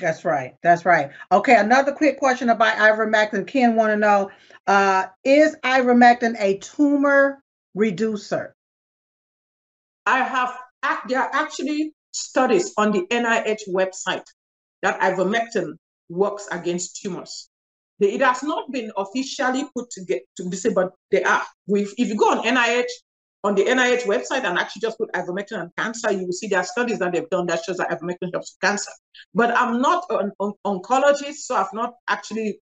That's 0.00 0.24
right. 0.24 0.54
That's 0.64 0.84
right. 0.84 1.10
Okay, 1.30 1.56
another 1.56 1.92
quick 1.92 2.18
question 2.18 2.48
about 2.50 2.76
ivermectin. 2.76 3.46
Ken 3.46 3.76
want 3.76 3.92
to 3.92 3.96
know, 3.96 4.28
uh, 4.66 5.06
is 5.22 5.54
ivermectin 5.62 6.34
a 6.40 6.58
tumor 6.58 7.40
reducer? 7.76 8.56
I 10.06 10.24
have, 10.24 10.58
there 11.08 11.20
are 11.20 11.30
actually 11.32 11.92
studies 12.10 12.72
on 12.76 12.90
the 12.90 13.06
NIH 13.12 13.68
website 13.68 14.24
that 14.82 14.98
ivermectin 15.00 15.74
works 16.08 16.48
against 16.50 17.00
tumors. 17.00 17.48
It 18.00 18.20
has 18.20 18.42
not 18.42 18.70
been 18.70 18.92
officially 18.96 19.64
put 19.74 19.90
to 19.90 20.04
get 20.04 20.22
to 20.36 20.56
say, 20.56 20.70
but 20.72 20.92
they 21.10 21.22
are. 21.24 21.42
If, 21.68 21.92
if 21.98 22.08
you 22.08 22.16
go 22.16 22.30
on 22.30 22.44
NIH, 22.44 22.86
on 23.44 23.54
the 23.54 23.64
NIH 23.64 24.02
website 24.02 24.44
and 24.44 24.58
actually 24.58 24.80
just 24.80 24.98
put 24.98 25.12
ivermectin 25.12 25.60
and 25.60 25.70
cancer, 25.76 26.12
you 26.12 26.26
will 26.26 26.32
see 26.32 26.48
there 26.48 26.60
are 26.60 26.64
studies 26.64 26.98
that 26.98 27.12
they've 27.12 27.30
done 27.30 27.46
that 27.46 27.62
shows 27.64 27.76
that 27.78 27.90
ivermectin 27.90 28.32
helps 28.32 28.54
with 28.54 28.60
cancer. 28.60 28.90
But 29.34 29.56
I'm 29.56 29.80
not 29.80 30.04
an, 30.10 30.32
an 30.40 30.52
oncologist, 30.66 31.34
so 31.34 31.56
I've 31.56 31.72
not 31.72 31.94
actually 32.08 32.60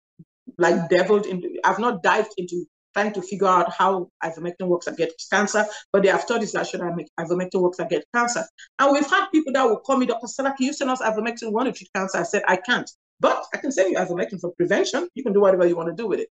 like 0.58 0.88
deviled 0.88 1.26
into, 1.26 1.48
I've 1.64 1.78
not 1.78 2.02
dived 2.02 2.32
into 2.36 2.64
trying 2.94 3.12
to 3.12 3.22
figure 3.22 3.46
out 3.46 3.72
how 3.72 4.08
ivermectin 4.22 4.66
works 4.66 4.86
against 4.86 5.28
cancer, 5.30 5.64
but 5.92 6.02
there 6.02 6.14
are 6.14 6.20
studies 6.20 6.52
that 6.52 6.66
show 6.66 6.78
that 6.78 6.92
ivermectin 7.18 7.60
works 7.60 7.78
against 7.80 8.06
cancer. 8.14 8.44
And 8.78 8.92
we've 8.92 9.08
had 9.08 9.26
people 9.30 9.52
that 9.52 9.64
will 9.64 9.80
call 9.80 9.96
me, 9.96 10.06
Dr. 10.06 10.26
Can 10.36 10.54
you 10.58 10.72
send 10.72 10.90
us 10.90 11.02
ivermectin? 11.02 11.50
Want 11.50 11.66
to 11.66 11.72
treat 11.72 11.90
cancer. 11.94 12.18
I 12.18 12.22
said, 12.22 12.42
I 12.46 12.56
can't, 12.56 12.88
but 13.20 13.44
I 13.54 13.58
can 13.58 13.72
send 13.72 13.90
you 13.90 13.98
ivermectin 13.98 14.40
for 14.40 14.52
prevention. 14.52 15.08
You 15.14 15.22
can 15.22 15.32
do 15.32 15.40
whatever 15.40 15.66
you 15.66 15.76
want 15.76 15.88
to 15.88 15.94
do 15.94 16.06
with 16.06 16.20
it. 16.20 16.28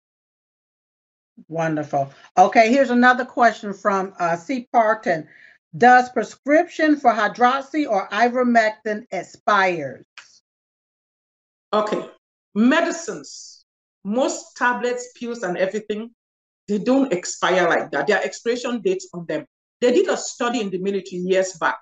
Wonderful. 1.47 2.11
Okay, 2.37 2.69
here's 2.71 2.89
another 2.89 3.25
question 3.25 3.73
from 3.73 4.13
uh, 4.19 4.35
C. 4.35 4.67
Parton. 4.73 5.27
Does 5.77 6.09
prescription 6.09 6.97
for 6.97 7.11
hydroxy 7.11 7.89
or 7.89 8.09
ivermectin 8.09 9.05
expires? 9.11 10.05
Okay, 11.71 12.09
medicines, 12.55 13.65
most 14.03 14.57
tablets, 14.57 15.11
pills, 15.15 15.43
and 15.43 15.57
everything 15.57 16.09
they 16.67 16.77
don't 16.77 17.11
expire 17.11 17.67
like 17.67 17.91
that. 17.91 18.07
There 18.07 18.17
are 18.17 18.23
expiration 18.23 18.81
dates 18.81 19.07
on 19.13 19.25
them. 19.27 19.45
They 19.81 19.91
did 19.91 20.07
a 20.07 20.17
study 20.17 20.61
in 20.61 20.69
the 20.69 20.77
military 20.77 21.21
years 21.21 21.53
back. 21.53 21.77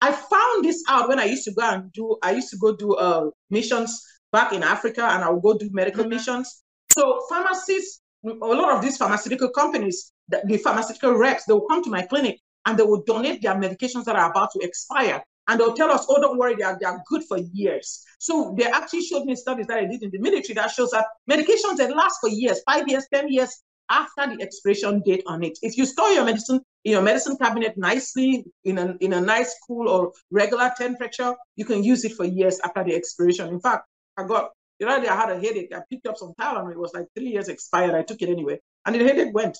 I 0.00 0.10
found 0.10 0.64
this 0.64 0.82
out 0.88 1.08
when 1.08 1.18
I 1.18 1.24
used 1.24 1.44
to 1.44 1.52
go 1.52 1.62
and 1.62 1.92
do, 1.92 2.16
I 2.22 2.32
used 2.32 2.50
to 2.50 2.56
go 2.56 2.74
do 2.74 2.94
uh, 2.94 3.30
missions 3.50 4.02
back 4.32 4.52
in 4.52 4.62
Africa 4.62 5.04
and 5.04 5.22
I 5.22 5.30
would 5.30 5.42
go 5.42 5.56
do 5.56 5.68
medical 5.72 6.02
mm-hmm. 6.02 6.10
missions. 6.10 6.62
So 6.92 7.22
pharmacists, 7.28 8.00
a 8.24 8.28
lot 8.28 8.76
of 8.76 8.82
these 8.82 8.96
pharmaceutical 8.96 9.50
companies, 9.50 10.12
the, 10.28 10.42
the 10.44 10.58
pharmaceutical 10.58 11.14
reps, 11.14 11.44
they 11.44 11.52
will 11.52 11.68
come 11.68 11.82
to 11.84 11.90
my 11.90 12.02
clinic 12.02 12.40
and 12.66 12.78
they 12.78 12.82
will 12.82 13.02
donate 13.02 13.42
their 13.42 13.54
medications 13.54 14.04
that 14.04 14.16
are 14.16 14.30
about 14.30 14.50
to 14.52 14.60
expire. 14.60 15.22
And 15.48 15.58
they'll 15.58 15.74
tell 15.74 15.90
us, 15.90 16.06
oh, 16.08 16.20
don't 16.20 16.38
worry, 16.38 16.54
they 16.54 16.62
are, 16.62 16.78
they 16.78 16.86
are 16.86 17.02
good 17.08 17.24
for 17.24 17.36
years. 17.38 18.04
So 18.18 18.54
they 18.56 18.64
actually 18.64 19.02
showed 19.02 19.24
me 19.24 19.34
studies 19.34 19.66
that 19.66 19.78
I 19.78 19.86
did 19.86 20.02
in 20.02 20.10
the 20.10 20.18
military 20.18 20.54
that 20.54 20.70
shows 20.70 20.90
that 20.92 21.06
medications 21.28 21.78
that 21.78 21.94
last 21.94 22.18
for 22.20 22.28
years, 22.30 22.62
five 22.64 22.86
years, 22.86 23.06
10 23.12 23.28
years, 23.28 23.60
after 23.90 24.34
the 24.34 24.42
expiration 24.42 25.02
date 25.04 25.22
on 25.26 25.42
it. 25.42 25.58
If 25.60 25.76
you 25.76 25.84
store 25.84 26.10
your 26.10 26.24
medicine 26.24 26.60
in 26.84 26.92
your 26.92 27.02
medicine 27.02 27.36
cabinet 27.36 27.76
nicely 27.76 28.44
in 28.64 28.78
a, 28.78 28.96
in 29.00 29.12
a 29.12 29.20
nice 29.20 29.54
cool 29.66 29.88
or 29.88 30.12
regular 30.30 30.72
temperature, 30.78 31.34
you 31.56 31.64
can 31.64 31.84
use 31.84 32.04
it 32.04 32.12
for 32.12 32.24
years 32.24 32.58
after 32.64 32.84
the 32.84 32.94
expiration. 32.94 33.48
In 33.48 33.60
fact, 33.60 33.84
I 34.16 34.24
got, 34.24 34.50
the 34.78 34.88
other 34.88 35.02
day 35.02 35.08
I 35.08 35.16
had 35.16 35.30
a 35.30 35.36
headache. 35.36 35.72
I 35.74 35.80
picked 35.90 36.06
up 36.06 36.16
some 36.16 36.32
Tylenol. 36.40 36.72
It 36.72 36.78
was 36.78 36.92
like 36.94 37.06
three 37.16 37.28
years 37.28 37.48
expired. 37.48 37.94
I 37.94 38.02
took 38.02 38.20
it 38.22 38.28
anyway. 38.28 38.60
And 38.84 38.94
the 38.94 39.04
headache 39.04 39.34
went. 39.34 39.58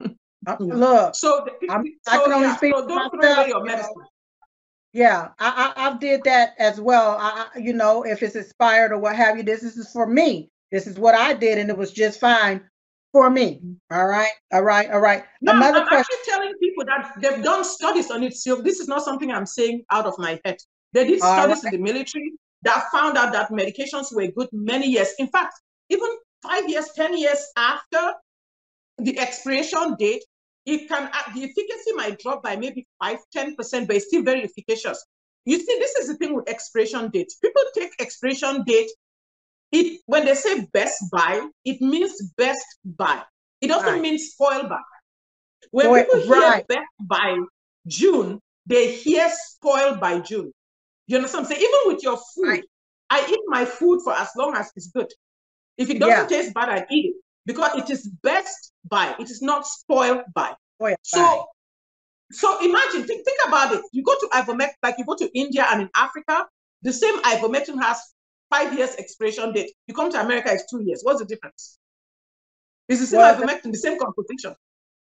Look, 0.58 1.14
so, 1.14 1.46
the, 1.60 1.70
I'm, 1.70 1.84
so, 2.06 2.12
I 2.12 2.24
can 2.24 2.32
only 2.32 2.48
yeah, 2.48 2.56
speak 2.56 2.74
so 2.74 2.88
don't 2.88 3.10
throw 3.10 3.32
away 3.32 3.48
your 3.48 3.64
medicine. 3.64 3.94
Yeah, 4.92 5.28
I, 5.38 5.72
I 5.76 5.90
I 5.90 5.98
did 5.98 6.22
that 6.24 6.54
as 6.58 6.80
well. 6.80 7.16
I, 7.20 7.46
you 7.56 7.72
know, 7.72 8.02
if 8.02 8.22
it's 8.22 8.34
expired 8.34 8.90
or 8.90 8.98
what 8.98 9.14
have 9.14 9.36
you, 9.36 9.44
this, 9.44 9.60
this 9.60 9.76
is 9.76 9.92
for 9.92 10.06
me. 10.06 10.50
This 10.72 10.86
is 10.86 10.98
what 10.98 11.14
I 11.14 11.34
did, 11.34 11.58
and 11.58 11.70
it 11.70 11.76
was 11.76 11.92
just 11.92 12.18
fine 12.18 12.62
for 13.12 13.30
me. 13.30 13.56
Mm-hmm. 13.56 13.94
All 13.96 14.06
right, 14.06 14.32
all 14.52 14.62
right, 14.62 14.90
all 14.90 15.00
right. 15.00 15.24
No, 15.42 15.52
Another 15.52 15.80
I'm 15.80 15.88
question. 15.88 16.16
actually 16.18 16.32
telling 16.32 16.54
people 16.60 16.84
that 16.86 17.12
they've 17.20 17.44
done 17.44 17.64
studies 17.64 18.10
on 18.10 18.22
it. 18.22 18.34
So 18.34 18.62
this 18.62 18.80
is 18.80 18.88
not 18.88 19.04
something 19.04 19.30
I'm 19.30 19.46
saying 19.46 19.84
out 19.90 20.06
of 20.06 20.18
my 20.18 20.40
head. 20.44 20.56
They 20.92 21.06
did 21.06 21.22
All 21.22 21.34
studies 21.34 21.62
right. 21.64 21.72
in 21.72 21.80
the 21.80 21.92
military 21.92 22.32
that 22.62 22.86
found 22.92 23.16
out 23.16 23.32
that 23.32 23.50
medications 23.50 24.14
were 24.14 24.26
good 24.28 24.48
many 24.52 24.86
years. 24.88 25.08
In 25.18 25.28
fact, 25.28 25.54
even 25.88 26.08
five 26.42 26.68
years, 26.68 26.88
10 26.94 27.16
years 27.16 27.38
after 27.56 28.14
the 28.98 29.18
expiration 29.18 29.96
date, 29.98 30.22
it 30.66 30.88
can 30.88 31.04
uh, 31.04 31.32
the 31.34 31.44
efficacy 31.44 31.92
might 31.94 32.18
drop 32.18 32.42
by 32.42 32.54
maybe 32.54 32.86
5 33.02 33.16
10% 33.34 33.86
but 33.86 33.96
it's 33.96 34.06
still 34.08 34.22
very 34.22 34.42
efficacious 34.44 35.02
you 35.46 35.58
see 35.58 35.76
this 35.78 35.92
is 35.96 36.08
the 36.08 36.16
thing 36.18 36.34
with 36.34 36.46
expiration 36.50 37.08
date 37.08 37.32
people 37.42 37.62
take 37.74 37.90
expiration 37.98 38.62
date 38.66 38.90
it 39.72 40.00
when 40.04 40.26
they 40.26 40.34
say 40.34 40.66
best 40.74 41.02
buy 41.10 41.48
it 41.64 41.80
means 41.80 42.12
best 42.36 42.62
buy 42.84 43.22
it 43.62 43.68
doesn't 43.68 43.88
Right. 43.94 44.02
mean 44.02 44.18
spoil 44.18 44.64
buy 44.68 44.80
when 45.70 45.86
Spoil- 45.86 46.04
people 46.04 46.20
hear 46.20 46.40
right. 46.50 46.68
best 46.68 46.88
by 47.00 47.38
june 47.86 48.38
they 48.66 48.94
hear 48.94 49.30
spoil 49.32 49.96
by 49.96 50.18
june 50.20 50.52
you 51.10 51.16
understand 51.16 51.44
what 51.44 51.52
i'm 51.52 51.58
saying 51.58 51.68
even 51.68 51.94
with 51.94 52.02
your 52.02 52.16
food 52.16 52.48
Right. 52.48 52.64
i 53.10 53.26
eat 53.30 53.40
my 53.46 53.64
food 53.64 54.00
for 54.02 54.12
as 54.14 54.28
long 54.36 54.56
as 54.56 54.70
it's 54.76 54.88
good 54.88 55.10
if 55.76 55.90
it 55.90 55.98
doesn't 55.98 56.28
taste 56.28 56.54
bad 56.54 56.68
i 56.68 56.86
eat 56.90 57.06
it 57.06 57.14
because 57.46 57.74
it 57.76 57.90
is 57.90 58.08
best 58.22 58.72
by. 58.88 59.14
it 59.18 59.30
is 59.30 59.42
not 59.42 59.66
spoiled 59.66 60.22
by. 60.34 60.52
Boy, 60.78 60.94
so, 61.02 61.20
bye. 61.20 61.42
so 62.30 62.64
imagine, 62.64 63.04
think, 63.04 63.24
think 63.24 63.38
about 63.46 63.74
it. 63.74 63.82
You 63.92 64.02
go 64.02 64.14
to 64.14 64.28
ivermectin, 64.32 64.74
like 64.82 64.96
you 64.98 65.04
go 65.04 65.16
to 65.16 65.28
India 65.38 65.66
and 65.70 65.82
in 65.82 65.90
Africa, 65.94 66.46
the 66.82 66.92
same 66.92 67.18
ivermectin 67.22 67.80
has 67.80 67.98
five 68.50 68.76
years 68.76 68.94
expiration 68.96 69.52
date. 69.52 69.72
You 69.86 69.94
come 69.94 70.10
to 70.12 70.20
America, 70.20 70.50
it's 70.52 70.70
two 70.70 70.82
years. 70.82 71.00
What's 71.02 71.20
the 71.20 71.26
difference? 71.26 71.78
It's 72.88 73.00
the 73.00 73.06
same 73.06 73.18
Well, 73.20 73.36
the- 73.36 73.46
ivermectin, 73.46 73.72
the 73.72 73.78
same 73.78 73.98
composition. 73.98 74.54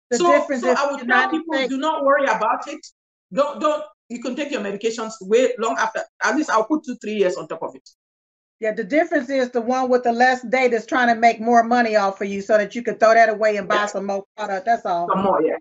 the 0.09 0.17
so, 0.17 0.31
difference 0.31 0.61
so 0.63 0.73
I 0.73 0.91
would 0.91 1.07
tell 1.07 1.29
people, 1.29 1.67
do 1.67 1.77
not 1.77 2.05
worry 2.05 2.25
about 2.25 2.67
it. 2.67 2.85
Don't, 3.33 3.59
don't. 3.59 3.83
You 4.09 4.21
can 4.21 4.35
take 4.35 4.51
your 4.51 4.61
medications 4.61 5.13
way 5.21 5.53
long 5.59 5.75
after. 5.77 6.01
At 6.23 6.35
least 6.35 6.49
I'll 6.49 6.63
put 6.65 6.85
two, 6.85 6.95
three 6.97 7.15
years 7.15 7.35
on 7.35 7.47
top 7.47 7.61
of 7.63 7.75
it. 7.75 7.89
Yeah, 8.59 8.73
the 8.73 8.83
difference 8.83 9.29
is 9.29 9.51
the 9.51 9.61
one 9.61 9.89
with 9.89 10.03
the 10.03 10.11
less 10.11 10.41
date 10.41 10.73
is 10.73 10.85
trying 10.85 11.13
to 11.13 11.15
make 11.19 11.39
more 11.39 11.63
money 11.63 11.95
off 11.95 12.21
of 12.21 12.27
you 12.27 12.41
so 12.41 12.57
that 12.57 12.73
you 12.73 12.81
can 12.81 12.95
throw 12.95 13.13
that 13.13 13.29
away 13.29 13.57
and 13.57 13.67
buy 13.67 13.75
Yeah. 13.75 13.85
some 13.87 14.05
more 14.07 14.23
product. 14.35 14.65
That's 14.65 14.85
all. 14.85 15.07
Some 15.09 15.21
more, 15.23 15.41
yeah. 15.43 15.57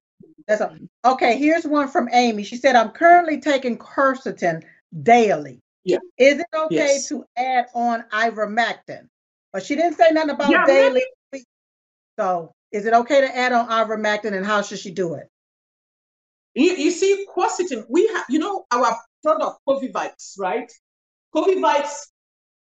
That's 0.47 0.61
all. 0.62 0.74
Okay, 1.05 1.36
here's 1.36 1.66
one 1.66 1.88
from 1.88 2.09
Amy. 2.12 2.42
She 2.44 2.57
said, 2.57 2.74
I'm 2.76 2.90
currently 2.90 3.40
taking 3.40 3.76
quercetin 3.76 4.62
daily. 5.03 5.61
Yeah. 5.84 5.99
Is 6.16 6.38
it 6.38 6.47
okay 6.55 6.74
Yes. 6.74 7.09
to 7.09 7.24
add 7.36 7.66
on 7.74 8.05
ivermectin? 8.12 9.09
But 9.53 9.64
she 9.64 9.74
didn't 9.74 9.94
say 9.94 10.11
nothing 10.12 10.30
about 10.30 10.51
Yeah, 10.51 10.64
daily. 10.66 11.03
So 12.18 12.53
is 12.72 12.86
it 12.86 12.94
okay 12.94 13.20
to 13.20 13.36
add 13.36 13.53
on 13.53 13.68
ivermectin 13.68 14.32
and 14.32 14.47
how 14.47 14.62
should 14.62 14.78
she 14.78 14.90
do 14.90 15.14
it? 15.14 15.28
You, 16.57 16.72
you 16.72 16.90
see, 16.90 17.26
quercetin, 17.36 17.84
we 17.90 18.07
have, 18.09 18.24
you 18.30 18.38
know, 18.38 18.64
our 18.72 18.96
product, 19.22 19.59
Covivites, 19.68 20.38
right? 20.38 20.72
Covivites, 21.34 21.92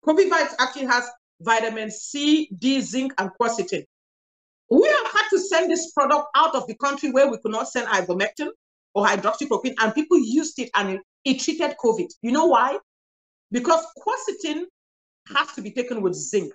Covivites 0.05 0.53
actually 0.59 0.86
has 0.88 1.05
vitamin 1.39 1.89
C, 1.89 2.49
D, 2.57 2.82
zinc, 2.82 3.13
and 3.17 3.32
quercetin. 3.39 3.86
We 4.69 4.86
have 4.86 5.11
had 5.13 5.30
to 5.30 5.39
send 5.39 5.71
this 5.71 5.91
product 5.93 6.27
out 6.36 6.55
of 6.55 6.67
the 6.67 6.75
country 6.75 7.11
where 7.11 7.32
we 7.32 7.38
could 7.38 7.53
not 7.53 7.69
send 7.69 7.88
ivermectin 7.88 8.49
or 8.93 9.05
hydroxychloroquine, 9.05 9.75
and 9.80 9.95
people 9.95 10.19
used 10.19 10.59
it 10.59 10.69
and 10.75 10.89
it, 10.89 11.01
it 11.23 11.39
treated 11.39 11.75
COVID. 11.84 12.07
You 12.21 12.34
know 12.34 12.47
why? 12.47 12.77
Because 13.49 13.86
quercetin 14.05 14.63
has 15.36 15.53
to 15.53 15.61
be 15.61 15.71
taken 15.71 16.01
with 16.01 16.15
zinc. 16.15 16.51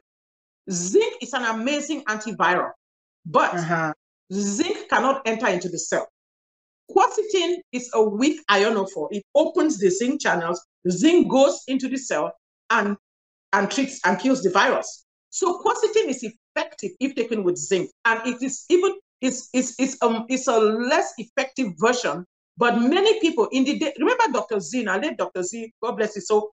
Zinc 0.71 1.15
is 1.23 1.33
an 1.33 1.45
amazing 1.45 2.05
antiviral, 2.05 2.73
but 3.25 3.55
Uh-huh. 3.55 3.95
zinc 4.31 4.89
cannot 4.91 5.23
enter 5.27 5.49
into 5.49 5.71
the 5.71 5.79
cell. 5.79 6.07
Quercetin 6.91 7.57
is 7.73 7.91
a 7.95 8.03
weak 8.03 8.41
ionophore. 8.51 9.09
It 9.11 9.25
opens 9.35 9.79
the 9.79 9.91
zinc 9.91 10.21
channels. 10.21 10.65
Zinc 10.91 11.31
goes 11.31 11.63
into 11.67 11.89
the 11.89 11.97
cell 11.97 12.33
and, 12.71 12.97
and 13.53 13.71
treats 13.71 14.01
and 14.05 14.19
kills 14.19 14.43
the 14.43 14.51
virus. 14.51 15.05
So 15.31 15.61
quercetin 15.61 16.09
is 16.09 16.23
effective 16.23 16.93
if 17.01 17.17
taken 17.17 17.43
with 17.43 17.57
zinc, 17.57 17.91
and 18.05 18.21
it 18.25 18.41
is 18.41 18.65
even 18.71 18.95
it's 19.21 19.49
it's 19.53 19.75
it's 19.81 20.01
um 20.01 20.27
it's 20.29 20.47
a 20.47 20.57
less 20.57 21.13
effective 21.19 21.73
version. 21.79 22.25
But 22.57 22.79
many 22.79 23.19
people 23.19 23.49
in 23.51 23.65
the 23.65 23.77
day, 23.79 23.93
remember 23.99 24.31
Dr. 24.33 24.61
Z, 24.61 24.85
now 24.85 25.01
late 25.01 25.17
Dr. 25.17 25.43
Z, 25.43 25.73
God 25.83 25.97
bless 25.97 26.15
you. 26.15 26.23
So 26.23 26.53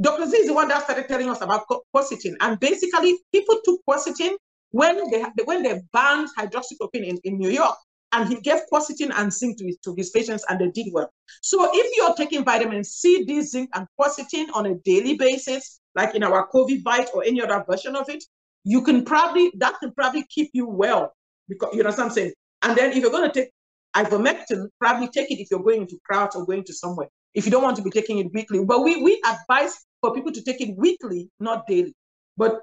Dr. 0.00 0.26
Z 0.26 0.36
is 0.36 0.46
the 0.46 0.54
one 0.54 0.68
that 0.68 0.84
started 0.84 1.08
telling 1.08 1.28
us 1.30 1.40
about 1.40 1.64
quercetin, 1.92 2.36
and 2.40 2.60
basically 2.60 3.18
people 3.32 3.58
took 3.64 3.80
quercetin 3.88 4.36
when 4.70 5.10
they 5.10 5.24
when 5.44 5.64
they 5.64 5.80
banned 5.92 6.28
hydroxychloroquine 6.38 7.04
in, 7.06 7.18
in 7.24 7.38
New 7.38 7.50
York, 7.50 7.76
and 8.12 8.28
he 8.28 8.40
gave 8.40 8.60
quercetin 8.72 9.10
and 9.14 9.32
zinc 9.32 9.58
to 9.58 9.66
his, 9.66 9.78
to 9.84 9.94
his 9.96 10.10
patients, 10.10 10.44
and 10.48 10.60
they 10.60 10.70
did 10.70 10.92
well. 10.92 11.10
So 11.40 11.68
if 11.72 11.96
you're 11.96 12.14
taking 12.14 12.44
vitamin 12.44 12.84
C, 12.84 13.24
D, 13.24 13.40
zinc, 13.40 13.70
and 13.74 13.86
quercetin 13.98 14.46
on 14.54 14.66
a 14.66 14.74
daily 14.76 15.16
basis, 15.16 15.80
like 15.94 16.14
in 16.14 16.22
our 16.22 16.48
Covivite 16.48 17.08
or 17.14 17.24
any 17.24 17.42
other 17.42 17.64
version 17.68 17.96
of 17.96 18.08
it, 18.08 18.22
you 18.64 18.82
can 18.82 19.04
probably 19.04 19.50
that 19.58 19.78
can 19.80 19.92
probably 19.92 20.24
keep 20.28 20.50
you 20.52 20.68
well 20.68 21.12
because 21.48 21.74
you 21.74 21.82
know 21.82 21.90
what 21.90 21.98
I'm 21.98 22.10
saying. 22.10 22.32
And 22.62 22.76
then 22.76 22.92
if 22.92 22.98
you're 22.98 23.10
going 23.10 23.30
to 23.30 23.40
take 23.40 23.50
ivermectin, 23.96 24.68
probably 24.78 25.08
take 25.08 25.30
it 25.30 25.40
if 25.40 25.48
you're 25.50 25.62
going 25.62 25.82
into 25.82 25.98
crowds 26.04 26.36
or 26.36 26.46
going 26.46 26.64
to 26.64 26.72
somewhere. 26.72 27.08
If 27.34 27.44
you 27.44 27.50
don't 27.50 27.62
want 27.62 27.76
to 27.76 27.82
be 27.82 27.90
taking 27.90 28.18
it 28.18 28.32
weekly, 28.32 28.64
but 28.64 28.82
we 28.82 29.02
we 29.02 29.20
advise 29.26 29.74
for 30.00 30.14
people 30.14 30.32
to 30.32 30.42
take 30.42 30.60
it 30.60 30.76
weekly, 30.76 31.28
not 31.40 31.66
daily. 31.66 31.94
But 32.36 32.60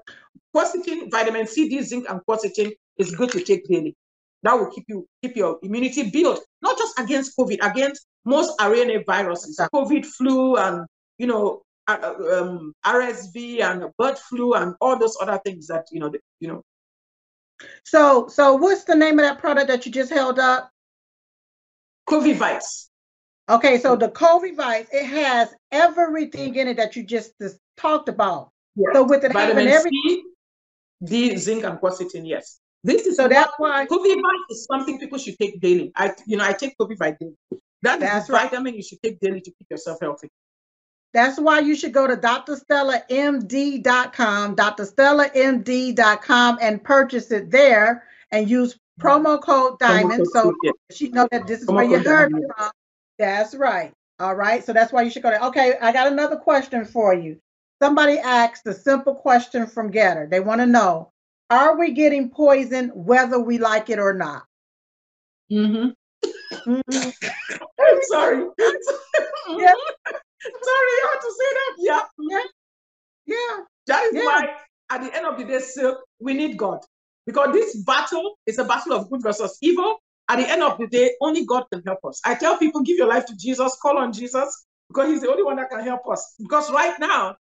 quercetin, 0.54 1.10
vitamin 1.10 1.46
C, 1.46 1.68
D, 1.68 1.82
zinc, 1.82 2.06
and 2.08 2.20
quercetin 2.28 2.72
is 2.98 3.14
good 3.14 3.30
to 3.32 3.42
take 3.42 3.66
daily. 3.66 3.96
That 4.42 4.54
will 4.54 4.70
keep 4.70 4.84
you 4.88 5.06
keep 5.22 5.36
your 5.36 5.58
immunity 5.62 6.10
built, 6.10 6.40
not 6.62 6.78
just 6.78 6.98
against 6.98 7.36
COVID, 7.36 7.58
against 7.62 8.06
most 8.24 8.58
RNA 8.58 9.04
viruses, 9.06 9.60
COVID, 9.74 10.06
flu, 10.06 10.56
and 10.56 10.86
you 11.18 11.26
know 11.26 11.62
uh, 11.88 11.98
uh, 12.02 12.40
um, 12.40 12.72
RSV 12.84 13.60
and 13.62 13.90
bird 13.98 14.18
flu 14.18 14.54
and 14.54 14.74
all 14.80 14.98
those 14.98 15.16
other 15.20 15.40
things 15.44 15.66
that 15.66 15.86
you 15.92 16.00
know 16.00 16.12
you 16.40 16.48
know. 16.48 16.62
So 17.84 18.28
so 18.28 18.54
what's 18.54 18.84
the 18.84 18.94
name 18.94 19.18
of 19.18 19.24
that 19.24 19.38
product 19.38 19.68
that 19.68 19.84
you 19.84 19.92
just 19.92 20.10
held 20.10 20.38
up? 20.38 20.70
Covivites. 22.08 22.88
Okay, 23.50 23.78
so 23.78 23.96
the 23.96 24.08
Covivites, 24.08 24.86
it 24.92 25.06
has 25.06 25.52
everything 25.72 26.54
in 26.54 26.68
it 26.68 26.76
that 26.76 26.94
you 26.94 27.02
just, 27.02 27.32
just 27.40 27.58
talked 27.76 28.08
about. 28.08 28.50
Yes. 28.76 28.90
So 28.92 29.02
with 29.02 29.24
it 29.24 29.32
having 29.32 29.56
Vitamin 29.56 29.72
every 29.72 29.90
C, 29.90 30.22
D, 31.02 31.36
zinc, 31.36 31.64
and 31.64 31.78
quercetin. 31.80 32.22
Yes. 32.24 32.60
This 32.82 33.04
is 33.06 33.16
so 33.16 33.28
that's 33.28 33.52
why 33.58 33.84
Covivite 33.86 34.44
is 34.50 34.64
something 34.64 34.98
people 34.98 35.18
should 35.18 35.38
take 35.38 35.60
daily. 35.60 35.92
I, 35.96 36.14
you 36.26 36.38
know, 36.38 36.44
I 36.44 36.52
take 36.54 36.76
Covivite 36.78 37.18
daily. 37.18 37.36
That 37.82 37.96
is 37.96 38.00
That's 38.08 38.26
the 38.26 38.32
right. 38.34 38.50
vitamin 38.50 38.74
you 38.74 38.82
should 38.82 39.02
take 39.02 39.18
daily 39.20 39.40
to 39.40 39.50
keep 39.50 39.66
yourself 39.70 39.98
healthy. 40.00 40.28
That's 41.12 41.40
why 41.40 41.58
you 41.60 41.74
should 41.74 41.92
go 41.92 42.06
to 42.06 42.16
drstellamd.com, 42.16 44.56
drstellamd.com, 44.56 46.58
and 46.62 46.84
purchase 46.84 47.30
it 47.32 47.50
there 47.50 48.04
and 48.30 48.48
use 48.48 48.78
promo 49.00 49.42
code 49.42 49.78
Diamond. 49.78 50.26
So 50.32 50.54
Yeah. 50.62 50.72
she 50.92 51.08
know 51.08 51.26
that 51.32 51.46
this 51.46 51.62
is 51.62 51.66
Promo 51.66 51.74
where 51.74 51.84
you 51.84 51.98
heard 51.98 52.32
Diamond, 52.32 52.52
from. 52.56 52.70
That's 53.18 53.54
right. 53.54 53.92
All 54.20 54.34
right. 54.34 54.64
So 54.64 54.72
that's 54.72 54.92
why 54.92 55.02
you 55.02 55.10
should 55.10 55.22
go 55.22 55.30
there. 55.30 55.40
Okay, 55.40 55.74
I 55.80 55.92
got 55.92 56.12
another 56.12 56.36
question 56.36 56.84
for 56.84 57.14
you. 57.14 57.38
Somebody 57.82 58.18
asked 58.18 58.66
a 58.66 58.74
simple 58.74 59.14
question 59.14 59.66
from 59.66 59.90
GETTR. 59.90 60.28
They 60.30 60.40
want 60.40 60.60
to 60.60 60.66
know: 60.66 61.10
Are 61.50 61.76
we 61.76 61.92
getting 61.92 62.30
poisoned 62.30 62.92
whether 62.94 63.38
we 63.40 63.58
like 63.58 63.90
it 63.90 63.98
or 63.98 64.14
not? 64.14 64.44
Mhm. 65.50 65.94
Mhm. 66.52 67.12
I'm 67.80 68.02
sorry. 68.02 68.46
Yeah. 69.48 69.74
Sorry, 70.42 70.94
I 71.02 71.08
had 71.10 71.20
to 71.20 71.32
say 71.38 71.50
that. 71.52 71.74
Yeah. 71.78 72.00
Yeah. 72.18 72.42
Yeah. 73.26 73.64
That 73.88 74.04
is 74.04 74.14
Yeah. 74.14 74.24
why, 74.24 74.56
at 74.90 75.02
the 75.02 75.14
end 75.14 75.26
of 75.26 75.36
the 75.36 75.44
day, 75.44 75.58
Silk, 75.58 75.98
we 76.18 76.32
need 76.34 76.56
God. 76.56 76.80
Because 77.26 77.52
this 77.52 77.76
battle 77.82 78.38
is 78.46 78.58
a 78.58 78.64
battle 78.64 78.94
of 78.94 79.10
good 79.10 79.22
versus 79.22 79.58
evil. 79.60 79.98
At 80.28 80.36
the 80.36 80.48
end 80.48 80.62
of 80.62 80.78
the 80.78 80.86
day, 80.86 81.14
only 81.20 81.44
God 81.44 81.64
can 81.72 81.82
help 81.84 81.98
us. 82.04 82.20
I 82.24 82.34
tell 82.36 82.56
people, 82.58 82.80
give 82.82 82.96
your 82.96 83.08
life 83.08 83.26
to 83.26 83.36
Jesus, 83.36 83.76
call 83.82 83.98
on 83.98 84.12
Jesus, 84.12 84.66
because 84.88 85.08
He's 85.08 85.20
the 85.20 85.30
only 85.30 85.42
one 85.42 85.56
that 85.56 85.68
can 85.68 85.80
help 85.84 86.08
us. 86.08 86.34
Because 86.38 86.70
right 86.70 86.98
now, 86.98 87.36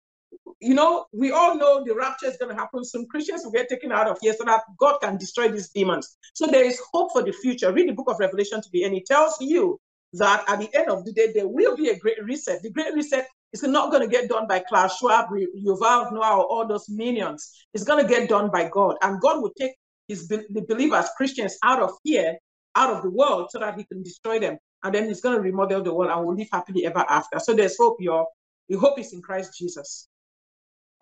you 0.61 0.74
know, 0.74 1.07
we 1.12 1.30
all 1.30 1.57
know 1.57 1.85
the 1.85 1.95
rapture 1.95 2.26
is 2.26 2.37
going 2.37 2.55
to 2.55 2.61
happen 2.61 2.85
soon. 2.85 3.07
Christians 3.07 3.43
will 3.45 3.53
get 3.53 3.68
taken 3.68 3.93
out 3.93 4.09
of 4.09 4.18
here 4.20 4.35
so 4.37 4.45
that 4.45 4.62
God 4.78 4.99
can 5.01 5.16
destroy 5.16 5.49
these 5.49 5.70
demons. 5.70 6.16
So 6.32 6.47
there 6.47 6.64
is 6.64 6.80
hope 6.93 7.12
for 7.12 7.22
the 7.22 7.32
future. 7.32 7.72
Read 7.72 7.89
the 7.89 7.93
book 7.93 8.11
of 8.11 8.18
Revelation 8.18 8.62
to 8.62 8.68
the 8.72 8.85
end. 8.85 8.95
It 8.95 9.07
tells 9.07 9.37
you 9.41 9.80
that 10.14 10.45
at 10.49 10.61
the 10.61 10.74
end 10.74 10.89
of 10.89 11.05
the 11.05 11.12
day, 11.12 11.32
there 11.35 11.49
will 11.49 11.76
be 11.76 11.91
a 11.91 11.99
great 11.99 12.22
reset. 12.24 12.62
The 12.62 12.70
great 12.70 12.95
reset 12.95 13.26
is 13.53 13.62
not 13.62 13.91
going 13.91 14.03
to 14.03 14.09
get 14.09 14.28
done 14.28 14.47
by 14.47 14.61
Klaus 14.61 14.99
Schwab, 14.99 15.28
Yuval 15.30 16.12
Noah, 16.12 16.39
or 16.39 16.47
all 16.47 16.66
those 16.66 16.89
minions. 16.89 17.66
It's 17.72 17.85
going 17.85 18.03
to 18.03 18.09
get 18.09 18.28
done 18.28 18.51
by 18.51 18.68
God. 18.68 18.97
And 19.03 19.20
God 19.20 19.43
will 19.43 19.53
take 19.59 19.72
his 20.09 20.28
the 20.28 20.64
believers, 20.68 21.07
Christians, 21.16 21.57
out 21.62 21.80
of 21.80 21.93
here, 22.03 22.37
out 22.74 22.91
of 22.91 23.03
the 23.03 23.11
world, 23.11 23.51
so 23.51 23.59
that 23.59 23.76
he 23.76 23.85
can 23.85 24.03
destroy 24.03 24.39
them. 24.39 24.59
And 24.82 24.95
then 24.95 25.09
he's 25.09 25.20
going 25.20 25.37
to 25.37 25.41
remodel 25.41 25.82
the 25.82 25.95
world 25.95 26.11
and 26.11 26.26
we'll 26.26 26.37
live 26.37 26.49
happily 26.53 26.85
ever 26.85 27.05
after. 27.09 27.39
So 27.41 27.55
there's 27.55 27.76
hope, 27.78 27.97
y'all. 28.01 28.26
The 28.68 28.76
hope 28.76 28.99
is 28.99 29.12
in 29.12 29.22
Christ 29.22 29.59
Jesus. 29.59 30.09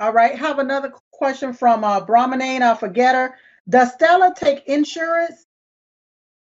All 0.02 0.12
right. 0.12 0.36
Have 0.36 0.58
another 0.58 0.92
question 1.12 1.52
from 1.52 1.84
uh, 1.84 2.04
Brahmanane, 2.04 2.60
our 2.60 2.74
forgetter. 2.74 3.36
Does 3.68 3.92
Stella 3.92 4.34
take 4.36 4.66
insurance? 4.66 5.46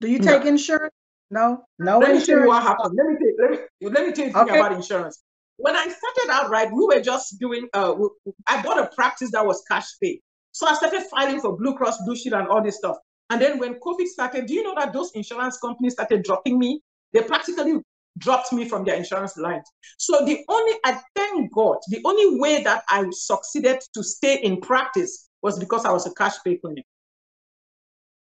Do 0.02 0.08
you 0.10 0.18
take 0.18 0.42
No. 0.42 0.50
insurance? 0.50 0.92
No, 1.30 1.64
no 1.78 1.98
Let 1.98 2.14
me 2.14 2.22
tell 2.26 2.40
you 2.40 2.46
what 2.46 2.62
happened. 2.62 2.94
Let 2.94 3.06
me 3.06 3.14
tell, 3.16 3.32
let 3.40 3.50
me 3.50 3.88
let 3.88 4.06
me 4.06 4.12
tell 4.12 4.26
you 4.26 4.32
something 4.32 4.50
Okay. 4.54 4.60
about 4.60 4.72
insurance. 4.72 5.22
When 5.56 5.74
I 5.74 5.88
started 5.88 6.30
out, 6.30 6.50
right, 6.50 6.70
we 6.70 6.84
were 6.84 7.00
just 7.00 7.38
doing. 7.40 7.70
Uh, 7.72 7.94
we- 7.96 8.32
I 8.46 8.60
bought 8.62 8.78
a 8.78 8.94
practice 8.94 9.30
that 9.30 9.46
was 9.46 9.62
cash 9.66 9.98
pay, 9.98 10.20
so 10.52 10.66
I 10.66 10.74
started 10.74 11.04
filing 11.04 11.40
for 11.40 11.56
Blue 11.56 11.74
Cross 11.74 12.04
Blue 12.04 12.16
Shield 12.16 12.34
and 12.34 12.48
all 12.48 12.62
this 12.62 12.76
stuff. 12.76 12.98
And 13.30 13.40
then 13.40 13.58
when 13.58 13.80
COVID 13.80 14.06
started, 14.08 14.44
do 14.44 14.52
you 14.52 14.62
know 14.62 14.74
that 14.76 14.92
those 14.92 15.10
insurance 15.12 15.56
companies 15.56 15.94
started 15.94 16.22
dropping 16.22 16.58
me? 16.58 16.82
They 17.14 17.22
practically 17.22 17.80
dropped 18.18 18.52
me 18.52 18.68
from 18.68 18.84
their 18.84 18.96
insurance 18.96 19.36
line. 19.36 19.62
So 19.98 20.24
the 20.24 20.44
only, 20.48 20.74
I 20.84 21.00
thank 21.14 21.52
God, 21.52 21.78
the 21.88 22.00
only 22.04 22.38
way 22.38 22.62
that 22.64 22.82
I 22.88 23.06
succeeded 23.10 23.80
to 23.94 24.02
stay 24.02 24.36
in 24.42 24.60
practice 24.60 25.28
was 25.42 25.58
because 25.58 25.84
I 25.84 25.92
was 25.92 26.06
a 26.06 26.14
cash 26.14 26.34
pay 26.44 26.56
clinic. 26.58 26.84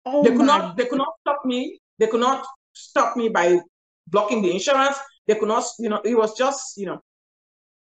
Oh 0.06 0.22
they 0.24 0.30
could 0.32 0.46
not 0.46 0.76
they 0.76 0.86
could 0.86 0.98
not 0.98 1.12
stop 1.20 1.44
me 1.44 1.78
they 1.98 2.06
could 2.06 2.20
not 2.20 2.46
stop 2.72 3.16
me 3.16 3.28
by 3.28 3.60
blocking 4.08 4.42
the 4.42 4.50
insurance 4.50 4.96
they 5.26 5.34
could 5.34 5.48
not 5.48 5.64
you 5.78 5.88
know 5.88 6.00
it 6.04 6.14
was 6.14 6.36
just 6.36 6.76
you 6.76 6.86
know 6.86 7.00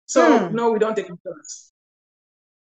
so 0.07 0.49
Hmm. 0.49 0.55
no 0.55 0.70
we 0.70 0.78
don't 0.78 0.95
take 0.97 1.09
insurance 1.09 1.72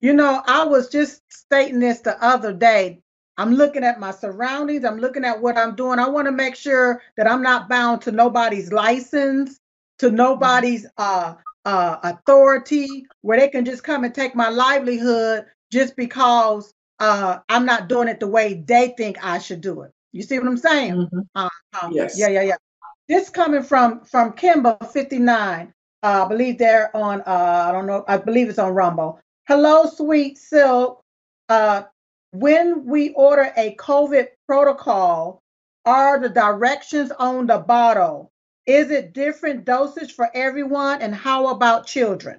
You 0.00 0.12
know, 0.12 0.42
I 0.46 0.64
was 0.66 0.90
just 0.90 1.22
stating 1.30 1.80
this 1.80 2.00
the 2.00 2.22
other 2.22 2.52
day. 2.52 3.00
I'm 3.37 3.55
looking 3.55 3.85
at 3.85 3.99
my 4.01 4.11
surroundings, 4.12 4.85
I'm 4.85 4.99
looking 4.99 5.24
at 5.24 5.41
what 5.41 5.59
I'm 5.59 5.74
doing. 5.74 5.99
I 5.99 6.09
want 6.09 6.26
to 6.26 6.32
make 6.32 6.55
sure 6.57 7.03
that 7.16 7.30
I'm 7.30 7.43
not 7.43 7.68
bound 7.68 8.03
to 8.03 8.12
nobody's 8.12 8.72
license, 8.72 9.59
to 9.99 10.11
nobody's 10.11 10.87
uh 10.99 11.35
uh 11.64 11.97
authority 12.03 13.07
where 13.22 13.39
they 13.39 13.49
can 13.49 13.64
just 13.64 13.82
come 13.85 14.05
and 14.05 14.14
take 14.14 14.35
my 14.35 14.49
livelihood 14.49 15.47
just 15.72 15.97
because 15.97 16.72
uh 17.01 17.39
I'm 17.49 17.66
not 17.66 17.89
doing 17.89 18.09
it 18.09 18.20
the 18.20 18.28
way 18.28 18.62
they 18.66 18.95
think 18.97 19.24
I 19.24 19.39
should 19.39 19.61
do 19.61 19.82
it. 19.82 19.93
You 20.12 20.22
see 20.22 20.39
what 20.39 20.47
I'm 20.47 20.57
saying? 20.57 21.09
Um, 21.35 21.51
Yes. 21.91 22.16
Yeah, 22.18 22.28
yeah, 22.28 22.43
yeah. 22.43 22.57
This 23.09 23.28
coming 23.28 23.62
from 23.62 24.05
from 24.05 24.32
Kimber 24.32 24.78
59. 24.93 25.74
Uh, 26.03 26.24
I 26.24 26.28
believe 26.28 26.59
they're 26.59 26.95
on. 26.97 27.20
Uh, 27.22 27.66
I 27.68 27.72
don't 27.72 27.87
know. 27.87 28.05
I 28.07 28.16
believe 28.18 28.49
it's 28.49 28.59
on 28.59 28.72
Rumble. 28.72 29.20
Hello, 29.49 29.87
sweet 29.87 30.39
silk. 30.39 31.03
Uh, 31.49 31.82
when 32.35 32.85
we 32.85 33.11
order 33.11 33.53
a 33.57 33.76
COVID 33.76 34.26
protocol, 34.47 35.41
are 35.85 36.18
the 36.18 36.28
directions 36.28 37.12
on 37.18 37.47
the 37.47 37.59
bottle? 37.59 38.30
Is 38.66 38.91
it 38.91 39.12
different 39.12 39.64
dosage 39.64 40.14
for 40.14 40.28
everyone? 40.35 41.03
And 41.03 41.14
how 41.14 41.49
about 41.49 41.87
children? 41.87 42.39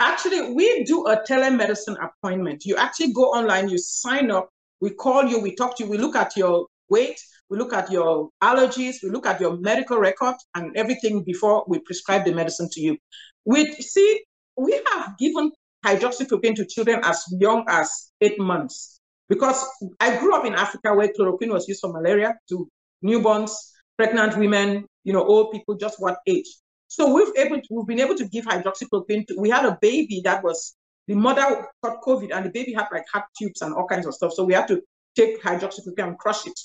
actually 0.00 0.52
we 0.54 0.82
do 0.84 1.06
a 1.06 1.22
telemedicine 1.24 1.96
appointment 2.02 2.64
you 2.64 2.74
actually 2.76 3.12
go 3.12 3.24
online 3.24 3.68
you 3.68 3.78
sign 3.78 4.30
up 4.30 4.48
we 4.80 4.90
call 4.90 5.24
you 5.24 5.38
we 5.38 5.54
talk 5.54 5.76
to 5.76 5.84
you 5.84 5.90
we 5.90 5.98
look 5.98 6.16
at 6.16 6.36
your 6.36 6.66
weight 6.88 7.20
we 7.50 7.58
look 7.58 7.72
at 7.72 7.90
your 7.90 8.30
allergies 8.42 8.96
we 9.02 9.10
look 9.10 9.26
at 9.26 9.40
your 9.40 9.58
medical 9.58 9.98
record 9.98 10.34
and 10.54 10.74
everything 10.74 11.22
before 11.22 11.64
we 11.68 11.78
prescribe 11.80 12.24
the 12.24 12.32
medicine 12.32 12.68
to 12.72 12.80
you 12.80 12.96
we 13.44 13.70
see 13.74 14.22
we 14.56 14.80
have 14.90 15.16
given 15.18 15.52
hydroxychloroquine 15.84 16.56
to 16.56 16.66
children 16.66 17.00
as 17.04 17.24
young 17.38 17.64
as 17.68 18.12
eight 18.20 18.38
months 18.38 19.00
because 19.28 19.64
i 20.00 20.16
grew 20.18 20.34
up 20.34 20.44
in 20.44 20.54
africa 20.54 20.94
where 20.94 21.08
chloroquine 21.08 21.50
was 21.50 21.68
used 21.68 21.80
for 21.80 21.92
malaria 21.92 22.34
to 22.48 22.68
newborns 23.04 23.52
pregnant 23.96 24.36
women 24.36 24.84
you 25.04 25.12
know 25.12 25.24
old 25.24 25.52
people 25.52 25.74
just 25.76 26.00
what 26.00 26.18
age 26.26 26.46
so 26.90 27.14
we've 27.14 27.32
able 27.36 27.60
to, 27.60 27.68
we've 27.70 27.86
been 27.86 28.00
able 28.00 28.16
to 28.16 28.26
give 28.26 28.46
hydroxychloroquine. 28.46 29.28
To, 29.28 29.36
we 29.38 29.48
had 29.48 29.64
a 29.64 29.78
baby 29.80 30.22
that 30.24 30.42
was 30.42 30.76
the 31.06 31.14
mother 31.14 31.68
got 31.84 32.02
COVID 32.02 32.34
and 32.34 32.46
the 32.46 32.50
baby 32.50 32.72
had 32.72 32.88
like 32.92 33.04
heart 33.12 33.26
tubes 33.38 33.62
and 33.62 33.72
all 33.72 33.86
kinds 33.86 34.06
of 34.06 34.14
stuff. 34.14 34.32
So 34.32 34.42
we 34.42 34.54
had 34.54 34.66
to 34.68 34.82
take 35.16 35.40
hydroxychloroquine 35.40 36.08
and 36.08 36.18
crush 36.18 36.48
it 36.48 36.60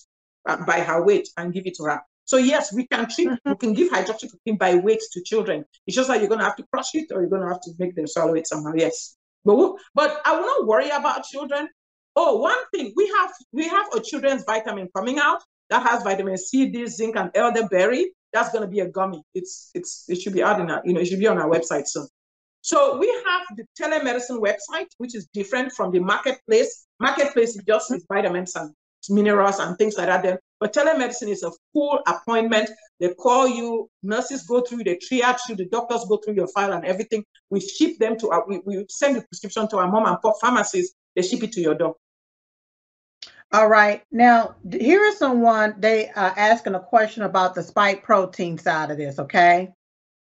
uh, 0.49 0.65
by 0.65 0.79
her 0.81 1.05
weight 1.05 1.29
and 1.37 1.53
give 1.53 1.67
it 1.67 1.75
to 1.75 1.83
her. 1.83 2.01
So 2.25 2.37
yes, 2.37 2.73
we 2.73 2.87
can 2.87 3.07
treat, 3.09 3.29
mm-hmm. 3.29 3.49
we 3.51 3.55
can 3.55 3.73
give 3.73 3.91
hydroxychloroquine 3.91 4.57
by 4.57 4.75
weight 4.75 5.01
to 5.13 5.21
children. 5.23 5.63
It's 5.87 5.95
just 5.95 6.09
that 6.09 6.19
you're 6.19 6.29
gonna 6.29 6.43
have 6.43 6.55
to 6.57 6.65
crush 6.71 6.93
it 6.95 7.07
or 7.11 7.21
you're 7.21 7.29
gonna 7.29 7.47
have 7.47 7.61
to 7.61 7.71
make 7.79 7.95
them 7.95 8.07
swallow 8.07 8.33
it 8.35 8.47
somehow. 8.47 8.73
Yes, 8.75 9.17
but 9.43 9.55
we- 9.55 9.79
but 9.93 10.21
I 10.25 10.35
will 10.35 10.45
not 10.45 10.67
worry 10.67 10.89
about 10.89 11.23
children. 11.23 11.69
Oh, 12.15 12.37
one 12.37 12.57
thing 12.73 12.93
we 12.95 13.07
have 13.07 13.31
we 13.51 13.67
have 13.67 13.87
a 13.93 13.99
children's 13.99 14.43
vitamin 14.45 14.89
coming 14.95 15.19
out 15.19 15.43
that 15.69 15.83
has 15.83 16.03
vitamin 16.03 16.37
C, 16.37 16.67
D, 16.69 16.85
zinc, 16.87 17.15
and 17.15 17.29
elderberry. 17.35 18.11
That's 18.33 18.51
going 18.51 18.63
to 18.63 18.67
be 18.67 18.81
a 18.81 18.87
gummy. 18.87 19.21
It's 19.33 19.71
it's 19.73 20.05
it 20.07 20.21
should 20.21 20.33
be 20.33 20.43
out 20.43 20.59
in 20.59 20.69
our, 20.69 20.81
you 20.85 20.93
know 20.93 21.01
it 21.01 21.05
should 21.05 21.19
be 21.19 21.27
on 21.27 21.37
our 21.37 21.49
website 21.49 21.87
soon. 21.87 22.07
So 22.61 22.97
we 22.97 23.07
have 23.07 23.43
the 23.57 23.65
telemedicine 23.79 24.39
website, 24.41 24.87
which 24.97 25.13
is 25.15 25.27
different 25.33 25.71
from 25.73 25.91
the 25.91 25.99
marketplace. 25.99 26.87
Marketplace 26.99 27.55
is 27.55 27.63
just 27.67 27.91
with 27.91 28.03
vitamins 28.11 28.55
and 28.55 28.73
minerals 29.09 29.59
and 29.59 29.77
things 29.77 29.97
like 29.97 30.07
that. 30.07 30.23
Then, 30.23 30.37
but 30.59 30.73
telemedicine 30.73 31.29
is 31.29 31.43
a 31.43 31.51
full 31.73 31.99
appointment. 32.07 32.69
They 32.99 33.13
call 33.13 33.47
you, 33.47 33.89
nurses 34.03 34.43
go 34.43 34.61
through, 34.61 34.83
they 34.85 34.97
triage 34.97 35.39
you, 35.49 35.55
the 35.55 35.65
doctors 35.65 36.05
go 36.07 36.17
through 36.17 36.35
your 36.35 36.47
file 36.47 36.73
and 36.73 36.85
everything. 36.85 37.23
We 37.49 37.59
ship 37.59 37.97
them 37.99 38.17
to 38.19 38.29
our, 38.31 38.47
we, 38.47 38.61
we 38.65 38.85
send 38.89 39.15
the 39.17 39.21
prescription 39.21 39.67
to 39.69 39.77
our 39.77 39.91
mom 39.91 40.05
and 40.05 40.21
pop 40.21 40.35
pharmacies. 40.39 40.93
They 41.15 41.21
ship 41.21 41.43
it 41.43 41.51
to 41.53 41.61
your 41.61 41.75
door. 41.75 41.95
All 43.51 43.67
right. 43.67 44.01
Now, 44.11 44.55
here 44.71 45.03
is 45.03 45.17
someone 45.17 45.75
they 45.79 46.09
are 46.09 46.33
asking 46.35 46.75
a 46.75 46.79
question 46.79 47.23
about 47.23 47.55
the 47.55 47.63
spike 47.63 48.03
protein 48.03 48.57
side 48.57 48.91
of 48.91 48.97
this. 48.97 49.19
Okay. 49.19 49.71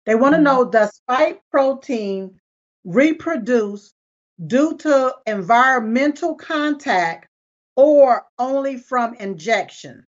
They 0.06 0.14
want 0.14 0.34
to 0.34 0.38
Mhm. 0.38 0.44
know 0.44 0.64
does 0.64 0.94
spike 0.94 1.42
protein 1.50 2.40
reproduce 2.84 3.92
due 4.46 4.76
to 4.78 5.14
environmental 5.26 6.34
contact 6.34 7.28
or 7.76 8.24
only 8.38 8.76
from 8.76 9.14
injection? 9.14 10.04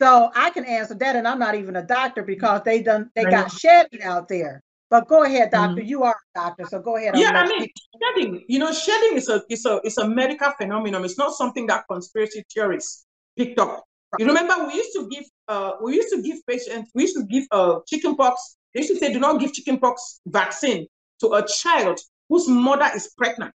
So 0.00 0.30
I 0.34 0.50
can 0.50 0.64
answer 0.64 0.94
that, 0.94 1.16
and 1.16 1.26
I'm 1.26 1.38
not 1.38 1.54
even 1.54 1.76
a 1.76 1.82
doctor 1.82 2.22
because 2.22 2.62
they 2.64 2.82
done 2.82 3.10
they 3.14 3.24
got 3.24 3.50
shedding 3.52 4.02
out 4.02 4.28
there. 4.28 4.62
But 4.90 5.08
go 5.08 5.24
ahead, 5.24 5.50
doctor. 5.50 5.82
You 5.82 6.02
are 6.02 6.14
a 6.14 6.38
doctor, 6.38 6.66
so 6.66 6.80
go 6.80 6.96
ahead. 6.96 7.16
Yeah, 7.16 7.30
I 7.34 7.48
mean, 7.48 7.68
shedding, 8.02 8.44
you 8.48 8.58
know, 8.58 8.72
shedding 8.72 9.16
is 9.16 9.28
a 9.28 9.42
is 9.48 9.64
a 9.66 9.80
is 9.84 9.98
a 9.98 10.08
medical 10.08 10.50
phenomenon. 10.52 11.04
It's 11.04 11.18
not 11.18 11.32
something 11.32 11.66
that 11.68 11.84
conspiracy 11.90 12.44
theorists 12.52 13.06
picked 13.36 13.58
up. 13.58 13.84
You 14.18 14.26
remember 14.26 14.66
we 14.66 14.74
used 14.74 14.92
to 14.94 15.08
give 15.08 15.24
uh 15.48 15.72
we 15.82 15.94
used 15.94 16.12
to 16.14 16.22
give 16.22 16.38
patients, 16.46 16.90
we 16.94 17.02
used 17.02 17.16
to 17.16 17.24
give 17.24 17.44
uh 17.50 17.80
chickenpox. 17.88 18.56
They 18.74 18.80
used 18.80 18.92
to 18.92 18.98
say 18.98 19.12
do 19.12 19.20
not 19.20 19.40
give 19.40 19.52
chickenpox 19.52 20.20
vaccine 20.26 20.86
to 21.20 21.32
a 21.34 21.46
child 21.46 21.98
whose 22.28 22.46
mother 22.48 22.88
is 22.94 23.12
pregnant. 23.16 23.54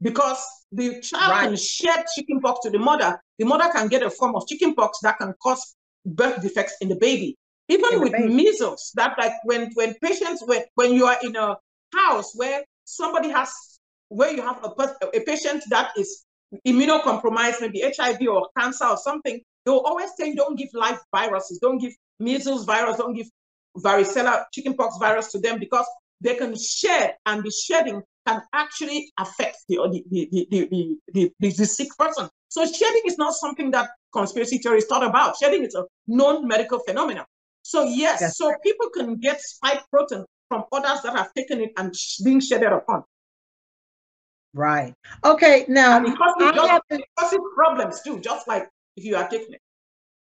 Because 0.00 0.42
the 0.72 1.00
child 1.00 1.30
Right. 1.30 1.44
can 1.48 1.56
shed 1.56 2.04
chickenpox 2.14 2.60
to 2.64 2.70
the 2.70 2.78
mother. 2.78 3.20
The 3.38 3.44
mother 3.46 3.70
can 3.72 3.88
get 3.88 4.02
a 4.02 4.10
form 4.10 4.34
of 4.36 4.46
chickenpox 4.46 4.98
that 5.02 5.18
can 5.18 5.34
cause 5.42 5.74
birth 6.04 6.42
defects 6.42 6.74
in 6.80 6.88
the 6.88 6.96
baby. 6.96 7.36
Even 7.68 7.94
In 7.94 8.00
with 8.00 8.12
baby. 8.12 8.32
measles, 8.32 8.92
that 8.94 9.16
like 9.18 9.32
when 9.44 9.70
when 9.74 9.94
patients 10.02 10.42
when 10.46 10.62
when 10.74 10.92
you 10.92 11.06
are 11.06 11.18
in 11.22 11.34
a 11.34 11.56
house 11.94 12.32
where 12.34 12.64
somebody 12.84 13.28
has 13.30 13.52
where 14.08 14.32
you 14.32 14.42
have 14.42 14.62
a, 14.62 14.70
a 15.16 15.20
patient 15.20 15.64
that 15.70 15.90
is 15.96 16.24
immunocompromised, 16.64 17.60
maybe 17.60 17.80
HIV 17.96 18.20
or 18.28 18.48
cancer 18.56 18.84
or 18.86 18.96
something, 18.96 19.40
they 19.64 19.70
will 19.70 19.80
always 19.80 20.10
say 20.16 20.34
don't 20.34 20.56
give 20.56 20.68
live 20.74 20.98
viruses, 21.12 21.58
don't 21.58 21.78
give 21.78 21.92
measles 22.20 22.64
virus, 22.64 22.98
don't 22.98 23.14
give 23.14 23.26
varicella 23.78 24.44
chickenpox 24.52 24.96
virus 24.98 25.32
to 25.32 25.38
them 25.40 25.58
because 25.58 25.86
they 26.20 26.34
can 26.36 26.56
shed 26.56 27.14
and 27.26 27.42
the 27.42 27.50
shedding 27.50 28.00
can 28.26 28.42
actually 28.52 29.12
affect 29.18 29.58
the 29.68 29.76
the 29.92 30.04
the 30.10 30.28
the, 30.32 30.48
the, 30.50 30.68
the, 30.70 30.98
the, 31.14 31.32
the, 31.40 31.50
the 31.56 31.66
sick 31.66 31.88
person. 31.98 32.28
So 32.48 32.64
shedding 32.66 33.02
is 33.06 33.18
not 33.18 33.34
something 33.34 33.70
that 33.72 33.90
conspiracy 34.12 34.58
theorists 34.58 34.88
thought 34.88 35.04
about. 35.04 35.36
Shedding 35.36 35.64
is 35.64 35.74
a 35.74 35.84
known 36.06 36.46
medical 36.48 36.78
phenomenon. 36.80 37.24
So 37.62 37.82
yes, 37.84 38.20
That's 38.20 38.36
so 38.38 38.52
people 38.62 38.88
can 38.90 39.16
get 39.16 39.40
spike 39.40 39.82
protein 39.90 40.24
from 40.48 40.64
others 40.72 41.02
that 41.02 41.14
have 41.16 41.32
taken 41.34 41.60
it 41.60 41.72
and 41.76 41.94
sh- 41.94 42.20
being 42.24 42.40
shedded 42.40 42.72
upon. 42.72 43.02
right. 44.54 44.94
Okay. 45.24 45.64
Now 45.68 45.96
And 45.98 46.06
it 46.08 46.16
causes, 46.16 46.36
I 46.40 46.52
just, 46.54 46.68
have 46.70 46.82
to- 46.90 46.96
it 46.98 47.04
causes 47.18 47.38
problems 47.54 48.02
too, 48.02 48.20
just 48.20 48.46
like 48.48 48.68
if 48.96 49.04
you 49.04 49.16
are 49.16 49.28
taking 49.28 49.54
it. 49.54 49.60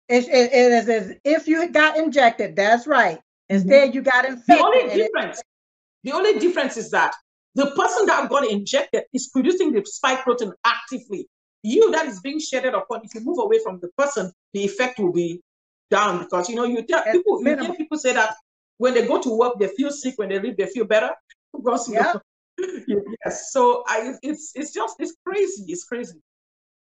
It, 0.10 0.28
it, 0.28 0.52
it 0.54 0.72
is 0.74 0.90
as 0.90 1.14
if 1.24 1.48
you 1.48 1.70
got 1.70 1.98
injected. 1.98 2.56
That's 2.56 2.86
right. 2.86 3.18
Mm-hmm. 3.18 3.56
Instead, 3.56 3.96
you 3.96 4.02
got 4.02 4.26
infected. 4.26 4.46
The 4.48 4.54
infected. 4.54 4.66
only 4.66 4.82
and 4.82 4.92
it- 4.92 5.04
difference, 5.04 5.42
the 6.04 6.12
only 6.14 6.40
difference 6.40 6.78
is 6.78 6.92
that 6.92 7.14
the 7.56 7.68
person 7.72 8.06
that 8.06 8.30
got 8.30 8.48
injected 8.48 9.04
is 9.14 9.30
producing 9.30 9.74
the 9.74 9.84
spike 9.86 10.24
protein 10.24 10.54
actively. 10.66 11.28
You 11.64 11.92
that 11.92 12.08
is 12.08 12.20
being 12.22 12.40
shedded 12.40 12.74
upon, 12.74 13.02
if 13.04 13.14
you 13.14 13.22
move 13.22 13.40
away 13.40 13.60
from 13.64 13.80
the 13.80 13.90
person, 13.98 14.32
the 14.54 14.64
effect 14.64 15.00
will 15.00 15.12
be 15.12 15.42
down 15.90 16.20
because 16.20 16.50
you 16.50 16.56
know 16.56 16.64
you 16.64 16.82
tell 16.84 17.04
people 17.12 17.42
you 17.44 17.58
hear 17.58 17.74
people 17.76 17.98
say 17.98 18.14
that 18.14 18.34
when 18.78 18.94
they 18.94 19.06
go 19.06 19.22
to 19.22 19.38
work 19.38 19.60
they 19.60 19.68
feel 19.68 19.92
sick, 19.92 20.16
when 20.18 20.30
they 20.30 20.40
leave 20.40 20.58
they 20.58 20.68
feel 20.68 20.86
better. 20.86 21.12
Because 21.54 21.90
know, 21.90 22.22
yes, 22.88 23.52
so 23.52 23.84
I 23.86 24.14
it's 24.24 24.54
it's 24.56 24.74
just 24.74 24.96
it's 25.00 25.14
crazy, 25.26 25.66
it's 25.68 25.84
crazy. 25.84 26.18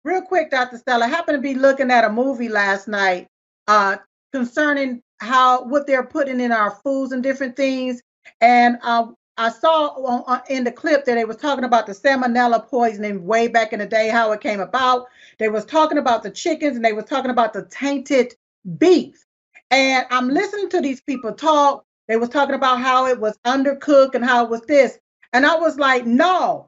Real 0.03 0.21
quick, 0.21 0.51
Dr. 0.51 0.77
Stella, 0.77 1.05
I 1.05 1.07
happened 1.07 1.37
to 1.37 1.41
be 1.41 1.55
looking 1.55 1.89
at 1.89 2.03
a 2.03 2.09
movie 2.09 2.49
last 2.49 2.89
night 2.89 3.27
uh, 3.67 3.95
concerning 4.33 5.01
how 5.19 5.63
what 5.63 5.87
they're 5.87 6.05
putting 6.05 6.41
in 6.41 6.51
our 6.51 6.71
foods 6.83 7.13
and 7.13 7.23
different 7.23 7.55
things. 7.55 8.01
And 8.41 8.77
uh, 8.83 9.07
I 9.37 9.49
saw 9.49 9.89
on, 9.89 10.23
on, 10.25 10.41
in 10.49 10.63
the 10.63 10.71
clip 10.71 11.05
that 11.05 11.15
they 11.15 11.25
was 11.25 11.37
talking 11.37 11.63
about 11.63 11.85
the 11.85 11.93
salmonella 11.93 12.67
poisoning 12.67 13.25
way 13.25 13.47
back 13.47 13.71
in 13.71 13.79
the 13.79 13.85
day, 13.85 14.09
how 14.09 14.31
it 14.31 14.41
came 14.41 14.59
about. 14.59 15.07
They 15.37 15.49
was 15.49 15.65
talking 15.65 15.99
about 15.99 16.23
the 16.23 16.31
chickens 16.31 16.75
and 16.75 16.83
they 16.83 16.93
was 16.93 17.05
talking 17.05 17.31
about 17.31 17.53
the 17.53 17.65
tainted 17.65 18.35
beef. 18.77 19.23
And 19.69 20.05
I'm 20.09 20.29
listening 20.29 20.69
to 20.69 20.81
these 20.81 21.01
people 21.01 21.33
talk. 21.33 21.83
They 22.07 22.17
was 22.17 22.29
talking 22.29 22.55
about 22.55 22.81
how 22.81 23.05
it 23.07 23.19
was 23.19 23.37
undercooked 23.45 24.15
and 24.15 24.25
how 24.25 24.45
it 24.45 24.49
was 24.49 24.61
this. 24.61 24.97
And 25.33 25.45
I 25.45 25.55
was 25.55 25.77
like, 25.77 26.05
no, 26.05 26.67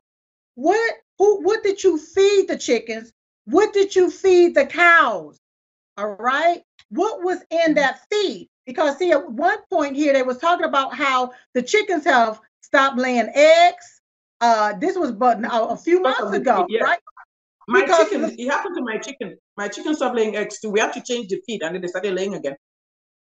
what 0.55 0.95
who 1.17 1.41
what 1.41 1.63
did 1.63 1.83
you 1.83 1.97
feed 1.97 2.47
the 2.47 2.57
chickens? 2.57 3.11
What 3.45 3.73
did 3.73 3.95
you 3.95 4.11
feed 4.11 4.53
the 4.53 4.65
cows? 4.65 5.39
All 5.97 6.15
right. 6.15 6.61
What 6.89 7.23
was 7.23 7.39
in 7.49 7.59
mm-hmm. 7.59 7.73
that 7.75 8.01
feed? 8.11 8.47
Because 8.65 8.97
see, 8.97 9.11
at 9.11 9.31
one 9.31 9.57
point 9.71 9.95
here, 9.95 10.13
they 10.13 10.21
was 10.21 10.37
talking 10.37 10.65
about 10.65 10.93
how 10.93 11.31
the 11.53 11.63
chickens 11.63 12.03
have 12.05 12.39
stopped 12.69 12.97
laying 12.97 13.29
eggs. 13.33 14.01
Uh, 14.41 14.73
this 14.79 14.97
was 14.97 15.11
but 15.11 15.39
a 15.43 15.75
few 15.75 16.01
months 16.01 16.31
ago, 16.33 16.65
yeah. 16.69 16.83
right? 16.83 16.99
My 17.67 17.81
because 17.81 18.09
chicken, 18.09 18.35
it 18.37 18.49
happened 18.49 18.75
to 18.77 18.83
my 18.83 18.97
chicken. 18.97 19.37
My 19.57 19.67
chicken 19.67 19.95
stopped 19.95 20.15
laying 20.15 20.35
eggs 20.35 20.59
too. 20.59 20.69
We 20.69 20.79
had 20.79 20.93
to 20.93 21.01
change 21.01 21.27
the 21.27 21.41
feed, 21.45 21.61
and 21.61 21.75
then 21.75 21.81
they 21.81 21.87
started 21.87 22.13
laying 22.13 22.33
again. 22.35 22.55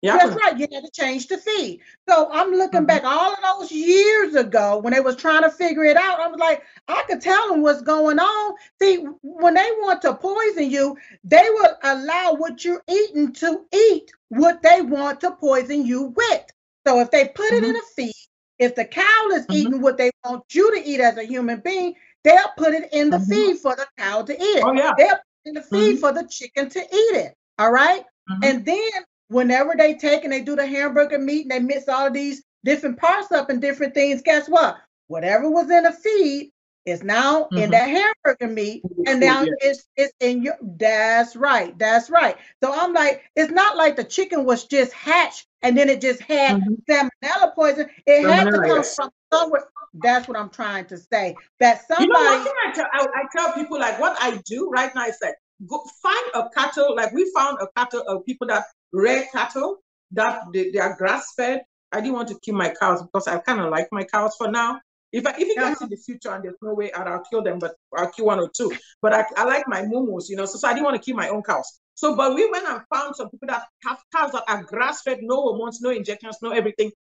Yeah. 0.03 0.19
That's 0.19 0.37
right. 0.37 0.59
You 0.59 0.69
had 0.71 0.85
to 0.85 0.91
change 0.93 1.27
the 1.27 1.39
feed. 1.39 1.81
So 2.09 2.29
I'm 2.31 2.51
looking 2.51 2.81
mm-hmm. 2.81 2.87
back 2.87 3.05
all 3.05 3.33
of 3.33 3.39
those 3.43 3.73
years 3.73 4.35
ago 4.35 4.79
when 4.79 4.93
they 4.93 5.01
was 5.01 5.17
trying 5.17 5.43
to 5.43 5.51
figure 5.51 5.85
it 5.85 5.97
out. 5.97 6.21
I 6.21 6.29
was 6.29 6.39
like, 6.39 6.63
I 6.87 7.03
could 7.09 7.21
tell 7.21 7.49
them 7.49 7.63
what's 7.63 7.83
going 7.83 8.19
on. 8.19 8.55
See, 8.81 9.07
when 9.23 9.55
they 9.55 9.69
want 9.81 10.03
to 10.03 10.15
poison 10.15 10.71
you, 10.71 10.97
they 11.25 11.49
will 11.49 11.77
allow 11.83 12.35
what 12.35 12.65
you're 12.65 12.83
eating 12.89 13.33
to 13.35 13.65
eat 13.75 14.13
what 14.29 14.63
they 14.63 14.83
want 14.83 15.21
to 15.23 15.31
poison 15.33 15.87
you 15.87 16.15
with. 16.15 16.45
So 16.87 17.01
if 17.01 17.11
they 17.11 17.29
put 17.29 17.47
mm-hmm. 17.47 17.57
it 17.57 17.65
in 17.65 17.75
mm-hmm. 17.75 18.03
a 18.03 18.03
feed, 18.03 18.26
if 18.59 18.75
the 18.75 18.85
cow 18.85 19.29
is 19.33 19.43
mm-hmm. 19.43 19.53
eating 19.53 19.81
what 19.81 19.99
they 19.99 20.11
want 20.25 20.45
you 20.53 20.75
to 20.75 20.89
eat 20.89 21.01
as 21.01 21.17
a 21.17 21.25
human 21.25 21.61
being, 21.61 21.95
they'll 22.25 22.53
put 22.57 22.75
it 22.75 22.89
in 22.93 23.11
the 23.11 23.19
mm-hmm. 23.19 23.31
feed 23.31 23.59
for 23.59 23.77
the 23.77 23.87
cow 23.99 24.23
to 24.23 24.33
eat. 24.33 24.63
Oh, 24.65 24.73
yeah. 24.73 24.95
They'll 24.97 25.09
put 25.09 25.21
in 25.45 25.55
the 25.55 25.63
feed 25.63 25.93
mm-hmm. 25.93 26.01
for 26.01 26.13
the 26.13 26.27
chicken 26.29 26.69
to 26.71 26.81
eat 26.81 27.17
it. 27.17 27.35
All 27.59 27.71
right. 27.71 28.05
And 28.43 28.65
then 28.65 28.91
whenever 29.29 29.75
they 29.79 29.95
take 29.95 30.25
and 30.25 30.33
they 30.33 30.41
do 30.41 30.57
the 30.57 30.67
hamburger 30.67 31.19
meat 31.19 31.43
and 31.43 31.51
they 31.51 31.61
mix 31.61 31.89
all 31.89 32.09
of 32.09 32.13
these 32.13 32.43
different 32.65 32.99
parts 32.99 33.31
up 33.31 33.51
and 33.51 33.61
different 33.61 33.95
things, 33.95 34.23
guess 34.23 34.49
what? 34.49 34.77
Whatever 35.07 35.49
was 35.49 35.71
in 35.71 35.85
the 35.85 35.93
feed 35.93 36.51
is 36.85 37.03
now 37.03 37.45
mm-hmm. 37.45 37.59
in 37.59 37.71
that 37.71 37.89
hamburger 37.89 38.53
meat, 38.53 38.83
and 39.07 39.21
now 39.21 39.45
it's 39.61 39.87
it's 39.97 40.13
in 40.21 40.43
your. 40.43 40.55
That's 40.61 41.37
right. 41.37 41.77
That's 41.79 42.11
right. 42.11 42.37
So 42.63 42.73
I'm 42.73 42.93
like, 42.93 43.23
it's 43.35 43.53
not 43.53 43.77
like 43.77 43.97
the 43.97 44.05
chicken 44.05 44.45
was 44.45 44.65
just 44.65 44.93
hatched 44.93 45.46
and 45.63 45.77
then 45.77 45.89
it 45.89 46.01
just 46.01 46.21
had 46.23 46.61
mm-hmm. 46.61 46.75
salmonella 46.91 47.55
poison. 47.55 47.87
It 48.07 48.25
salmonella, 48.25 48.33
had 48.33 48.45
to 48.45 48.61
come 48.61 48.83
from 48.83 49.11
somewhere. 49.33 49.65
That's 49.95 50.29
what 50.29 50.37
I'm 50.37 50.51
trying 50.51 50.87
to 50.87 50.99
say. 50.99 51.35
That 51.61 51.87
somebody. 51.87 52.07
You 52.07 52.13
know, 52.13 52.41
what 52.43 52.69
I 52.69 52.73
tell, 52.73 52.87
I, 52.93 53.07
I 53.15 53.25
tell 53.37 53.53
people 53.55 53.79
like 53.79 53.99
what 53.99 54.17
I 54.21 54.41
do 54.45 54.69
right 54.71 54.95
now 54.95 55.07
is 55.07 55.17
like 55.23 55.35
go 55.67 55.83
find 56.03 56.27
a 56.35 56.49
cattle. 56.51 56.95
Like 56.95 57.13
we 57.13 57.31
found 57.35 57.59
a 57.61 57.69
cattle 57.77 58.03
of 58.07 58.27
people 58.27 58.47
that 58.49 58.65
rear 58.93 59.27
cattle 59.33 59.79
that 60.13 60.43
they, 60.53 60.71
they 60.71 60.79
are 60.79 60.97
grass 60.97 61.33
fed. 61.37 61.63
I 61.93 62.01
didn't 62.01 62.15
want 62.15 62.29
to 62.29 62.39
kill 62.41 62.57
my 62.57 62.75
cows 62.79 63.03
because 63.03 63.27
I 63.27 63.39
kind 63.39 63.61
of 63.61 63.71
like 63.71 63.89
my 63.93 64.05
cows 64.05 64.35
for 64.37 64.51
now. 64.51 64.81
If 65.17 65.27
I 65.27 65.31
if 65.31 65.49
it 65.49 65.57
gets 65.57 65.81
in 65.81 65.89
the 65.89 65.97
future 65.97 66.31
and 66.31 66.45
there's 66.45 66.57
no 66.61 66.75
way 66.75 66.93
out, 66.93 67.09
I'll 67.09 67.25
kill 67.31 67.43
them, 67.43 67.59
but 67.59 67.75
I'll 67.97 68.11
kill 68.11 68.27
one 68.27 68.39
or 68.39 68.51
two. 68.55 68.71
But 69.01 69.15
I, 69.15 69.25
I 69.37 69.45
like 69.45 69.67
my 69.67 69.83
mumus, 69.83 70.29
you 70.29 70.37
know, 70.37 70.45
so, 70.45 70.59
so 70.59 70.69
I 70.69 70.75
didn't 70.75 70.85
want 70.85 71.01
to 71.01 71.03
kill 71.03 71.17
my 71.17 71.29
own 71.29 71.43
cows. 71.43 71.81
So, 71.95 72.15
but 72.15 72.35
we 72.35 72.51
went 72.51 72.67
and 72.69 72.83
found 72.93 73.17
some 73.17 73.31
people 73.31 73.49
that 73.49 73.65
have 73.85 73.99
cows 74.15 74.33
that 74.33 74.45
are 74.47 74.63
grass 74.65 75.01
fed, 75.03 75.19
no 75.23 75.37
hormones, 75.37 75.81
no 75.81 75.91
injections, 75.91 76.37
no 76.43 76.51
everything. 76.51 76.93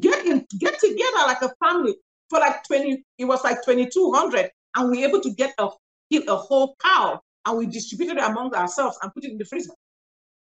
Get 0.00 0.24
in, 0.24 0.46
get 0.58 0.78
together 0.78 1.18
like 1.26 1.42
a 1.42 1.52
family 1.62 1.94
for 2.30 2.38
like 2.38 2.64
20, 2.64 3.04
it 3.18 3.24
was 3.26 3.44
like 3.44 3.62
2200, 3.64 4.50
and 4.76 4.90
we 4.90 5.00
were 5.00 5.08
able 5.08 5.20
to 5.20 5.34
get 5.34 5.52
a 5.58 5.68
kill 6.10 6.22
a 6.28 6.36
whole 6.36 6.74
cow 6.82 7.20
and 7.44 7.58
we 7.58 7.66
distributed 7.66 8.16
it 8.16 8.24
among 8.24 8.54
ourselves 8.54 8.98
and 9.02 9.12
put 9.12 9.24
it 9.24 9.32
in 9.32 9.38
the 9.38 9.44
freezer. 9.44 9.72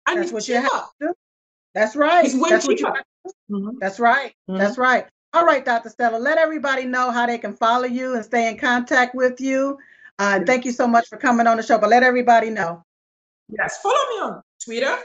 And 0.07 0.19
That's 0.19 0.31
what 0.31 0.47
you 0.47 0.55
have 0.55 0.69
to 0.71 0.89
do. 0.99 1.13
That's 1.73 1.95
right. 1.95 2.25
It's 2.25 2.35
way 2.35 2.49
That's 2.49 2.67
cheaper. 2.67 2.93
Mm-hmm. 3.51 3.77
That's 3.79 3.99
right. 3.99 4.33
Mm-hmm. 4.49 4.59
That's 4.59 4.77
right. 4.77 5.05
All 5.35 5.43
right, 5.43 5.65
Dr. 5.65 5.89
Stella, 5.89 6.15
let 6.17 6.37
everybody 6.37 6.85
know 6.85 7.11
how 7.11 7.25
they 7.25 7.37
can 7.37 7.57
follow 7.57 7.83
you 7.83 8.15
and 8.15 8.23
stay 8.23 8.47
in 8.47 8.57
contact 8.57 9.13
with 9.13 9.41
you. 9.41 9.77
Uh, 10.17 10.39
thank 10.45 10.63
you 10.63 10.71
so 10.71 10.87
much 10.87 11.09
for 11.09 11.17
coming 11.17 11.45
on 11.45 11.57
the 11.57 11.63
show, 11.63 11.77
but 11.77 11.89
let 11.89 12.03
everybody 12.03 12.49
know. 12.49 12.81
Yes, 13.49 13.79
follow 13.83 13.95
me 13.95 14.21
on 14.21 14.41
Twitter 14.63 14.97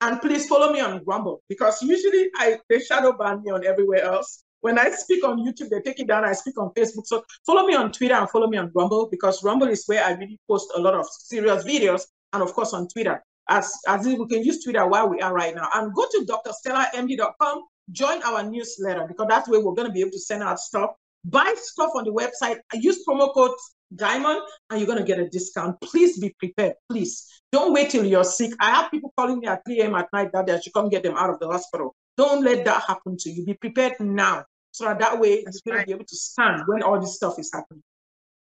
and 0.00 0.18
please 0.22 0.46
follow 0.46 0.72
me 0.72 0.80
on 0.80 1.02
Rumble 1.04 1.42
because 1.50 1.82
usually 1.82 2.30
I 2.36 2.58
they 2.70 2.80
shadow 2.80 3.12
ban 3.18 3.42
me 3.42 3.50
on 3.50 3.66
everywhere 3.66 4.02
else. 4.02 4.44
When 4.62 4.78
I 4.78 4.88
speak 4.92 5.22
on 5.24 5.44
YouTube, 5.46 5.68
they 5.68 5.82
take 5.82 6.00
it 6.00 6.06
down. 6.06 6.24
I 6.24 6.32
speak 6.32 6.58
on 6.58 6.70
Facebook. 6.70 7.06
So 7.06 7.22
follow 7.44 7.66
me 7.66 7.74
on 7.74 7.92
Twitter 7.92 8.14
and 8.14 8.30
follow 8.30 8.46
me 8.46 8.56
on 8.56 8.72
Rumble 8.74 9.10
because 9.10 9.44
Rumble 9.44 9.68
is 9.68 9.84
where 9.84 10.02
I 10.02 10.12
really 10.12 10.38
post 10.48 10.72
a 10.74 10.80
lot 10.80 10.94
of 10.94 11.06
serious 11.06 11.64
videos 11.64 12.06
and 12.32 12.42
of 12.42 12.54
course 12.54 12.72
on 12.72 12.88
Twitter 12.88 13.22
as, 13.50 13.70
as 13.86 14.06
we 14.06 14.16
can 14.26 14.42
use 14.42 14.64
Twitter 14.64 14.86
while 14.86 15.06
we 15.06 15.20
are 15.20 15.34
right 15.34 15.54
now. 15.54 15.68
And 15.74 15.92
go 15.94 16.06
to 16.10 16.26
drstellamd.com, 16.26 17.62
join 17.90 18.22
our 18.22 18.42
newsletter 18.42 19.06
because 19.06 19.26
that's 19.28 19.48
where 19.48 19.60
we're 19.60 19.74
going 19.74 19.88
to 19.88 19.92
be 19.92 20.00
able 20.00 20.12
to 20.12 20.18
send 20.18 20.42
out 20.42 20.58
stuff. 20.58 20.90
Buy 21.24 21.54
stuff 21.56 21.90
on 21.94 22.04
the 22.04 22.12
website, 22.12 22.58
use 22.74 23.04
promo 23.06 23.32
code 23.34 23.52
Diamond, 23.94 24.40
and 24.70 24.80
you're 24.80 24.86
going 24.86 24.98
to 24.98 25.04
get 25.04 25.18
a 25.18 25.28
discount. 25.28 25.80
Please 25.80 26.18
be 26.18 26.34
prepared. 26.38 26.74
Please 26.88 27.26
don't 27.52 27.72
wait 27.72 27.90
till 27.90 28.04
you're 28.04 28.24
sick. 28.24 28.52
I 28.60 28.70
have 28.70 28.90
people 28.90 29.12
calling 29.16 29.38
me 29.38 29.46
at 29.46 29.62
3 29.64 29.80
a.m. 29.80 29.94
at 29.94 30.08
night 30.12 30.30
that 30.32 30.46
they 30.46 30.60
should 30.60 30.72
come 30.72 30.88
get 30.88 31.02
them 31.02 31.16
out 31.16 31.30
of 31.30 31.38
the 31.38 31.46
hospital. 31.48 31.94
Don't 32.16 32.44
let 32.44 32.64
that 32.64 32.82
happen 32.86 33.16
to 33.18 33.30
you. 33.30 33.44
Be 33.44 33.54
prepared 33.54 33.98
now 34.00 34.44
so 34.72 34.84
that, 34.84 34.98
that 34.98 35.18
way 35.18 35.42
you're 35.42 35.52
going 35.64 35.80
to 35.80 35.86
be 35.86 35.92
able 35.92 36.04
to 36.04 36.16
stand 36.16 36.62
when 36.66 36.82
all 36.82 37.00
this 37.00 37.14
stuff 37.14 37.38
is 37.38 37.50
happening. 37.52 37.82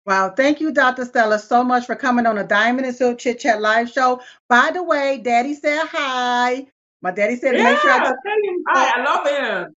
Wow. 0.05 0.33
Thank 0.35 0.59
you, 0.59 0.71
Dr. 0.71 1.05
Stella, 1.05 1.37
so 1.37 1.63
much 1.63 1.85
for 1.85 1.95
coming 1.95 2.25
on 2.25 2.37
a 2.39 2.43
Diamond 2.43 2.87
and 2.87 2.95
Silk 2.95 3.19
Chit 3.19 3.39
Chat 3.39 3.61
live 3.61 3.89
show. 3.89 4.21
By 4.47 4.71
the 4.73 4.81
way, 4.81 5.19
Daddy 5.23 5.53
said 5.53 5.85
hi. 5.85 6.65
My 7.01 7.11
daddy 7.11 7.35
said, 7.35 7.55
yeah, 7.55 7.63
make 7.63 7.79
sure 7.79 7.91
I 7.91 7.99
tell 7.99 8.15
him 8.43 8.63
hi. 8.67 8.91
I 8.95 9.03
love 9.03 9.27
him. 9.27 9.75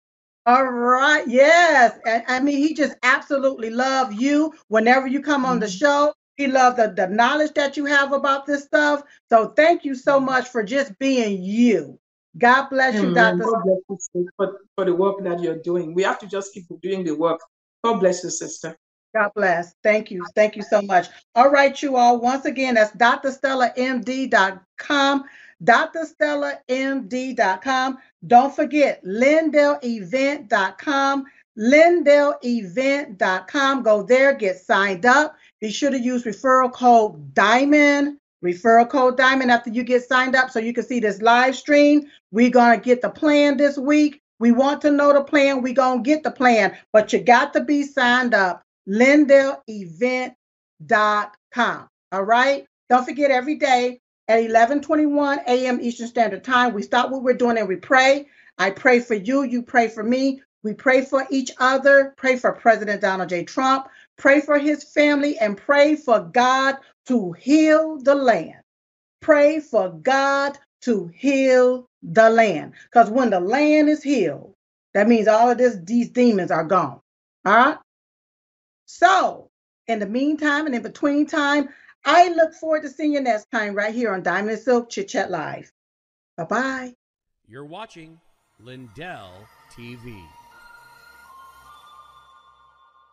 All 0.45 0.65
right. 0.65 1.27
Yes. 1.27 1.99
And, 2.05 2.23
I 2.27 2.39
mean, 2.39 2.57
he 2.57 2.73
just 2.73 2.95
absolutely 3.03 3.69
loves 3.69 4.19
you. 4.19 4.53
Whenever 4.67 5.07
you 5.07 5.21
come 5.21 5.45
on 5.45 5.59
the 5.59 5.67
mm-hmm. 5.67 5.77
show, 5.77 6.13
he 6.37 6.47
loves 6.47 6.77
the, 6.77 6.93
the 6.95 7.07
knowledge 7.07 7.53
that 7.53 7.75
you 7.75 7.85
have 7.85 8.13
about 8.13 8.45
this 8.45 8.63
stuff. 8.63 9.03
So 9.29 9.49
thank 9.49 9.83
you 9.83 9.93
so 9.93 10.19
much 10.19 10.47
for 10.47 10.63
just 10.63 10.97
being 10.97 11.43
you. 11.43 11.99
God 12.37 12.69
bless 12.69 12.95
you, 12.95 13.13
Dr. 13.13 13.43
God 13.43 13.63
bless 13.87 14.09
you 14.13 14.29
for, 14.37 14.61
for 14.75 14.85
the 14.85 14.95
work 14.95 15.21
that 15.23 15.41
you're 15.41 15.57
doing. 15.57 15.93
We 15.93 16.03
have 16.03 16.19
to 16.19 16.27
just 16.27 16.53
keep 16.53 16.65
doing 16.81 17.03
the 17.03 17.15
work. 17.15 17.41
God 17.83 17.99
bless 17.99 18.23
you, 18.23 18.29
sister. 18.29 18.77
God 19.13 19.31
bless. 19.35 19.73
Thank 19.83 20.09
you. 20.11 20.25
Thank 20.35 20.55
you 20.55 20.61
so 20.61 20.81
much. 20.81 21.07
All 21.35 21.49
right, 21.49 21.81
you 21.81 21.97
all. 21.97 22.21
Once 22.21 22.45
again, 22.45 22.75
that's 22.75 22.95
drstellamd.com. 22.95 25.25
drstellamd.com. 25.63 27.97
Don't 28.27 28.53
forget 28.55 29.03
lindellevent.com. 29.03 31.25
lindellevent.com. 31.57 33.83
Go 33.83 34.03
there, 34.03 34.33
get 34.33 34.57
signed 34.57 35.05
up. 35.05 35.35
Be 35.59 35.71
sure 35.71 35.91
to 35.91 35.99
use 35.99 36.23
referral 36.23 36.71
code 36.71 37.33
DIAMOND. 37.33 38.15
Referral 38.43 38.89
code 38.89 39.17
DIAMOND 39.17 39.51
after 39.51 39.69
you 39.69 39.83
get 39.83 40.07
signed 40.07 40.35
up 40.35 40.49
so 40.49 40.59
you 40.59 40.73
can 40.73 40.85
see 40.85 41.01
this 41.01 41.21
live 41.21 41.55
stream. 41.55 42.09
We're 42.31 42.49
going 42.49 42.79
to 42.79 42.85
get 42.85 43.01
the 43.01 43.09
plan 43.09 43.57
this 43.57 43.77
week. 43.77 44.21
We 44.39 44.53
want 44.53 44.81
to 44.83 44.91
know 44.91 45.11
the 45.11 45.23
plan. 45.23 45.61
We're 45.61 45.73
going 45.73 46.01
to 46.03 46.09
get 46.09 46.23
the 46.23 46.31
plan, 46.31 46.77
but 46.93 47.11
you 47.11 47.19
got 47.19 47.51
to 47.53 47.61
be 47.61 47.83
signed 47.83 48.33
up 48.33 48.63
lindellevent.com. 48.87 51.87
All 52.11 52.23
right. 52.23 52.65
Don't 52.89 53.05
forget 53.05 53.29
every 53.29 53.55
day 53.55 53.99
at 54.29 54.43
11:21 54.43 55.43
a.m. 55.47 55.81
Eastern 55.81 56.07
Standard 56.07 56.43
Time, 56.43 56.73
we 56.73 56.83
stop 56.83 57.09
what 57.09 57.23
we're 57.23 57.33
doing 57.33 57.57
and 57.57 57.67
we 57.67 57.75
pray. 57.75 58.27
I 58.59 58.69
pray 58.69 58.99
for 58.99 59.15
you. 59.15 59.43
You 59.43 59.63
pray 59.63 59.87
for 59.87 60.03
me. 60.03 60.41
We 60.63 60.73
pray 60.73 61.03
for 61.03 61.25
each 61.31 61.51
other. 61.57 62.13
Pray 62.17 62.37
for 62.37 62.53
President 62.53 63.01
Donald 63.01 63.29
J. 63.29 63.43
Trump. 63.43 63.87
Pray 64.17 64.39
for 64.41 64.59
his 64.59 64.83
family 64.83 65.37
and 65.39 65.57
pray 65.57 65.95
for 65.95 66.19
God 66.19 66.75
to 67.07 67.31
heal 67.33 67.97
the 67.97 68.13
land. 68.13 68.61
Pray 69.21 69.59
for 69.59 69.89
God 69.89 70.57
to 70.81 71.07
heal 71.15 71.87
the 72.03 72.29
land. 72.29 72.73
Because 72.85 73.09
when 73.09 73.31
the 73.31 73.39
land 73.39 73.89
is 73.89 74.03
healed, 74.03 74.53
that 74.93 75.07
means 75.07 75.27
all 75.27 75.49
of 75.49 75.57
this, 75.57 75.77
these 75.83 76.09
demons 76.09 76.51
are 76.51 76.63
gone. 76.65 76.99
All 77.45 77.53
right. 77.55 77.77
So, 78.85 79.49
in 79.87 79.99
the 79.99 80.05
meantime 80.07 80.65
and 80.65 80.75
in 80.75 80.81
between 80.81 81.25
time, 81.25 81.69
I 82.05 82.29
look 82.29 82.53
forward 82.53 82.83
to 82.83 82.89
seeing 82.89 83.13
you 83.13 83.21
next 83.21 83.47
time 83.51 83.75
right 83.75 83.93
here 83.93 84.13
on 84.13 84.23
Diamond 84.23 84.51
and 84.51 84.59
Silk 84.59 84.89
Chit 84.89 85.09
Chat 85.09 85.31
Live. 85.31 85.71
Bye 86.37 86.43
bye. 86.45 86.93
You're 87.47 87.65
watching 87.65 88.19
Lindell 88.59 89.31
TV. 89.75 90.21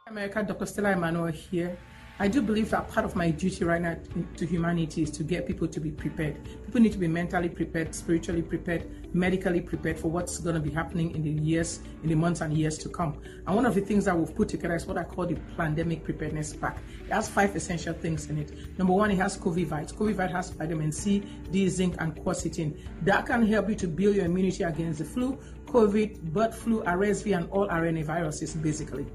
America, 0.09 0.43
Dr. 0.43 0.67
Stella 0.67 0.93
Immanuel 0.93 1.27
here. 1.27 1.77
I 2.19 2.29
do 2.29 2.41
believe 2.41 2.71
that 2.71 2.89
part 2.89 3.05
of 3.05 3.15
my 3.15 3.31
duty 3.31 3.63
right 3.63 3.81
now 3.81 3.95
to 4.39 4.47
humanity 4.47 5.03
is 5.03 5.11
to 5.11 5.23
get 5.23 5.47
people 5.47 5.69
to 5.69 5.79
be 5.79 5.91
prepared. 5.91 6.43
People 6.65 6.81
need 6.81 6.93
to 6.93 6.99
be 6.99 7.09
mentally 7.09 7.51
prepared, 7.51 7.95
spiritually 7.95 8.41
prepared, 8.41 9.15
medically 9.15 9.61
prepared 9.61 9.99
for 9.99 10.09
what's 10.09 10.39
going 10.39 10.55
to 10.55 10.61
be 10.61 10.71
happening 10.71 11.15
in 11.15 11.23
the 11.23 11.31
years, 11.31 11.81
in 12.03 12.09
the 12.09 12.15
months 12.15 12.41
and 12.41 12.57
years 12.57 12.79
to 12.79 12.89
come. 12.89 13.21
And 13.47 13.55
one 13.55 13.67
of 13.67 13.75
the 13.75 13.83
things 13.83 14.07
that 14.07 14.17
we've 14.17 14.35
put 14.35 14.49
together 14.49 14.75
is 14.77 14.87
what 14.87 14.97
I 14.97 15.05
call 15.05 15.27
the 15.27 15.35
pandemic 15.59 16.05
preparedness 16.05 16.55
pack. 16.55 16.79
It 17.05 17.13
has 17.13 17.29
five 17.29 17.55
essential 17.55 17.93
things 17.93 18.31
in 18.31 18.39
it. 18.39 18.79
Number 18.79 18.95
one, 18.95 19.11
it 19.11 19.19
has 19.19 19.37
COVID 19.37 19.93
COVID 19.93 20.33
has 20.33 20.49
vitamin 20.51 20.93
C, 20.93 21.23
D, 21.51 21.69
zinc, 21.69 21.97
and 21.99 22.17
quercetin. 22.17 22.79
That 23.03 23.27
can 23.27 23.47
help 23.47 23.69
you 23.69 23.75
to 23.75 23.89
build 23.89 24.17
your 24.17 24.25
immunity 24.25 24.63
against 24.63 25.01
the 25.01 25.05
flu, 25.05 25.39
COVID, 25.67 26.33
bird 26.33 26.55
flu, 26.55 26.83
RSV, 26.85 27.37
and 27.37 27.51
all 27.51 27.69
RNA 27.69 28.05
viruses, 28.05 28.55
basically. 28.55 29.07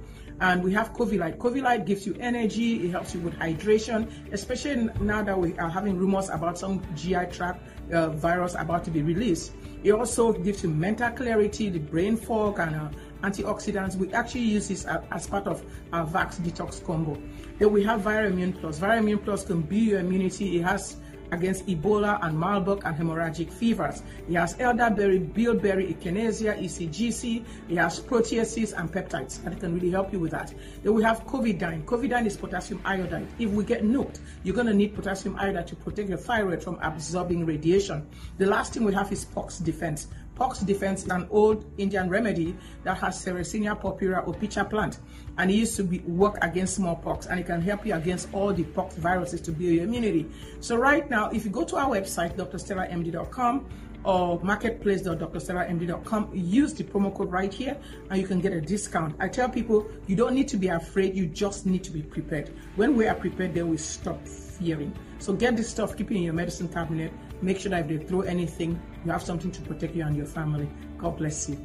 And 0.42 0.64
we 0.64 0.74
have 0.74 0.92
COVID 0.94 1.38
COVID 1.38 1.86
gives 1.86 2.08
you 2.08 2.16
energy, 2.20 2.88
it 2.88 2.92
helps 2.92 3.14
you 3.14 3.22
with 3.22 3.36
hydration, 3.36 4.10
especially 4.34 4.90
now 5.00 5.22
that 5.22 5.38
we 5.38 5.56
are 5.60 5.70
having 5.70 6.00
rumors 6.00 6.30
about 6.30 6.58
some 6.58 6.82
GI 6.96 7.28
tract 7.32 7.64
uh, 7.94 8.10
virus 8.10 8.56
about 8.58 8.84
to 8.86 8.92
be 8.92 9.04
released. 9.04 9.54
It 9.84 9.92
also 9.92 10.34
gives 10.34 10.64
you 10.64 10.70
mental 10.70 11.12
clarity, 11.12 11.70
the 11.70 11.78
brain 11.78 12.18
fog, 12.18 12.58
and 12.58 12.76
uh, 12.76 12.90
antioxidants. 13.22 13.96
We 13.96 14.12
actually 14.14 14.42
use 14.42 14.68
this 14.68 14.86
as 15.12 15.28
part 15.28 15.46
of 15.46 15.64
our 15.94 16.08
Vax 16.08 16.40
Detox 16.40 16.84
combo. 16.84 17.22
Then 17.60 17.72
we 17.72 17.84
have 17.84 18.02
Virimmune 18.02 18.60
Plus. 18.60 18.80
Virimmune 18.80 19.24
Plus 19.24 19.46
can 19.46 19.62
build 19.62 19.82
your 19.82 20.00
immunity. 20.00 20.58
It 20.58 20.64
has 20.64 20.98
against 21.32 21.66
Ebola 21.68 22.20
and 22.24 22.38
Marburg 22.38 22.84
and 22.86 22.96
hemorrhagic 22.96 23.52
fevers. 23.52 24.04
He 24.28 24.34
has 24.36 24.56
elderberry, 24.60 25.20
bilberry, 25.20 25.94
echinacea, 25.94 26.62
ECGC. 26.62 27.44
He 27.68 27.76
has 27.76 28.00
proteases 28.00 28.78
and 28.78 28.92
peptides 28.92 29.44
that 29.44 29.60
can 29.60 29.74
really 29.74 29.92
help 29.92 30.12
you 30.12 30.20
with 30.20 30.32
that. 30.32 30.54
Then 30.84 30.94
we 30.94 31.04
have 31.04 31.26
Covidine. 31.26 31.84
Covidine 31.86 32.26
is 32.26 32.38
potassium 32.38 32.82
iodide. 32.86 33.28
If 33.40 33.52
we 33.52 33.64
get 33.64 33.84
nuked, 33.84 34.20
you're 34.44 34.56
going 34.56 34.68
to 34.68 34.74
need 34.74 34.96
potassium 34.96 35.36
iodide 35.38 35.68
to 35.68 35.76
protect 35.76 36.10
your 36.10 36.18
thyroid 36.18 36.64
from 36.64 36.78
absorbing 36.82 37.46
radiation. 37.46 38.08
The 38.38 38.46
last 38.46 38.74
thing 38.74 38.84
we 38.84 38.94
have 38.94 39.12
is 39.12 39.26
Pox 39.26 39.58
Defense. 39.58 40.08
Pox 40.42 40.62
defense 40.62 41.04
is 41.04 41.10
an 41.12 41.28
old 41.30 41.64
Indian 41.78 42.10
remedy 42.10 42.58
that 42.84 42.98
has 42.98 43.24
Sarracenia 43.24 43.80
purpurea 43.80 44.24
pitcher 44.40 44.64
plant 44.64 44.98
and 45.38 45.52
it 45.52 45.54
used 45.54 45.76
to 45.76 45.84
be 45.84 46.00
work 46.00 46.40
against 46.42 46.78
smallpox 46.78 47.28
and 47.28 47.40
it 47.40 47.46
can 47.46 47.62
help 47.62 47.86
you 47.86 47.94
against 47.94 48.28
all 48.34 48.52
the 48.52 48.64
pox 48.64 48.96
viruses 48.96 49.40
to 49.42 49.52
build 49.52 49.72
your 49.72 49.84
immunity. 49.84 50.28
So 50.60 50.78
right 50.78 51.08
now, 51.08 51.30
if 51.30 51.46
you 51.46 51.52
go 51.52 51.64
to 51.66 51.76
our 51.76 51.90
website, 51.90 52.38
drstellamd.com 52.38 53.70
or 54.04 54.40
marketplace.drstellamd.com, 54.42 56.32
use 56.34 56.74
the 56.74 56.86
promo 56.86 57.16
code 57.16 57.32
right 57.32 57.54
here 57.54 57.78
and 58.10 58.20
you 58.20 58.26
can 58.26 58.42
get 58.42 58.52
a 58.52 58.62
discount. 58.62 59.16
I 59.20 59.28
tell 59.28 59.48
people 59.48 59.88
you 60.08 60.16
don't 60.16 60.34
need 60.34 60.48
to 60.48 60.58
be 60.58 60.70
afraid, 60.70 61.16
you 61.16 61.28
just 61.28 61.68
need 61.68 61.84
to 61.84 61.92
be 61.92 62.02
prepared. 62.02 62.52
When 62.78 62.96
we 62.96 63.06
are 63.08 63.14
prepared, 63.14 63.54
then 63.54 63.70
we 63.70 63.78
stop 63.78 64.28
fearing. 64.28 64.92
So 65.20 65.34
get 65.34 65.56
this 65.56 65.70
stuff, 65.70 65.96
keep 65.96 66.10
it 66.10 66.16
in 66.16 66.24
your 66.24 66.34
medicine 66.34 66.68
cabinet. 66.68 67.14
Make 67.42 67.60
sure 67.60 67.72
that 67.72 67.82
if 67.82 67.88
they 67.88 68.06
throw 68.06 68.22
anything, 68.22 68.80
you 69.04 69.12
have 69.12 69.24
something 69.24 69.52
to 69.52 69.62
protect 69.62 69.96
you 69.96 70.06
and 70.06 70.16
your 70.16 70.26
family. 70.26 70.70
God 70.98 71.18
bless 71.18 71.50
you. 71.50 71.58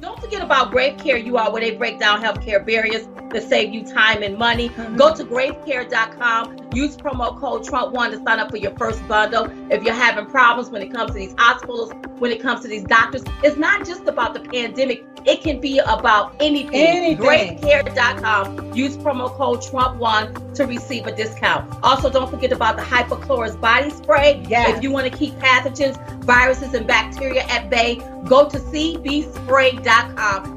Don't 0.00 0.20
forget 0.20 0.42
about 0.42 0.72
Grave 0.72 0.98
Care 0.98 1.16
You 1.16 1.36
Are, 1.38 1.50
where 1.52 1.62
they 1.62 1.76
break 1.76 2.00
down 2.00 2.20
healthcare 2.22 2.64
barriers 2.66 3.08
to 3.30 3.40
save 3.40 3.72
you 3.72 3.84
time 3.84 4.22
and 4.22 4.36
money. 4.36 4.68
Mm-hmm. 4.70 4.96
Go 4.96 5.14
to 5.14 5.24
gravecare.com. 5.24 6.61
Use 6.74 6.96
promo 6.96 7.38
code 7.38 7.64
TrumpWon 7.64 8.10
to 8.12 8.16
sign 8.24 8.38
up 8.38 8.50
for 8.50 8.56
your 8.56 8.72
first 8.76 9.06
bundle. 9.06 9.50
If 9.70 9.82
you're 9.82 9.94
having 9.94 10.26
problems 10.26 10.70
when 10.70 10.82
it 10.82 10.92
comes 10.92 11.12
to 11.12 11.18
these 11.18 11.34
hospitals, 11.36 11.92
when 12.18 12.30
it 12.30 12.40
comes 12.40 12.60
to 12.62 12.68
these 12.68 12.84
doctors, 12.84 13.22
it's 13.42 13.56
not 13.56 13.86
just 13.86 14.06
about 14.06 14.34
the 14.34 14.40
pandemic. 14.40 15.04
It 15.24 15.42
can 15.42 15.60
be 15.60 15.78
about 15.78 16.34
anything. 16.40 16.74
anything. 16.74 17.24
Gravecare.com. 17.24 18.74
Use 18.74 18.96
promo 18.96 19.30
code 19.36 19.60
TrumpWon 19.60 20.54
to 20.54 20.66
receive 20.66 21.06
a 21.06 21.14
discount. 21.14 21.72
Also, 21.82 22.10
don't 22.10 22.30
forget 22.30 22.52
about 22.52 22.76
the 22.76 22.82
Hypochlorous 22.82 23.60
body 23.60 23.90
spray. 23.90 24.44
Yes. 24.48 24.76
If 24.76 24.82
you 24.82 24.90
want 24.90 25.10
to 25.10 25.16
keep 25.16 25.34
pathogens, 25.34 25.96
viruses, 26.24 26.74
and 26.74 26.86
bacteria 26.86 27.42
at 27.44 27.70
bay, 27.70 28.02
go 28.24 28.48
to 28.48 28.58
cbspray.com 28.58 29.84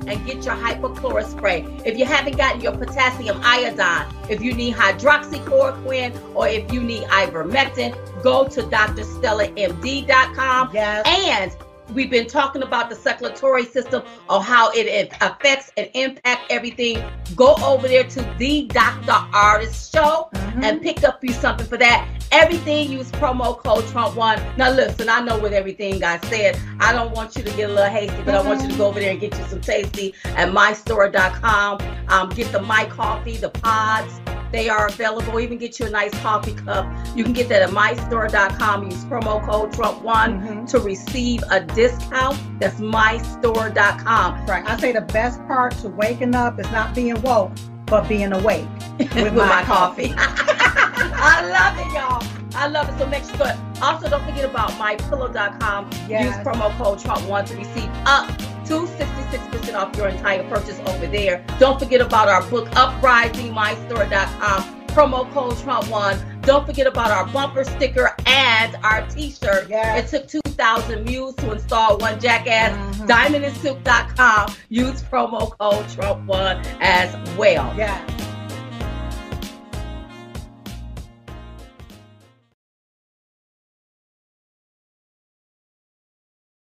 and 0.08 0.26
get 0.26 0.46
your 0.46 0.56
hypochlorous 0.56 1.32
spray. 1.32 1.66
If 1.84 1.98
you 1.98 2.06
haven't 2.06 2.38
gotten 2.38 2.62
your 2.62 2.78
potassium 2.78 3.40
iodine, 3.44 4.06
if 4.30 4.42
you 4.42 4.54
need 4.54 4.76
hydroxychloroquine, 4.76 6.36
or 6.36 6.48
if 6.48 6.72
you 6.72 6.82
need 6.82 7.04
ivermectin, 7.04 7.94
go 8.24 8.48
to 8.48 8.64
drstellamd.com. 8.64 10.70
Yes. 10.74 11.06
And 11.06 11.56
we've 11.94 12.10
been 12.10 12.28
talking 12.28 12.64
about 12.64 12.90
the 12.90 12.96
circulatory 12.96 13.66
system 13.66 14.02
or 14.30 14.42
how 14.42 14.72
it 14.72 15.12
affects 15.22 15.72
and 15.78 15.90
impact 15.94 16.44
everything 16.50 17.04
go 17.36 17.56
over 17.64 17.88
there 17.88 18.04
to 18.04 18.22
the 18.40 18.66
dr 18.68 19.06
Ardis 19.08 19.92
show 19.92 20.30
mm-hmm. 20.34 20.64
and 20.64 20.82
pick 20.82 21.04
up 21.04 21.24
you 21.24 21.32
something 21.32 21.68
for 21.68 21.78
that 21.78 22.08
everything 22.32 22.92
use 22.92 23.12
promo 23.12 23.58
code 23.58 23.86
trump 23.88 24.16
one 24.16 24.42
now 24.58 24.70
listen 24.70 25.10
i 25.10 25.20
know 25.20 25.38
what 25.40 25.54
everything 25.54 26.04
i 26.04 26.20
said 26.28 26.60
i 26.80 26.92
don't 26.92 27.12
want 27.12 27.36
you 27.36 27.44
to 27.44 27.52
get 27.56 27.70
a 27.70 27.74
little 27.74 27.90
hasty 27.90 28.16
but 28.24 28.36
mm-hmm. 28.36 28.48
i 28.48 28.50
want 28.50 28.62
you 28.62 28.70
to 28.70 28.78
go 28.78 28.88
over 28.88 29.00
there 29.00 29.12
and 29.12 29.20
get 29.20 29.38
you 29.38 29.44
some 29.46 29.62
tasty 29.62 30.14
at 30.26 30.50
mystore.com 30.50 31.80
um, 32.10 32.30
get 32.30 32.52
the 32.52 32.62
my 32.62 32.86
coffee 32.86 33.38
the 33.38 33.50
pods 33.50 34.20
they 34.56 34.70
are 34.70 34.88
available. 34.88 35.40
Even 35.42 35.58
get 35.58 35.80
you 35.80 35.86
a 35.86 35.90
nice 35.90 36.14
coffee 36.22 36.54
cup. 36.54 36.86
You 37.14 37.26
can 37.26 37.34
get 37.34 37.50
that 37.50 37.62
at 37.62 37.72
mystore.com. 37.72 38.86
Use 38.90 39.04
promo 39.04 39.46
code 39.46 39.74
TrumpWon 39.74 40.04
mm-hmm. 40.04 40.66
to 40.66 40.80
receive 40.80 41.44
a 41.52 41.60
discount. 41.60 42.38
That's 42.60 42.80
mystore.com. 42.80 44.46
Right. 44.46 44.66
I 44.66 44.78
say 44.78 44.94
the 44.94 45.02
best 45.02 45.40
part 45.48 45.74
to 45.80 45.90
waking 45.90 46.36
up 46.36 46.58
is 46.58 46.72
not 46.72 46.96
being 46.96 47.22
woke, 47.22 47.52
but 47.86 48.08
being 48.08 48.34
awake 48.34 48.68
with, 49.00 49.14
with 49.16 49.34
my, 49.34 49.48
my, 49.48 49.64
coffee. 49.64 50.14
I 50.18 51.42
love 51.50 51.78
it, 51.80 51.94
y'all. 51.94 52.46
I 52.56 52.68
love 52.68 52.90
it. 52.90 52.98
So 52.98 53.06
make 53.08 53.24
sure. 53.24 53.52
Also, 53.82 54.10
don't 54.10 54.24
forget 54.26 54.46
about 54.46 54.72
mypillow.com. 54.72 55.90
Yes. 56.08 56.38
Use 56.38 56.46
promo 56.46 56.76
code 56.78 57.00
TrumpWon 57.00 57.46
to 57.48 57.56
receive 57.58 57.90
up 58.06 58.30
to 58.66 58.86
66% 58.86 59.76
off 59.76 59.96
your 59.96 60.08
entire 60.08 60.48
purchase 60.50 60.80
over 60.88 61.06
there. 61.08 61.46
Don't 61.60 61.80
forget 61.80 62.02
about 62.02 62.30
our 62.30 62.42
book, 62.50 62.68
Uprising, 62.76 63.54
mystore.com. 63.54 64.88
Promo 64.88 65.30
code 65.34 65.54
TrumpWon. 65.56 66.35
Don't 66.46 66.66
forget 66.66 66.86
about 66.86 67.10
our 67.10 67.26
bumper 67.28 67.64
sticker 67.64 68.16
and 68.26 68.76
our 68.84 69.08
t-shirt. 69.08 69.68
Yes. 69.68 70.14
It 70.14 70.30
took 70.30 70.44
2,000 70.44 71.04
mules 71.04 71.36
to 71.38 71.52
install 71.52 71.98
one 71.98 72.20
jackass. 72.20 72.72
Mm-hmm. 72.98 73.06
DiamondandSilk.com. 73.06 74.54
Use 74.70 75.02
promo 75.04 75.58
code 75.58 75.86
TrumpWon 75.86 76.64
as 76.82 77.38
well. 77.38 77.74
Yeah. 77.76 78.00